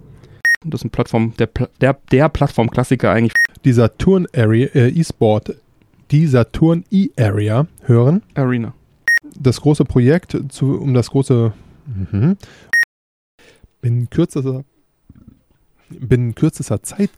Das 0.64 0.82
ist 0.82 0.84
eine 0.84 0.92
Plattform, 0.92 1.34
der, 1.38 1.50
der, 1.82 1.98
der 2.12 2.30
Plattform-Klassiker 2.30 3.12
eigentlich. 3.12 3.34
Die 3.66 3.74
Saturn 3.74 4.28
Area, 4.36 4.68
äh, 4.76 4.90
E-Sport, 4.90 5.56
die 6.12 6.28
Saturn 6.28 6.86
E-Area 6.92 7.66
hören. 7.82 8.22
Arena. 8.36 8.76
Das 9.40 9.62
große 9.62 9.86
Projekt 9.86 10.38
zu, 10.50 10.80
um 10.80 10.94
das 10.94 11.10
große 11.10 11.54
mhm. 11.88 12.38
binnen 13.82 14.10
kürzester 14.12 14.64
binnen 15.90 16.36
kürzester 16.36 16.84
Zeit 16.84 17.10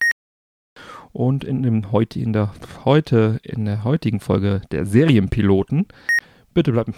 Und 1.12 1.44
in 1.44 1.64
dem 1.64 1.92
heute, 1.92 2.20
in 2.20 2.34
der 2.34 2.54
heute, 2.86 3.40
in 3.44 3.66
der 3.66 3.84
heutigen 3.84 4.20
Folge 4.20 4.62
der 4.72 4.86
Serienpiloten, 4.86 5.88
bitte 6.54 6.72
bleibt 6.72 6.92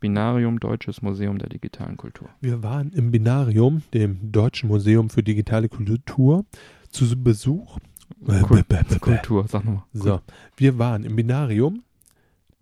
Binarium 0.00 0.60
Deutsches 0.60 1.02
Museum 1.02 1.38
der 1.38 1.48
digitalen 1.48 1.96
Kultur. 1.96 2.28
Wir 2.40 2.62
waren 2.62 2.92
im 2.92 3.10
Binarium, 3.10 3.82
dem 3.94 4.32
Deutschen 4.32 4.68
Museum 4.68 5.10
für 5.10 5.22
digitale 5.22 5.68
Kultur, 5.68 6.44
zu 6.90 7.04
Besuch. 7.22 7.78
Äh, 8.26 8.40
Kul. 8.40 8.64
Kultur, 9.00 9.46
sag 9.48 9.64
nochmal. 9.64 9.84
So, 9.92 10.20
wir 10.56 10.78
waren 10.78 11.04
im 11.04 11.16
Binarium, 11.16 11.82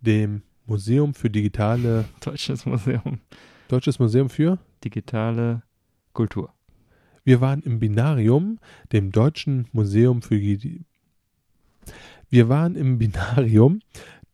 dem 0.01 0.41
Museum 0.65 1.13
für 1.13 1.29
digitale, 1.29 2.05
Deutsches 2.21 2.65
Museum 2.65 3.19
Deutsches 3.67 3.99
Museum 3.99 4.29
für? 4.29 4.59
digitale 4.83 5.63
Kultur. 6.13 6.53
Wir 7.23 7.41
waren 7.41 7.61
im 7.63 7.79
Binarium, 7.79 8.59
dem 8.91 9.11
Deutschen 9.11 9.67
Museum 9.71 10.21
für 10.21 10.39
Wir 12.29 12.49
waren 12.49 12.75
im 12.75 12.99
Binarium, 12.99 13.79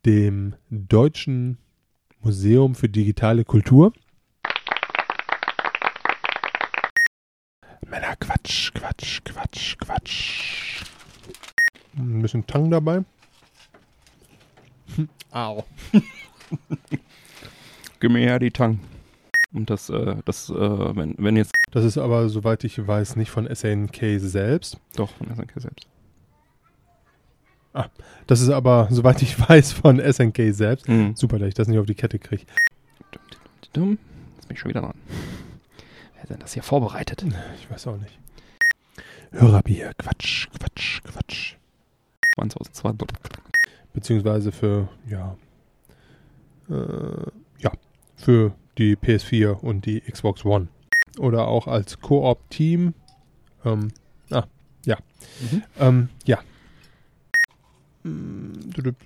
dem 0.04 0.54
Deutschen 0.68 1.56
Museum 2.22 2.74
für 2.74 2.88
digitale 2.88 3.44
Kultur. 3.44 3.92
Männer, 7.86 8.16
Quatsch, 8.16 8.72
Quatsch, 8.72 9.20
Quatsch, 9.24 9.76
Quatsch. 9.78 10.84
Ein 11.96 12.22
bisschen 12.22 12.46
Tang 12.46 12.70
dabei. 12.70 13.04
Au. 15.30 15.64
Gib 18.00 18.10
mir 18.10 18.20
her 18.20 18.38
die 18.38 18.50
Tang. 18.50 18.80
Und 19.52 19.68
das, 19.68 19.90
äh, 19.90 20.16
das, 20.24 20.48
äh, 20.48 20.96
wenn, 20.96 21.14
wenn 21.18 21.36
jetzt 21.36 21.52
Das 21.72 21.84
ist 21.84 21.98
aber, 21.98 22.28
soweit 22.28 22.64
ich 22.64 22.86
weiß, 22.86 23.16
nicht 23.16 23.30
von 23.30 23.46
SNK 23.52 24.18
selbst. 24.18 24.78
doch 24.96 25.10
von 25.10 25.26
SNK 25.34 25.60
selbst. 25.60 25.91
Das 28.26 28.40
ist 28.40 28.50
aber, 28.50 28.88
soweit 28.90 29.22
ich 29.22 29.38
weiß, 29.38 29.72
von 29.72 29.98
SNK 30.00 30.52
selbst. 30.52 30.88
Mhm. 30.88 31.14
Super, 31.16 31.38
dass 31.38 31.48
ich 31.48 31.54
das 31.54 31.68
nicht 31.68 31.78
auf 31.78 31.86
die 31.86 31.94
Kette 31.94 32.18
kriege. 32.18 32.44
Jetzt 33.62 33.72
bin 33.72 33.98
ich 34.50 34.60
schon 34.60 34.68
wieder 34.68 34.82
dran. 34.82 34.94
Wer 36.14 36.22
hat 36.22 36.30
denn 36.30 36.40
das 36.40 36.52
hier 36.52 36.62
vorbereitet? 36.62 37.24
Ich 37.58 37.70
weiß 37.70 37.86
auch 37.86 37.96
nicht. 37.96 38.18
Hörerbier, 39.32 39.92
Quatsch, 39.96 40.48
Quatsch, 40.58 41.02
Quatsch. 41.04 41.54
2002. 42.34 42.92
Beziehungsweise 43.92 44.52
für, 44.52 44.88
ja, 45.08 45.36
äh, 46.70 47.26
ja, 47.58 47.72
für 48.16 48.54
die 48.78 48.96
PS4 48.96 49.52
und 49.52 49.86
die 49.86 50.00
Xbox 50.00 50.44
One. 50.44 50.68
Oder 51.18 51.46
auch 51.46 51.66
als 51.66 52.00
Koop-Team. 52.00 52.94
Ähm, 53.64 53.88
ah, 54.30 54.44
ja. 54.86 54.96
Mhm. 55.40 55.62
Ähm, 55.78 56.08
ja. 56.24 56.38
Dudup. 58.04 58.96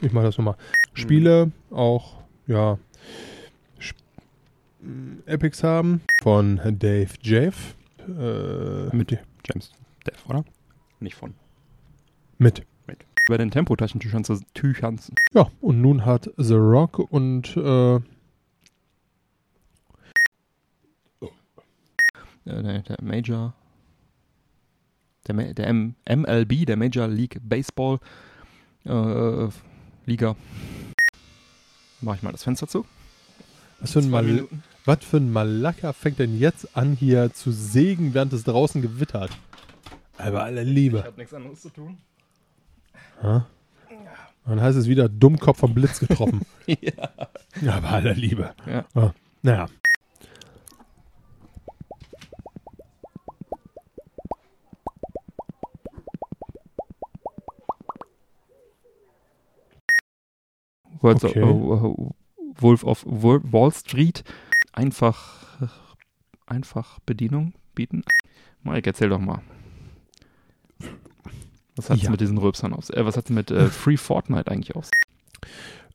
Ich 0.00 0.12
mache 0.12 0.24
das 0.24 0.38
nochmal. 0.38 0.56
Spiele 0.94 1.52
auch, 1.70 2.22
ja, 2.46 2.78
Epics 5.26 5.62
haben 5.62 6.00
von 6.22 6.56
Dave 6.64 7.10
Jeff. 7.22 7.74
Äh, 8.08 8.96
Mit 8.96 9.10
James 9.10 9.72
Dev, 10.06 10.26
oder? 10.26 10.44
Nicht 11.00 11.14
von. 11.16 11.34
mit. 12.38 12.64
Bei 13.28 13.36
den 13.36 13.50
Tempotaschentüchern. 13.50 14.24
Ja, 15.34 15.50
und 15.60 15.80
nun 15.80 16.04
hat 16.04 16.30
The 16.38 16.54
Rock 16.54 16.98
und 16.98 17.56
äh, 17.56 18.00
Äh, 22.46 22.82
der 22.82 22.96
Major. 23.02 23.54
Der, 25.26 25.34
der 25.54 25.66
M 25.66 25.94
MLB, 26.08 26.66
der 26.66 26.76
Major 26.76 27.06
League 27.08 27.38
Baseball 27.42 27.98
äh, 28.84 29.48
Liga. 30.06 30.36
Mach 32.00 32.16
ich 32.16 32.22
mal 32.22 32.32
das 32.32 32.42
Fenster 32.44 32.66
zu. 32.66 32.86
was 33.80 33.92
für, 33.92 33.98
ein 34.00 34.10
Mal 34.10 34.22
Minuten. 34.22 34.62
was 34.84 35.04
für 35.04 35.18
ein 35.18 35.30
Malaka 35.32 35.92
fängt 35.92 36.18
denn 36.18 36.38
jetzt 36.38 36.76
an 36.76 36.94
hier 36.94 37.32
zu 37.32 37.52
sägen, 37.52 38.14
während 38.14 38.32
es 38.32 38.44
draußen 38.44 38.80
gewittert? 38.80 39.30
Aber 40.16 40.42
alle 40.44 40.64
Liebe. 40.64 41.04
hab 41.04 41.16
nichts 41.18 41.34
anderes 41.34 41.60
zu 41.60 41.68
tun. 41.70 41.98
Ha? 43.22 43.46
Dann 44.46 44.60
heißt 44.60 44.76
es 44.78 44.88
wieder 44.88 45.08
Dummkopf 45.08 45.58
vom 45.58 45.74
Blitz 45.74 46.00
getroffen. 46.00 46.40
ja. 46.66 47.10
Aber 47.76 47.90
aller 47.90 48.14
Liebe. 48.14 48.54
Ja. 48.66 48.84
Ah, 48.94 49.12
naja. 49.42 49.68
Words 61.00 61.24
Okay. 61.24 61.42
of, 61.42 61.84
äh, 61.98 62.12
Wolf 62.62 62.84
of 62.84 63.04
Wall 63.06 63.72
Street. 63.72 64.22
Einfach, 64.72 65.58
einfach 66.46 66.98
Bedienung 67.06 67.54
bieten. 67.74 68.02
Mike, 68.62 68.88
erzähl 68.88 69.08
doch 69.08 69.18
mal. 69.20 69.40
Was 71.76 71.90
hat's 71.90 72.02
Ja. 72.02 72.10
mit 72.10 72.20
diesen 72.20 72.38
Röpsern 72.38 72.72
aus? 72.72 72.90
Äh, 72.90 73.04
was 73.04 73.16
hat's 73.16 73.30
mit 73.30 73.50
äh, 73.50 73.66
Free 73.68 73.96
Fortnite 73.96 74.50
eigentlich 74.50 74.76
aus? 74.76 74.90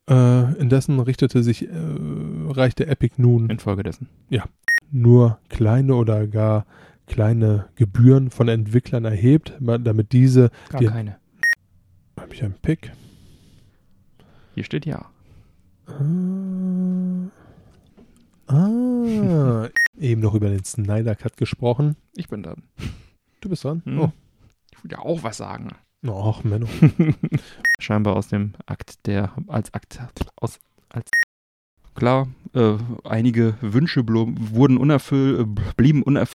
Äh, 0.08 0.54
indessen 0.58 0.98
richtete 1.00 1.42
sich, 1.42 1.68
äh, 1.68 1.70
reichte 1.72 2.86
Epic 2.86 3.14
nun 3.18 3.50
Infolgedessen. 3.50 4.08
nur 4.92 5.38
kleine 5.48 5.94
oder 5.96 6.26
gar 6.28 6.64
kleine 7.06 7.68
Gebühren 7.74 8.30
von 8.30 8.48
Entwicklern 8.48 9.04
erhebt, 9.04 9.52
damit 9.60 10.12
diese, 10.12 10.50
Gar 10.70 10.80
Die- 10.80 10.86
keine. 10.86 11.16
habe 12.18 12.32
ich 12.34 12.42
einen 12.44 12.54
Pick, 12.54 12.92
Hier 14.56 14.64
steht 14.64 14.86
ja. 14.86 15.04
Ah, 15.86 17.28
ah, 18.46 19.68
eben 19.98 20.22
noch 20.22 20.34
über 20.34 20.48
den 20.48 20.64
Snyder 20.64 21.14
Cut 21.14 21.36
gesprochen. 21.36 21.96
Ich 22.14 22.28
bin 22.28 22.42
dran. 22.42 22.62
Du 23.42 23.50
bist 23.50 23.64
dran? 23.64 23.82
Hm. 23.84 24.00
Oh, 24.00 24.12
Ich 24.72 24.82
will 24.82 24.92
ja 24.92 25.00
auch 25.00 25.22
was 25.22 25.36
sagen. 25.36 25.68
ach, 26.08 26.42
Menno. 26.42 26.66
Scheinbar 27.78 28.16
aus 28.16 28.28
dem 28.28 28.54
Akt 28.64 29.06
der, 29.06 29.34
als 29.46 29.74
Akt, 29.74 30.00
aus, 30.40 30.58
als, 30.88 31.10
klar, 31.94 32.26
äh, 32.54 32.78
einige 33.04 33.58
Wünsche 33.60 34.08
wurden 34.08 34.78
unerfüllt, 34.78 35.40
äh, 35.40 35.44
blieben 35.76 36.02
unerfüllt. 36.02 36.32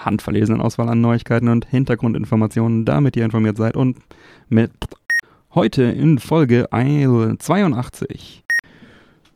Handverlesenen 0.00 0.62
Auswahl 0.62 0.88
an 0.88 1.02
Neuigkeiten 1.02 1.48
und 1.48 1.66
Hintergrundinformationen, 1.66 2.86
damit 2.86 3.16
ihr 3.16 3.24
informiert 3.26 3.58
seid 3.58 3.76
und 3.76 3.98
mit 4.48 4.72
Heute 5.54 5.84
in 5.84 6.18
Folge 6.18 6.68
82 6.72 8.42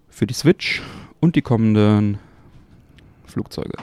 für 0.08 0.26
die 0.26 0.34
Switch 0.34 0.82
und 1.20 1.36
die 1.36 1.42
kommenden 1.42 2.18
Flugzeuge. 3.24 3.74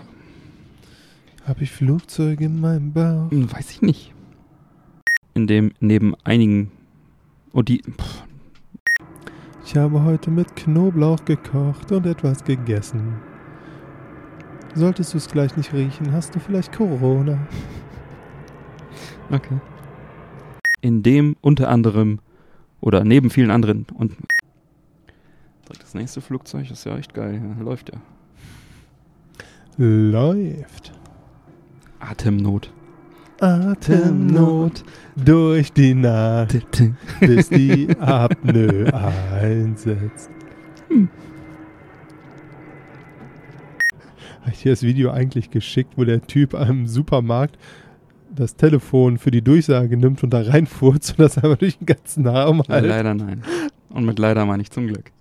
Habe 1.48 1.64
ich 1.64 1.72
Flugzeuge 1.72 2.44
in 2.44 2.60
meinem 2.60 2.92
Bauch? 2.92 3.32
Hm, 3.32 3.50
weiß 3.50 3.72
ich 3.72 3.82
nicht. 3.82 4.14
In 5.34 5.48
dem 5.48 5.72
neben 5.80 6.14
einigen 6.26 6.72
und 7.54 7.70
die. 7.70 7.82
Pff. 7.84 8.24
Ich 9.66 9.78
habe 9.78 10.04
heute 10.04 10.30
mit 10.30 10.58
Knoblauch 10.58 11.24
gekocht 11.24 11.94
und 11.94 12.06
etwas 12.06 12.44
gegessen. 12.44 13.14
Solltest 14.74 15.14
du 15.14 15.20
es 15.20 15.30
gleich 15.30 15.56
nicht 15.56 15.72
riechen, 15.72 16.12
hast 16.12 16.36
du 16.36 16.40
vielleicht 16.40 16.74
Corona. 16.74 17.48
Okay. 19.32 19.58
In 20.82 21.02
dem 21.02 21.36
unter 21.42 21.70
anderem 21.70 22.20
oder 22.82 23.04
neben 23.04 23.30
vielen 23.30 23.52
anderen 23.52 23.86
und 23.96 24.12
direkt 25.68 25.84
das 25.84 25.94
nächste 25.94 26.22
Flugzeug 26.22 26.70
ist 26.72 26.86
ja 26.86 26.98
echt 26.98 27.14
geil. 27.14 27.42
Läuft 27.60 27.92
ja. 27.94 28.00
Läuft. 29.78 30.94
Atemnot. 32.00 32.72
Atemnot 33.42 34.84
durch 35.16 35.74
die 35.74 35.94
Nacht, 35.94 36.66
bis 37.20 37.50
die 37.50 37.90
Apnoe 38.00 38.94
einsetzt. 38.94 40.30
Hm. 40.88 41.10
Habe 44.42 44.52
ich 44.52 44.62
dir 44.62 44.72
das 44.72 44.84
Video 44.84 45.12
eigentlich 45.12 45.50
geschickt, 45.50 45.94
wo 45.98 46.06
der 46.06 46.22
Typ 46.22 46.54
am 46.54 46.88
Supermarkt 46.88 47.58
das 48.36 48.56
Telefon 48.56 49.18
für 49.18 49.32
die 49.32 49.42
Durchsage 49.42 49.98
nimmt 49.98 50.24
und 50.24 50.30
da 50.32 50.42
reinfurzt 50.42 51.12
und 51.12 51.20
das 51.20 51.38
einmal 51.44 51.58
durch 51.58 51.78
den 51.78 51.86
ganzen 51.86 52.28
Arm 52.28 52.62
halt. 52.68 52.86
Leider 52.86 53.14
nein. 53.14 53.44
Und 53.90 54.06
mit 54.06 54.20
leider 54.20 54.46
meine 54.46 54.62
ich 54.62 54.72
zum 54.72 54.88
Glück. 54.88 55.12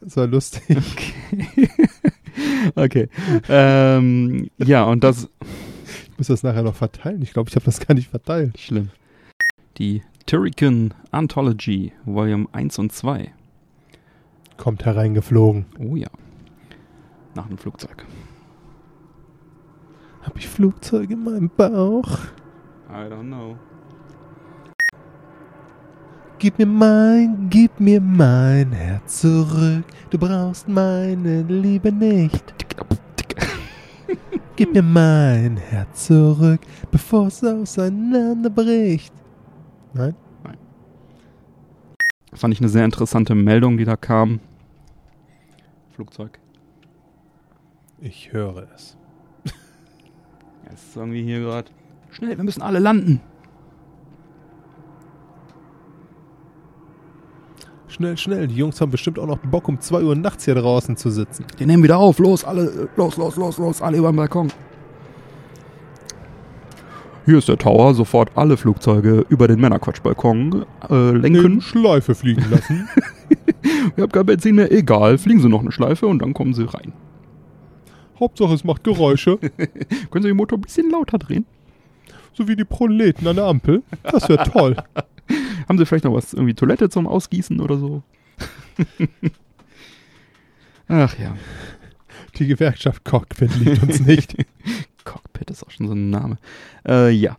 Das 0.00 0.16
war 0.16 0.26
lustig. 0.26 0.62
Okay. 2.76 3.08
okay. 3.08 3.08
Ähm, 3.48 4.50
ja, 4.58 4.84
und 4.84 5.02
das. 5.02 5.28
Ich 6.04 6.18
muss 6.18 6.28
das 6.28 6.42
nachher 6.42 6.62
noch 6.62 6.76
verteilen. 6.76 7.20
Ich 7.22 7.32
glaube, 7.32 7.48
ich 7.48 7.56
habe 7.56 7.64
das 7.64 7.80
gar 7.80 7.94
nicht 7.94 8.08
verteilt. 8.08 8.58
Schlimm. 8.58 8.90
Die 9.78 10.02
Turrican 10.26 10.94
Anthology, 11.10 11.92
Volume 12.04 12.46
1 12.52 12.78
und 12.78 12.92
2. 12.92 13.32
Kommt 14.56 14.84
hereingeflogen. 14.84 15.66
Oh 15.78 15.96
ja. 15.96 16.08
Nach 17.34 17.46
einem 17.46 17.58
Flugzeug. 17.58 18.06
Hab 20.22 20.36
ich 20.36 20.48
Flugzeuge 20.48 21.14
in 21.14 21.24
meinem 21.24 21.50
Bauch? 21.50 22.18
I 22.88 23.08
don't 23.08 23.28
know. 23.28 23.56
Gib 26.38 26.58
mir 26.58 26.66
mein, 26.66 27.48
gib 27.50 27.78
mir 27.78 28.00
mein 28.00 28.72
Herz 28.72 29.20
zurück. 29.20 29.84
Du 30.08 30.18
brauchst 30.18 30.68
meine 30.68 31.42
Liebe 31.42 31.92
nicht. 31.92 32.54
Gib 34.56 34.74
mir 34.74 34.82
mein 34.82 35.58
Herz 35.58 36.06
zurück, 36.06 36.60
bevor 36.90 37.26
es 37.26 37.44
auseinanderbricht. 37.44 39.12
Nein? 39.92 40.14
Nein. 40.44 40.56
Fand 42.32 42.54
ich 42.54 42.60
eine 42.60 42.68
sehr 42.68 42.84
interessante 42.84 43.34
Meldung, 43.34 43.76
die 43.76 43.84
da 43.84 43.96
kam. 43.96 44.40
Flugzeug. 45.90 46.38
Ich 48.00 48.32
höre 48.32 48.66
es. 48.74 48.96
Jetzt 50.70 50.92
sagen 50.94 51.12
wir 51.12 51.22
hier 51.22 51.40
gerade, 51.40 51.70
schnell, 52.10 52.36
wir 52.36 52.44
müssen 52.44 52.62
alle 52.62 52.78
landen. 52.78 53.20
Schnell, 57.88 58.16
schnell, 58.16 58.46
die 58.46 58.54
Jungs 58.54 58.80
haben 58.80 58.92
bestimmt 58.92 59.18
auch 59.18 59.26
noch 59.26 59.38
Bock, 59.38 59.68
um 59.68 59.80
2 59.80 60.02
Uhr 60.02 60.14
nachts 60.14 60.44
hier 60.44 60.54
draußen 60.54 60.96
zu 60.96 61.10
sitzen. 61.10 61.44
Die 61.58 61.66
nehmen 61.66 61.82
wieder 61.82 61.98
auf, 61.98 62.18
los, 62.20 62.44
alle, 62.44 62.88
los, 62.96 63.16
los, 63.16 63.36
los, 63.36 63.58
los, 63.58 63.82
alle 63.82 63.98
über 63.98 64.12
den 64.12 64.16
Balkon. 64.16 64.52
Hier 67.26 67.38
ist 67.38 67.48
der 67.48 67.58
Tower, 67.58 67.94
sofort 67.94 68.30
alle 68.36 68.56
Flugzeuge 68.56 69.26
über 69.28 69.48
den 69.48 69.60
Männerquatschbalkon 69.60 70.64
äh, 70.88 71.10
lenken. 71.10 71.44
Eine 71.44 71.60
Schleife 71.60 72.14
fliegen 72.14 72.44
lassen. 72.48 72.88
Wir 73.96 74.02
haben 74.04 74.12
kein 74.12 74.26
Benzin 74.26 74.54
mehr, 74.54 74.72
egal, 74.72 75.18
fliegen 75.18 75.40
Sie 75.40 75.48
noch 75.48 75.60
eine 75.60 75.72
Schleife 75.72 76.06
und 76.06 76.20
dann 76.20 76.32
kommen 76.32 76.54
Sie 76.54 76.64
rein. 76.64 76.92
Hauptsache 78.20 78.54
es 78.54 78.64
macht 78.64 78.84
Geräusche. 78.84 79.38
Können 80.10 80.22
Sie 80.22 80.28
den 80.28 80.36
Motor 80.36 80.58
ein 80.58 80.62
bisschen 80.62 80.90
lauter 80.90 81.18
drehen? 81.18 81.46
So 82.32 82.46
wie 82.46 82.56
die 82.56 82.64
Proleten 82.64 83.26
an 83.26 83.36
der 83.36 83.46
Ampel. 83.46 83.82
Das 84.02 84.28
wäre 84.28 84.44
toll. 84.44 84.76
Haben 85.68 85.78
Sie 85.78 85.86
vielleicht 85.86 86.04
noch 86.04 86.14
was, 86.14 86.32
irgendwie 86.32 86.54
Toilette 86.54 86.88
zum 86.88 87.06
Ausgießen 87.06 87.60
oder 87.60 87.78
so? 87.78 88.02
Ach 90.88 91.18
ja. 91.18 91.36
Die 92.36 92.46
Gewerkschaft 92.46 93.04
Cockpit 93.04 93.56
liebt 93.56 93.82
uns 93.82 94.00
nicht. 94.00 94.36
Cockpit 95.04 95.50
ist 95.50 95.64
auch 95.64 95.70
schon 95.70 95.86
so 95.86 95.94
ein 95.94 96.10
Name. 96.10 96.38
Äh, 96.86 97.10
ja. 97.10 97.36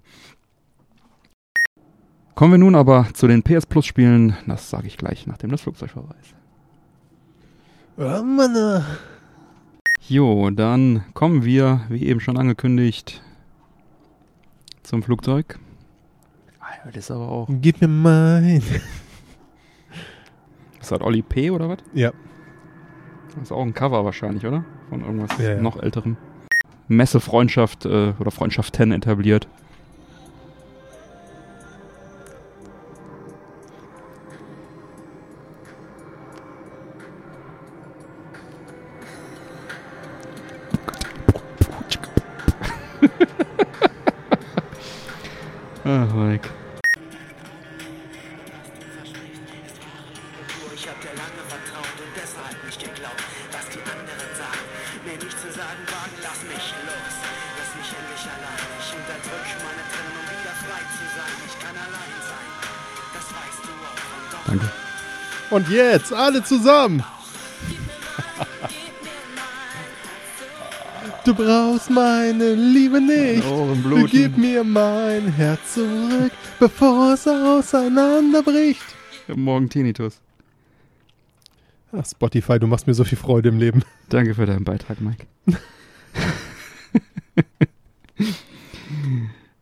Kommen 2.35 2.53
wir 2.53 2.57
nun 2.57 2.75
aber 2.75 3.07
zu 3.13 3.27
den 3.27 3.43
PS 3.43 3.65
Plus 3.65 3.85
Spielen. 3.85 4.35
Das 4.47 4.69
sage 4.69 4.87
ich 4.87 4.97
gleich, 4.97 5.27
nachdem 5.27 5.51
das 5.51 5.61
Flugzeug 5.61 5.91
vorbei 5.91 6.15
ist. 6.21 6.35
Oh 7.97 8.23
Mann. 8.23 8.85
Jo, 10.07 10.49
dann 10.49 11.03
kommen 11.13 11.45
wir, 11.45 11.81
wie 11.89 12.07
eben 12.07 12.19
schon 12.19 12.37
angekündigt, 12.37 13.21
zum 14.83 15.03
Flugzeug. 15.03 15.59
Ah, 16.59 16.87
das 16.87 16.95
ist 16.97 17.11
aber 17.11 17.29
auch. 17.29 17.47
Gib 17.49 17.81
mir 17.81 17.87
mein. 17.87 18.63
Ist 20.81 20.91
das 20.91 21.01
Olli 21.01 21.21
P. 21.21 21.51
oder 21.51 21.69
was? 21.69 21.77
Ja. 21.93 22.11
Das 23.35 23.43
ist 23.43 23.51
auch 23.51 23.61
ein 23.61 23.73
Cover 23.73 24.03
wahrscheinlich, 24.03 24.45
oder? 24.45 24.65
Von 24.89 25.01
irgendwas 25.01 25.37
ja, 25.37 25.53
ja. 25.53 25.61
noch 25.61 25.81
älterem. 25.81 26.17
Messefreundschaft 26.87 27.85
äh, 27.85 28.13
oder 28.19 28.31
Freundschaft 28.31 28.75
10 28.75 28.91
etabliert. 28.91 29.47
Ach, 45.93 46.07
Mike. 46.13 46.47
Ich 50.73 50.87
hab 50.87 51.01
dir 51.01 51.13
lange 51.19 51.43
vertraut 51.51 51.99
deshalb 52.15 52.63
nicht 52.63 52.79
geglaubt, 52.79 53.23
was 53.51 53.65
die 53.75 53.83
anderen 53.83 54.31
sagen. 54.39 54.63
Mir 55.03 55.19
nicht 55.19 55.37
zu 55.37 55.51
sagen 55.51 55.83
wagen, 55.91 56.15
lass 56.23 56.39
mich 56.47 56.65
los. 56.87 57.15
Lass 57.59 57.71
mich 57.75 57.91
endlich 57.91 58.23
allein. 58.23 58.63
Ich 58.79 58.89
unterdrück 58.95 59.47
meine 59.67 59.83
Tränen, 59.91 60.25
wieder 60.31 60.55
frei 60.63 60.81
zu 60.95 61.05
sein. 61.11 61.35
Ich 61.43 61.59
kann 61.59 61.75
allein 61.75 62.15
sein. 62.31 62.49
Das 63.11 63.27
weißt 63.35 63.61
du 63.67 63.71
auch. 63.83 65.55
Und 65.57 65.67
jetzt 65.67 66.13
alle 66.13 66.41
zusammen. 66.41 67.03
Brauchst 71.43 71.89
meine 71.89 72.53
Liebe 72.53 73.01
nicht. 73.01 73.43
Du 73.43 74.05
gib 74.05 74.37
mir 74.37 74.63
mein 74.63 75.27
Herz 75.33 75.73
zurück, 75.73 76.31
bevor 76.59 77.13
es 77.13 77.27
auseinanderbricht. 77.27 78.85
Morgen 79.35 79.69
Tinnitus. 79.69 80.21
Ach, 81.93 82.05
Spotify, 82.05 82.59
du 82.59 82.67
machst 82.67 82.87
mir 82.87 82.93
so 82.93 83.03
viel 83.03 83.17
Freude 83.17 83.49
im 83.49 83.57
Leben. 83.57 83.83
Danke 84.09 84.35
für 84.35 84.45
deinen 84.45 84.63
Beitrag, 84.63 85.01
Mike. 85.01 85.25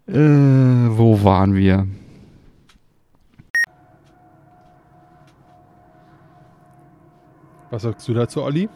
äh, 0.08 0.14
wo 0.98 1.24
waren 1.24 1.56
wir? 1.56 1.88
Was 7.72 7.84
sagst 7.84 8.08
du 8.08 8.14
dazu, 8.14 8.44
Olli? 8.44 8.68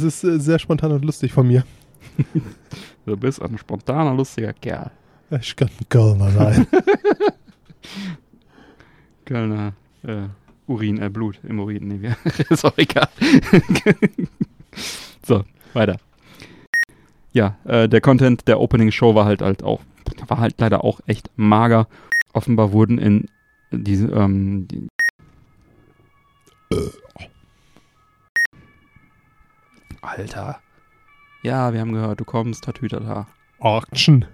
Es 0.00 0.04
ist 0.04 0.24
äh, 0.24 0.40
sehr 0.40 0.58
spontan 0.58 0.92
und 0.92 1.04
lustig 1.04 1.30
von 1.30 1.46
mir. 1.46 1.62
du 3.04 3.16
bist 3.18 3.42
ein 3.42 3.58
spontaner, 3.58 4.14
lustiger 4.14 4.54
Kerl. 4.54 4.90
Ich 5.38 5.54
kann 5.54 5.68
ein 5.68 5.88
Kölner 5.90 6.30
sein. 6.30 6.66
Kölner 9.26 9.74
äh, 10.02 10.28
Urin, 10.66 11.02
äh, 11.02 11.10
Blut 11.10 11.38
im 11.46 11.60
Urin. 11.60 11.88
Nee, 11.88 12.00
wir, 12.00 12.16
ist 12.48 12.64
auch 12.64 12.78
egal. 12.78 13.10
so, 15.22 15.44
weiter. 15.74 15.98
ja, 17.34 17.58
äh, 17.64 17.86
der 17.86 18.00
Content 18.00 18.48
der 18.48 18.58
Opening 18.58 18.92
Show 18.92 19.14
war 19.14 19.26
halt 19.26 19.42
halt 19.42 19.62
auch, 19.62 19.82
war 20.28 20.38
halt 20.38 20.54
leider 20.58 20.82
auch 20.82 21.00
echt 21.06 21.30
mager. 21.36 21.88
Offenbar 22.32 22.72
wurden 22.72 22.96
in 22.96 23.26
diese, 23.70 24.06
ähm, 24.06 24.66
die 24.66 24.88
Alter. 30.00 30.60
Ja, 31.42 31.72
wir 31.72 31.80
haben 31.80 31.92
gehört, 31.92 32.20
du 32.20 32.24
kommst, 32.24 32.64
Tatütata. 32.64 33.26
Action. 33.60 34.26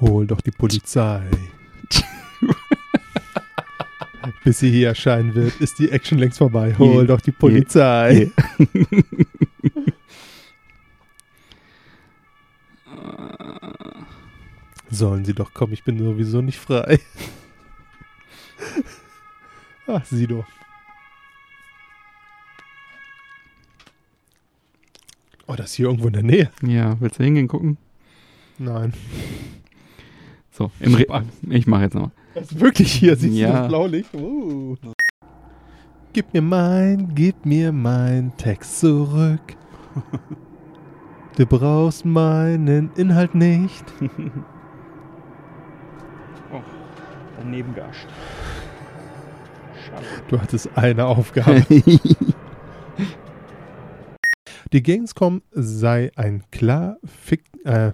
Hol 0.00 0.26
doch 0.26 0.40
die 0.40 0.50
Polizei. 0.50 1.22
Bis 4.44 4.58
sie 4.58 4.70
hier 4.70 4.88
erscheinen 4.88 5.34
wird, 5.34 5.60
ist 5.60 5.78
die 5.78 5.90
Action 5.90 6.18
längst 6.18 6.38
vorbei. 6.38 6.74
Hol 6.78 7.06
doch 7.06 7.20
die 7.20 7.32
Polizei. 7.32 8.30
Sollen 14.90 15.24
sie 15.24 15.34
doch 15.34 15.54
kommen, 15.54 15.72
ich 15.72 15.84
bin 15.84 15.98
sowieso 15.98 16.42
nicht 16.42 16.58
frei. 16.58 16.98
Ach, 19.86 20.04
Sido. 20.04 20.44
Oh, 25.52 25.56
das 25.56 25.66
ist 25.70 25.74
hier 25.74 25.86
irgendwo 25.86 26.06
in 26.06 26.14
der 26.14 26.22
Nähe. 26.22 26.50
Ja, 26.62 26.96
willst 27.00 27.18
du 27.18 27.24
hingehen 27.24 27.46
gucken? 27.46 27.76
Nein. 28.58 28.94
So, 30.50 30.70
im 30.80 30.94
Re 30.94 31.04
ich 31.50 31.66
mache 31.66 31.82
jetzt 31.82 31.94
nochmal. 31.94 32.10
Das 32.34 32.50
ist 32.52 32.58
wirklich 32.60 32.90
hier, 32.90 33.16
siehst 33.16 33.36
Ja. 33.36 33.48
du 33.48 33.52
das 33.58 33.68
Blaulicht? 33.68 34.14
Uh. 34.14 34.76
Gib 36.14 36.32
mir 36.32 36.40
mein, 36.40 37.14
gib 37.14 37.44
mir 37.44 37.70
mein 37.70 38.34
Text 38.38 38.80
zurück. 38.80 39.42
Du 41.36 41.44
brauchst 41.44 42.06
meinen 42.06 42.90
Inhalt 42.96 43.34
nicht. 43.34 43.84
Daneben 47.38 47.74
gascht. 47.74 48.06
Du 50.28 50.40
hattest 50.40 50.70
eine 50.78 51.04
Aufgabe. 51.04 51.66
Die 54.72 54.82
Gamescom 54.82 55.42
sei 55.50 56.10
ein 56.16 56.44
klar 56.50 56.96
fick, 57.04 57.42
äh, 57.64 57.92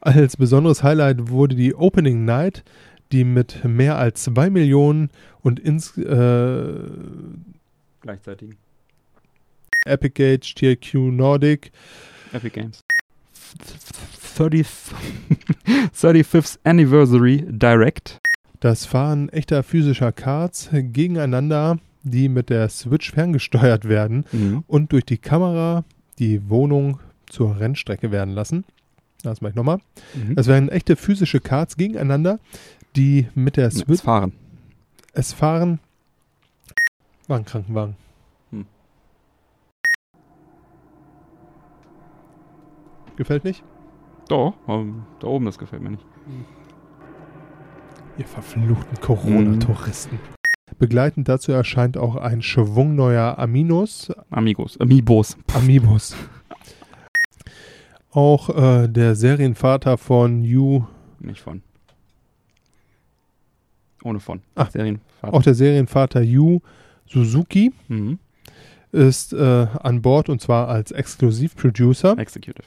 als 0.00 0.36
besonderes 0.36 0.82
Highlight 0.82 1.28
wurde 1.28 1.54
die 1.54 1.74
Opening 1.74 2.24
Night, 2.24 2.64
die 3.12 3.22
mit 3.22 3.64
mehr 3.64 3.96
als 3.96 4.24
2 4.24 4.50
Millionen 4.50 5.10
und 5.40 5.60
ins 5.60 5.96
äh, 5.96 6.74
Gleichzeitig. 8.00 8.56
Epic 9.86 10.14
Gage, 10.14 10.54
THQ 10.54 10.94
Nordic, 11.12 11.70
Epic 12.32 12.60
Games. 12.60 12.82
30th, 14.36 14.92
35th 15.94 16.58
Anniversary 16.64 17.44
Direct. 17.48 18.18
Das 18.60 18.84
Fahren 18.84 19.28
echter 19.28 19.62
physischer 19.62 20.10
Cards 20.10 20.70
gegeneinander, 20.72 21.78
die 22.02 22.28
mit 22.28 22.50
der 22.50 22.68
Switch 22.68 23.10
ferngesteuert 23.12 23.88
werden 23.88 24.24
Mhm. 24.32 24.64
und 24.66 24.92
durch 24.92 25.04
die 25.04 25.18
Kamera 25.18 25.84
die 26.18 26.48
Wohnung 26.48 27.00
zur 27.28 27.58
Rennstrecke 27.60 28.10
werden 28.10 28.34
lassen. 28.34 28.64
Das 29.22 29.40
mache 29.40 29.50
ich 29.50 29.56
nochmal. 29.56 29.78
Mhm. 30.14 30.34
Es 30.36 30.46
werden 30.46 30.68
echte 30.68 30.96
physische 30.96 31.40
Cards 31.40 31.76
gegeneinander, 31.76 32.38
die 32.96 33.26
mit 33.34 33.56
der 33.56 33.70
Switch 33.70 34.02
Fahren. 34.02 34.32
es 35.12 35.32
fahren. 35.32 35.80
War 37.26 37.36
ein 37.38 37.44
Krankenwagen. 37.44 37.96
Hm. 38.52 38.64
Gefällt 43.16 43.44
nicht? 43.44 43.62
Doch, 44.28 44.54
ähm, 44.68 45.02
da 45.20 45.26
oben, 45.26 45.44
das 45.46 45.58
gefällt 45.58 45.82
mir 45.82 45.90
nicht. 45.90 46.06
Ihr 48.18 48.26
verfluchten 48.26 49.00
Corona-Touristen. 49.00 50.18
Begleitend 50.78 51.28
dazu 51.28 51.50
erscheint 51.52 51.96
auch 51.96 52.14
ein 52.16 52.40
Schwung 52.42 52.94
neuer 52.94 53.38
Aminos, 53.38 54.12
Amigos, 54.30 54.78
Amiibos. 54.80 55.36
Amiibos. 55.52 56.14
Auch 58.10 58.48
äh, 58.50 58.88
der 58.88 59.14
Serienvater 59.16 59.98
von 59.98 60.42
You, 60.44 60.84
Nicht 61.20 61.40
von. 61.40 61.62
Ohne 64.04 64.20
von. 64.20 64.40
Ach. 64.54 64.70
Serienvater. 64.70 65.34
auch 65.34 65.42
der 65.42 65.54
Serienvater 65.54 66.22
Yu 66.22 66.60
Suzuki 67.06 67.72
Mhm. 67.88 68.18
ist 68.92 69.32
äh, 69.32 69.66
an 69.82 70.00
Bord 70.02 70.28
und 70.28 70.40
zwar 70.40 70.68
als 70.68 70.92
Exklusivproducer. 70.92 72.16
Executive. 72.18 72.66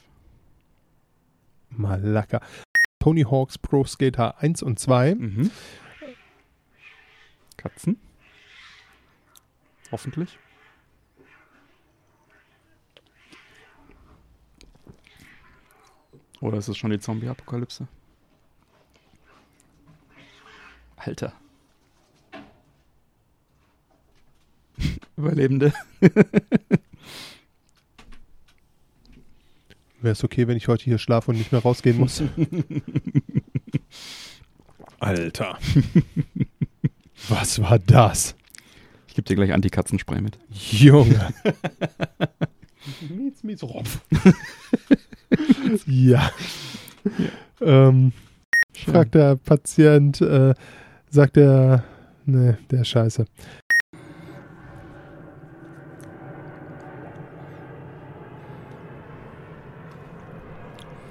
Malaka. 1.70 2.40
Tony 3.00 3.22
Hawk's 3.22 3.56
Pro 3.58 3.84
Skater 3.84 4.38
1 4.40 4.62
und 4.62 4.78
2. 4.78 5.14
Mhm. 5.14 5.50
Katzen. 7.62 7.96
Hoffentlich. 9.92 10.38
Oder 16.40 16.58
ist 16.58 16.66
es 16.68 16.76
schon 16.76 16.90
die 16.90 16.98
Zombie-Apokalypse? 16.98 17.86
Alter. 20.96 21.32
Überlebende. 25.16 25.72
Wäre 30.00 30.12
es 30.12 30.24
okay, 30.24 30.48
wenn 30.48 30.56
ich 30.56 30.66
heute 30.66 30.82
hier 30.84 30.98
schlafe 30.98 31.30
und 31.30 31.38
nicht 31.38 31.52
mehr 31.52 31.62
rausgehen 31.62 31.96
muss? 31.96 32.24
Alter. 34.98 35.58
Was 37.28 37.60
war 37.60 37.78
das? 37.78 38.34
Ich 39.06 39.14
gebe 39.14 39.26
dir 39.26 39.36
gleich 39.36 39.52
Anti-Katzenspray 39.52 40.20
mit. 40.20 40.38
Junge. 40.50 41.32
Mietz, 43.08 43.42
mietz, 43.42 43.62
Ropf. 43.62 44.00
ja. 45.86 46.30
Ähm, 47.60 48.12
fragt 48.72 49.14
der 49.14 49.36
Patient, 49.36 50.20
äh, 50.20 50.54
sagt 51.10 51.36
der, 51.36 51.84
ne, 52.24 52.58
der 52.70 52.84
scheiße. 52.84 53.26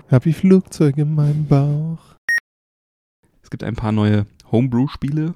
Hab 0.10 0.26
ich 0.26 0.36
Flugzeug 0.36 0.98
in 0.98 1.16
meinem 1.16 1.46
Bauch? 1.46 2.16
Es 3.44 3.50
gibt 3.50 3.64
ein 3.64 3.76
paar 3.76 3.94
neue 3.94 4.26
Homebrew-Spiele 4.52 5.36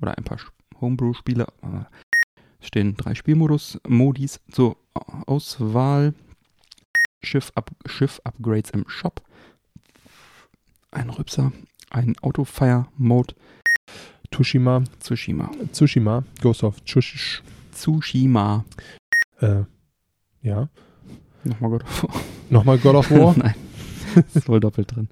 oder 0.00 0.16
ein 0.16 0.24
paar 0.24 0.38
Homebrew-Spiele. 0.80 1.46
äh, 1.62 1.84
Es 2.60 2.68
stehen 2.68 2.96
drei 2.96 3.14
Spielmodus, 3.14 3.78
Modis 3.86 4.40
zur 4.50 4.76
Auswahl, 5.26 6.14
Schiff, 7.22 7.52
-Up 7.56 7.68
Schiff-Upgrades 7.86 8.70
im 8.70 8.84
Shop, 8.88 9.22
ein 10.90 11.10
Rübser, 11.10 11.52
ein 11.90 12.14
Autofire-Mode, 12.22 13.34
Tushima, 14.30 14.82
Tsushima. 15.00 15.50
Tsushima, 15.72 16.24
Ghost 16.40 16.64
of 16.64 16.82
Tsush, 16.84 17.42
Tsushima. 17.72 18.64
äh, 19.40 19.62
ja. 20.42 20.68
Nochmal 21.44 21.70
Gott. 21.70 21.84
Nochmal 22.50 22.78
God 22.78 22.94
of 22.96 23.10
War. 23.10 23.34
Nein. 23.38 23.54
ist 24.34 24.48
wohl 24.48 24.60
doppelt 24.60 24.94
drin. 24.94 25.08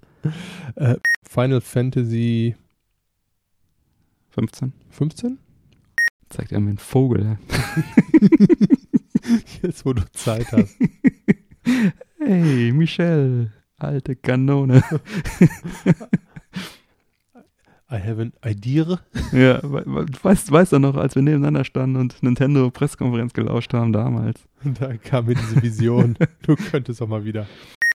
Final 1.29 1.61
Fantasy 1.61 2.55
15. 4.33 4.73
15? 4.91 5.39
Zeigt 6.31 6.53
er 6.53 6.61
mir 6.61 6.71
einen 6.71 6.79
Vogel. 6.79 7.39
Jetzt, 9.63 9.85
wo 9.85 9.93
du 9.93 10.03
Zeit 10.13 10.51
hast. 10.53 10.77
Hey, 12.25 12.71
Michelle. 12.73 13.51
Alte 13.79 14.15
Kanone. 14.15 14.81
I 17.91 17.99
have 17.99 18.21
an 18.21 18.33
idea. 18.45 19.01
Ja, 19.33 19.59
du 19.59 20.07
weißt, 20.23 20.51
weißt 20.51 20.73
du 20.73 20.79
noch, 20.79 20.97
als 20.97 21.15
wir 21.17 21.23
nebeneinander 21.23 21.65
standen 21.65 21.97
und 21.97 22.23
Nintendo 22.23 22.71
Pressekonferenz 22.71 23.33
gelauscht 23.33 23.75
haben 23.75 23.93
damals. 23.93 24.41
Da 24.65 24.97
kam 24.97 25.27
mir 25.27 25.35
diese 25.35 25.61
Vision. 25.63 26.17
du 26.43 26.55
könntest 26.55 27.03
auch 27.03 27.09
mal 27.09 27.25
wieder. 27.25 27.47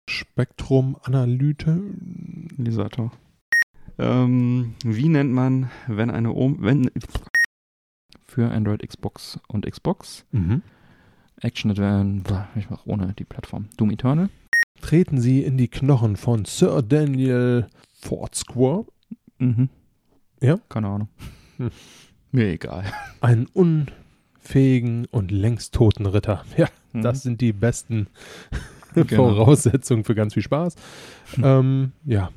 Spektrum 0.09 0.97
Analyte. 1.03 1.80
Lisator. 2.57 3.12
Ähm, 3.99 4.74
wie 4.84 5.09
nennt 5.09 5.32
man, 5.32 5.70
wenn 5.86 6.11
eine 6.11 6.32
Ohm, 6.32 6.57
wenn 6.61 6.90
für 8.26 8.51
Android, 8.51 8.86
Xbox 8.86 9.38
und 9.49 9.64
Xbox 9.70 10.24
Mhm. 10.32 10.62
Action 11.40 11.70
Adventure, 11.70 12.49
ich 12.57 12.68
mach 12.70 12.86
ohne 12.86 13.12
die 13.18 13.24
Plattform. 13.24 13.68
Doom 13.76 13.90
Eternal. 13.90 14.28
Treten 14.80 15.20
Sie 15.20 15.42
in 15.42 15.57
die 15.57 15.68
Knochen 15.68 16.16
von 16.16 16.44
Sir 16.44 16.82
Daniel 16.82 17.66
Fortsquare, 18.01 18.84
Mhm. 19.38 19.68
Ja? 20.42 20.59
Keine 20.68 20.88
Ahnung. 20.88 21.09
Hm. 21.59 21.70
Mir 22.32 22.49
egal. 22.49 22.84
einen 23.20 23.47
unfähigen 23.47 25.07
und 25.11 25.30
längst 25.30 25.74
toten 25.74 26.07
Ritter. 26.07 26.44
Ja, 26.57 26.68
mhm. 26.92 27.03
das 27.03 27.22
sind 27.22 27.40
die 27.40 27.53
besten 27.53 28.09
genau. 28.94 29.07
Voraussetzungen 29.34 30.05
für 30.05 30.14
ganz 30.14 30.34
viel 30.34 30.42
Spaß. 30.42 30.74
ähm, 31.42 31.92
ja, 32.05 32.30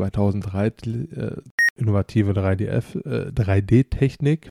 2003 0.00 0.66
äh, 0.66 1.36
innovative 1.76 2.32
3DF, 2.32 3.04
äh, 3.04 3.30
3D-Technik. 3.32 4.48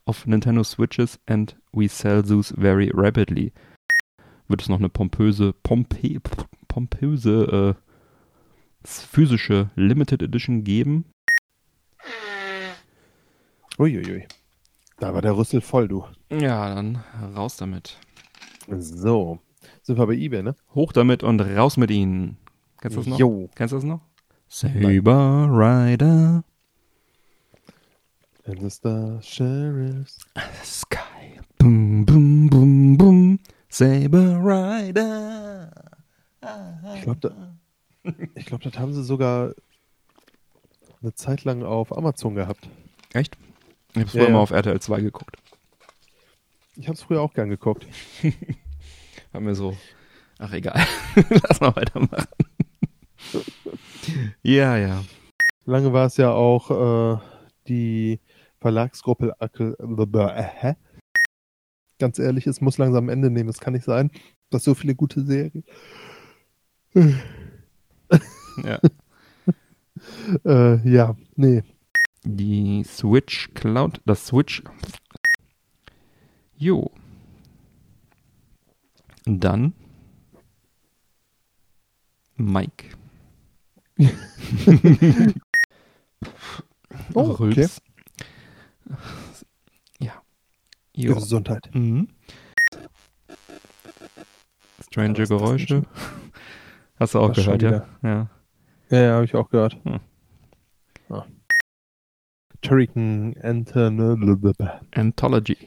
of 0.06 0.26
Nintendo 0.26 0.66
Switches 0.66 1.20
and 1.28 1.56
we 1.74 1.88
sell 1.88 2.22
those 2.22 2.52
very 2.52 2.92
rapidly. 2.94 3.52
Wird 4.50 4.64
es 4.64 4.68
noch 4.68 4.80
eine 4.80 4.90
pompöse, 4.90 5.54
pompe, 5.54 6.20
pompöse 6.68 7.76
äh, 7.78 7.82
physische 8.84 9.70
Limited 9.76 10.24
Edition 10.24 10.64
geben? 10.64 11.06
Uiuiui. 13.78 14.28
Da 14.98 15.14
war 15.14 15.22
der 15.22 15.38
Rüssel 15.38 15.62
voll, 15.62 15.88
du. 15.88 16.04
Ja, 16.32 16.74
dann 16.74 16.98
raus 17.36 17.58
damit. 17.58 18.00
So. 18.68 19.40
Sind 19.84 20.00
wir 20.00 20.08
bei 20.08 20.16
eBay, 20.16 20.42
ne? 20.42 20.56
Hoch 20.74 20.94
damit 20.94 21.24
und 21.24 21.40
raus 21.42 21.78
mit 21.78 21.92
ihnen. 21.92 22.38
Kennst 22.82 22.98
du 22.98 23.02
das 23.02 23.08
noch? 23.08 23.20
Jo. 23.20 23.50
Kennst 23.54 23.74
du 23.74 23.78
das 23.78 23.84
noch? 23.86 24.02
Saber 24.48 25.48
Rider. 25.52 26.44
And 28.46 28.62
the 28.62 28.70
star 28.72 29.22
sheriffs. 29.22 30.18
Sky. 30.64 31.40
Boom, 31.60 32.04
boom, 32.04 32.06
boom, 32.06 32.06
boom. 32.06 32.29
Saber 33.80 34.42
Rider. 34.44 35.72
Ich 36.96 37.02
glaube, 37.04 37.20
da, 37.22 37.32
glaub, 38.44 38.60
das 38.60 38.78
haben 38.78 38.94
sie 38.94 39.06
sogar 39.06 39.54
eine 41.02 41.14
Zeit 41.14 41.46
lang 41.46 41.64
auf 41.64 41.96
Amazon 41.96 42.36
gehabt. 42.36 42.68
Echt? 43.14 43.38
Ich 43.94 44.00
habe 44.02 44.10
früher 44.10 44.24
ja, 44.24 44.30
mal 44.32 44.40
auf 44.40 44.52
RTL 44.52 44.82
2 44.82 45.00
geguckt. 45.00 45.38
Ich 46.76 46.88
habe 46.88 46.96
es 46.96 47.04
früher 47.04 47.22
auch 47.22 47.34
gern 47.34 47.48
geguckt. 47.48 47.88
Haben 49.34 49.46
wir 49.46 49.56
so. 49.56 49.78
Ach, 50.40 50.52
egal. 50.52 50.86
Lass 51.48 51.62
mal 51.62 51.74
weitermachen. 51.74 52.28
ja, 54.44 54.76
ja. 54.76 55.06
Lange 55.64 55.94
war 55.94 56.08
es 56.08 56.18
ja 56.18 56.34
auch 56.34 57.16
äh, 57.16 57.22
die 57.70 58.20
Verlagsgruppe 58.60 59.40
Ackel. 59.40 59.78
Äh, 59.80 60.74
Ganz 62.00 62.18
ehrlich, 62.18 62.48
es 62.48 62.62
muss 62.62 62.78
langsam 62.78 63.06
ein 63.06 63.10
Ende 63.10 63.30
nehmen. 63.30 63.50
Es 63.50 63.60
kann 63.60 63.74
nicht 63.74 63.86
sein, 63.86 64.10
dass 64.50 64.64
so 64.64 64.74
viele 64.74 64.96
gute 64.96 65.22
Serien. 65.22 65.64
ja. 68.64 68.80
äh, 70.46 70.90
ja, 70.90 71.16
nee. 71.36 71.64
Die 72.24 72.84
Switch 72.86 73.50
Cloud, 73.54 74.02
das 74.06 74.28
Switch. 74.28 74.64
Jo. 76.58 76.92
Dann 79.26 79.74
Mike. 82.38 82.96
oh, 87.14 87.36
okay. 87.40 87.68
Jo. 91.00 91.16
Gesundheit. 91.16 91.70
Mhm. 91.74 92.10
Strange 94.82 95.14
Geräusche. 95.14 95.84
Hast 97.00 97.14
du 97.16 97.20
auch 97.20 97.32
das 97.32 97.46
gehört, 97.46 97.62
ja? 97.62 97.88
Ja, 98.04 98.30
ja, 98.90 99.02
ja 99.02 99.14
habe 99.14 99.24
ich 99.24 99.34
auch 99.34 99.50
gehört. 99.50 99.78
Hm. 99.86 100.02
Ah. 101.08 101.26
Turrican 102.62 103.34
Anthology. 104.94 105.58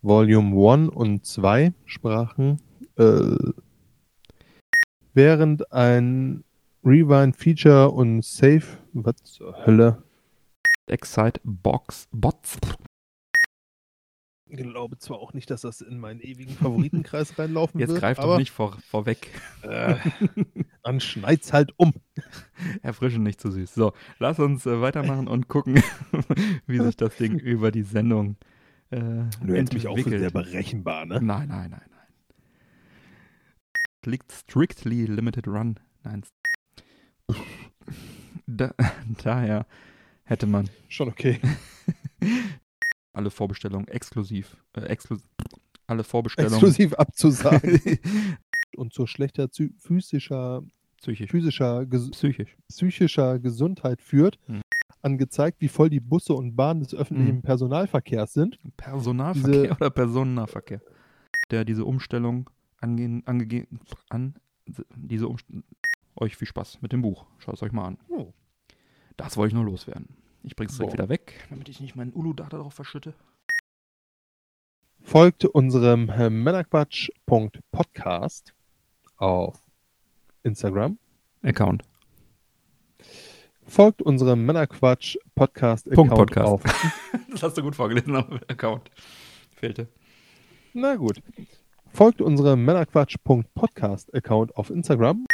Volume 0.00 0.72
1 0.72 0.88
und 0.88 1.26
2 1.26 1.74
sprachen, 1.84 2.62
äh, 2.96 3.36
während 5.12 5.70
ein 5.72 6.42
Rewind 6.82 7.36
Feature 7.36 7.90
und 7.90 8.24
Save, 8.24 8.64
was 8.94 9.16
zur 9.24 9.66
Hölle? 9.66 10.02
Excite 10.86 11.38
Box 11.44 12.08
Bots. 12.12 12.58
Ich 14.46 14.58
glaube 14.58 14.98
zwar 14.98 15.18
auch 15.18 15.32
nicht, 15.32 15.50
dass 15.50 15.62
das 15.62 15.80
in 15.80 15.98
meinen 15.98 16.20
ewigen 16.20 16.54
Favoritenkreis 16.54 17.38
reinlaufen 17.38 17.80
Jetzt 17.80 17.88
wird. 17.88 17.96
Jetzt 17.96 18.02
greift 18.02 18.22
doch 18.22 18.38
nicht 18.38 18.50
vor, 18.50 18.76
vorweg. 18.90 19.30
Äh, 19.62 19.96
dann 20.82 21.00
schneid's 21.00 21.52
halt 21.52 21.72
um. 21.76 21.94
Erfrischen 22.82 23.22
nicht 23.22 23.40
zu 23.40 23.50
süß. 23.50 23.74
So, 23.74 23.92
lass 24.18 24.38
uns 24.38 24.66
äh, 24.66 24.80
weitermachen 24.80 25.28
und 25.28 25.48
gucken, 25.48 25.82
wie 26.66 26.78
sich 26.78 26.96
das 26.96 27.16
Ding 27.16 27.38
über 27.38 27.70
die 27.70 27.82
Sendung 27.82 28.36
äh, 28.90 29.24
du 29.44 29.54
hältst 29.54 29.74
mich 29.74 29.88
auch 29.88 29.98
für 29.98 30.18
sehr 30.18 30.30
berechenbar, 30.30 31.06
ne? 31.06 31.20
Nein, 31.20 31.48
nein, 31.48 31.70
nein, 31.70 31.80
nein. 31.90 32.00
Liegt 34.04 34.30
strictly 34.30 35.06
limited 35.06 35.48
run. 35.48 35.80
Nein. 36.04 36.22
Da, 38.46 38.74
daher 39.22 39.66
hätte 40.24 40.46
man. 40.46 40.68
Schon 40.88 41.08
okay. 41.08 41.40
Alle 43.14 43.30
Vorbestellungen 43.30 43.88
exklusiv. 43.88 44.56
Äh, 44.74 44.82
exklu 44.82 45.18
alle 45.86 46.04
Vorbestellungen. 46.04 46.54
Exklusiv 46.54 46.94
abzusagen. 46.94 47.80
Und 48.76 48.92
so 48.92 49.06
schlechter 49.06 49.48
physischer, 49.78 50.62
Psychisch. 50.96 51.30
physischer 51.30 51.86
Psychisch. 51.86 52.56
psychischer 52.68 53.38
Gesundheit 53.38 54.02
führt, 54.02 54.38
hm 54.46 54.62
angezeigt, 55.04 55.60
wie 55.60 55.68
voll 55.68 55.90
die 55.90 56.00
Busse 56.00 56.32
und 56.32 56.56
Bahnen 56.56 56.80
des 56.80 56.94
öffentlichen 56.94 57.36
mhm. 57.36 57.42
Personalverkehrs 57.42 58.32
sind. 58.32 58.58
Personalverkehr 58.76 59.62
diese, 59.62 59.72
oder 59.72 59.90
Personennahverkehr? 59.90 60.80
Der 61.50 61.64
diese 61.64 61.84
Umstellung 61.84 62.48
angehen, 62.80 63.22
angegeben, 63.26 63.80
an, 64.08 64.34
diese 64.96 65.28
Umstellung, 65.28 65.64
euch 66.16 66.36
viel 66.36 66.48
Spaß 66.48 66.80
mit 66.80 66.92
dem 66.92 67.02
Buch. 67.02 67.26
Schaut 67.38 67.56
es 67.56 67.62
euch 67.62 67.72
mal 67.72 67.86
an. 67.86 67.98
Oh. 68.08 68.32
Das 69.16 69.36
wollte 69.36 69.48
ich 69.48 69.54
nur 69.54 69.64
loswerden. 69.64 70.08
Ich 70.44 70.54
bringe 70.56 70.70
es 70.70 70.76
direkt 70.76 70.92
wieder 70.92 71.08
weg, 71.08 71.46
damit 71.48 71.70
ich 71.70 71.80
nicht 71.80 71.96
meinen 71.96 72.12
Ulu-Data 72.12 72.58
darauf 72.58 72.74
verschütte. 72.74 73.14
Folgt 75.00 75.46
unserem 75.46 76.10
äh, 76.10 76.28
Männerquatsch.podcast 76.28 78.52
auf 79.16 79.58
Instagram. 80.42 80.98
Account. 81.42 81.82
Folgt 83.66 84.02
unserem 84.02 84.44
Männerquatsch 84.44 85.16
Podcast 85.34 85.90
Account 85.90 86.10
Podcast. 86.10 86.48
auf. 86.48 86.62
das 87.30 87.42
hast 87.42 87.56
du 87.56 87.62
gut 87.62 87.74
vorgelesen 87.74 88.14
am 88.14 88.38
Account. 88.48 88.90
Fehlte. 89.56 89.88
Na 90.74 90.96
gut. 90.96 91.22
Folgt 91.92 92.20
unserem 92.20 92.62
Männerquatsch.podcast 92.64 94.14
Account 94.14 94.54
auf 94.56 94.68
Instagram. 94.70 95.24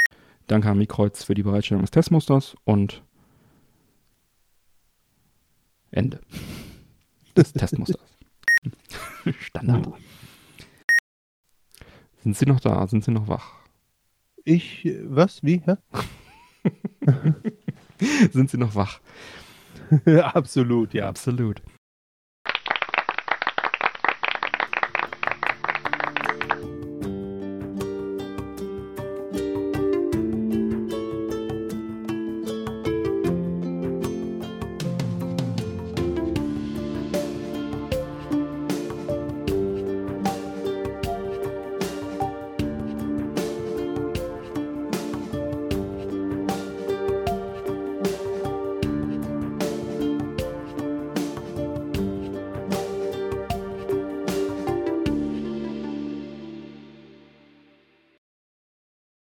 Danke 0.46 0.70
an 0.70 0.78
Mikreuz 0.78 1.24
für 1.24 1.34
die 1.34 1.42
Bereitstellung 1.42 1.82
des 1.82 1.90
Testmusters 1.90 2.54
und 2.64 3.02
Ende 5.90 6.20
des 7.36 7.52
Testmusters. 7.52 8.00
Standard. 9.40 9.88
Sind 12.22 12.36
Sie 12.36 12.46
noch 12.46 12.60
da? 12.60 12.86
Sind 12.86 13.04
Sie 13.04 13.10
noch 13.10 13.28
wach? 13.28 13.54
Ich, 14.44 14.88
was? 15.04 15.42
Wie? 15.42 15.62
Hä? 15.64 15.76
Sind 18.32 18.50
Sie 18.50 18.58
noch 18.58 18.74
wach? 18.74 19.00
Absolut, 20.34 20.94
ja. 20.94 21.08
Absolut. 21.08 21.62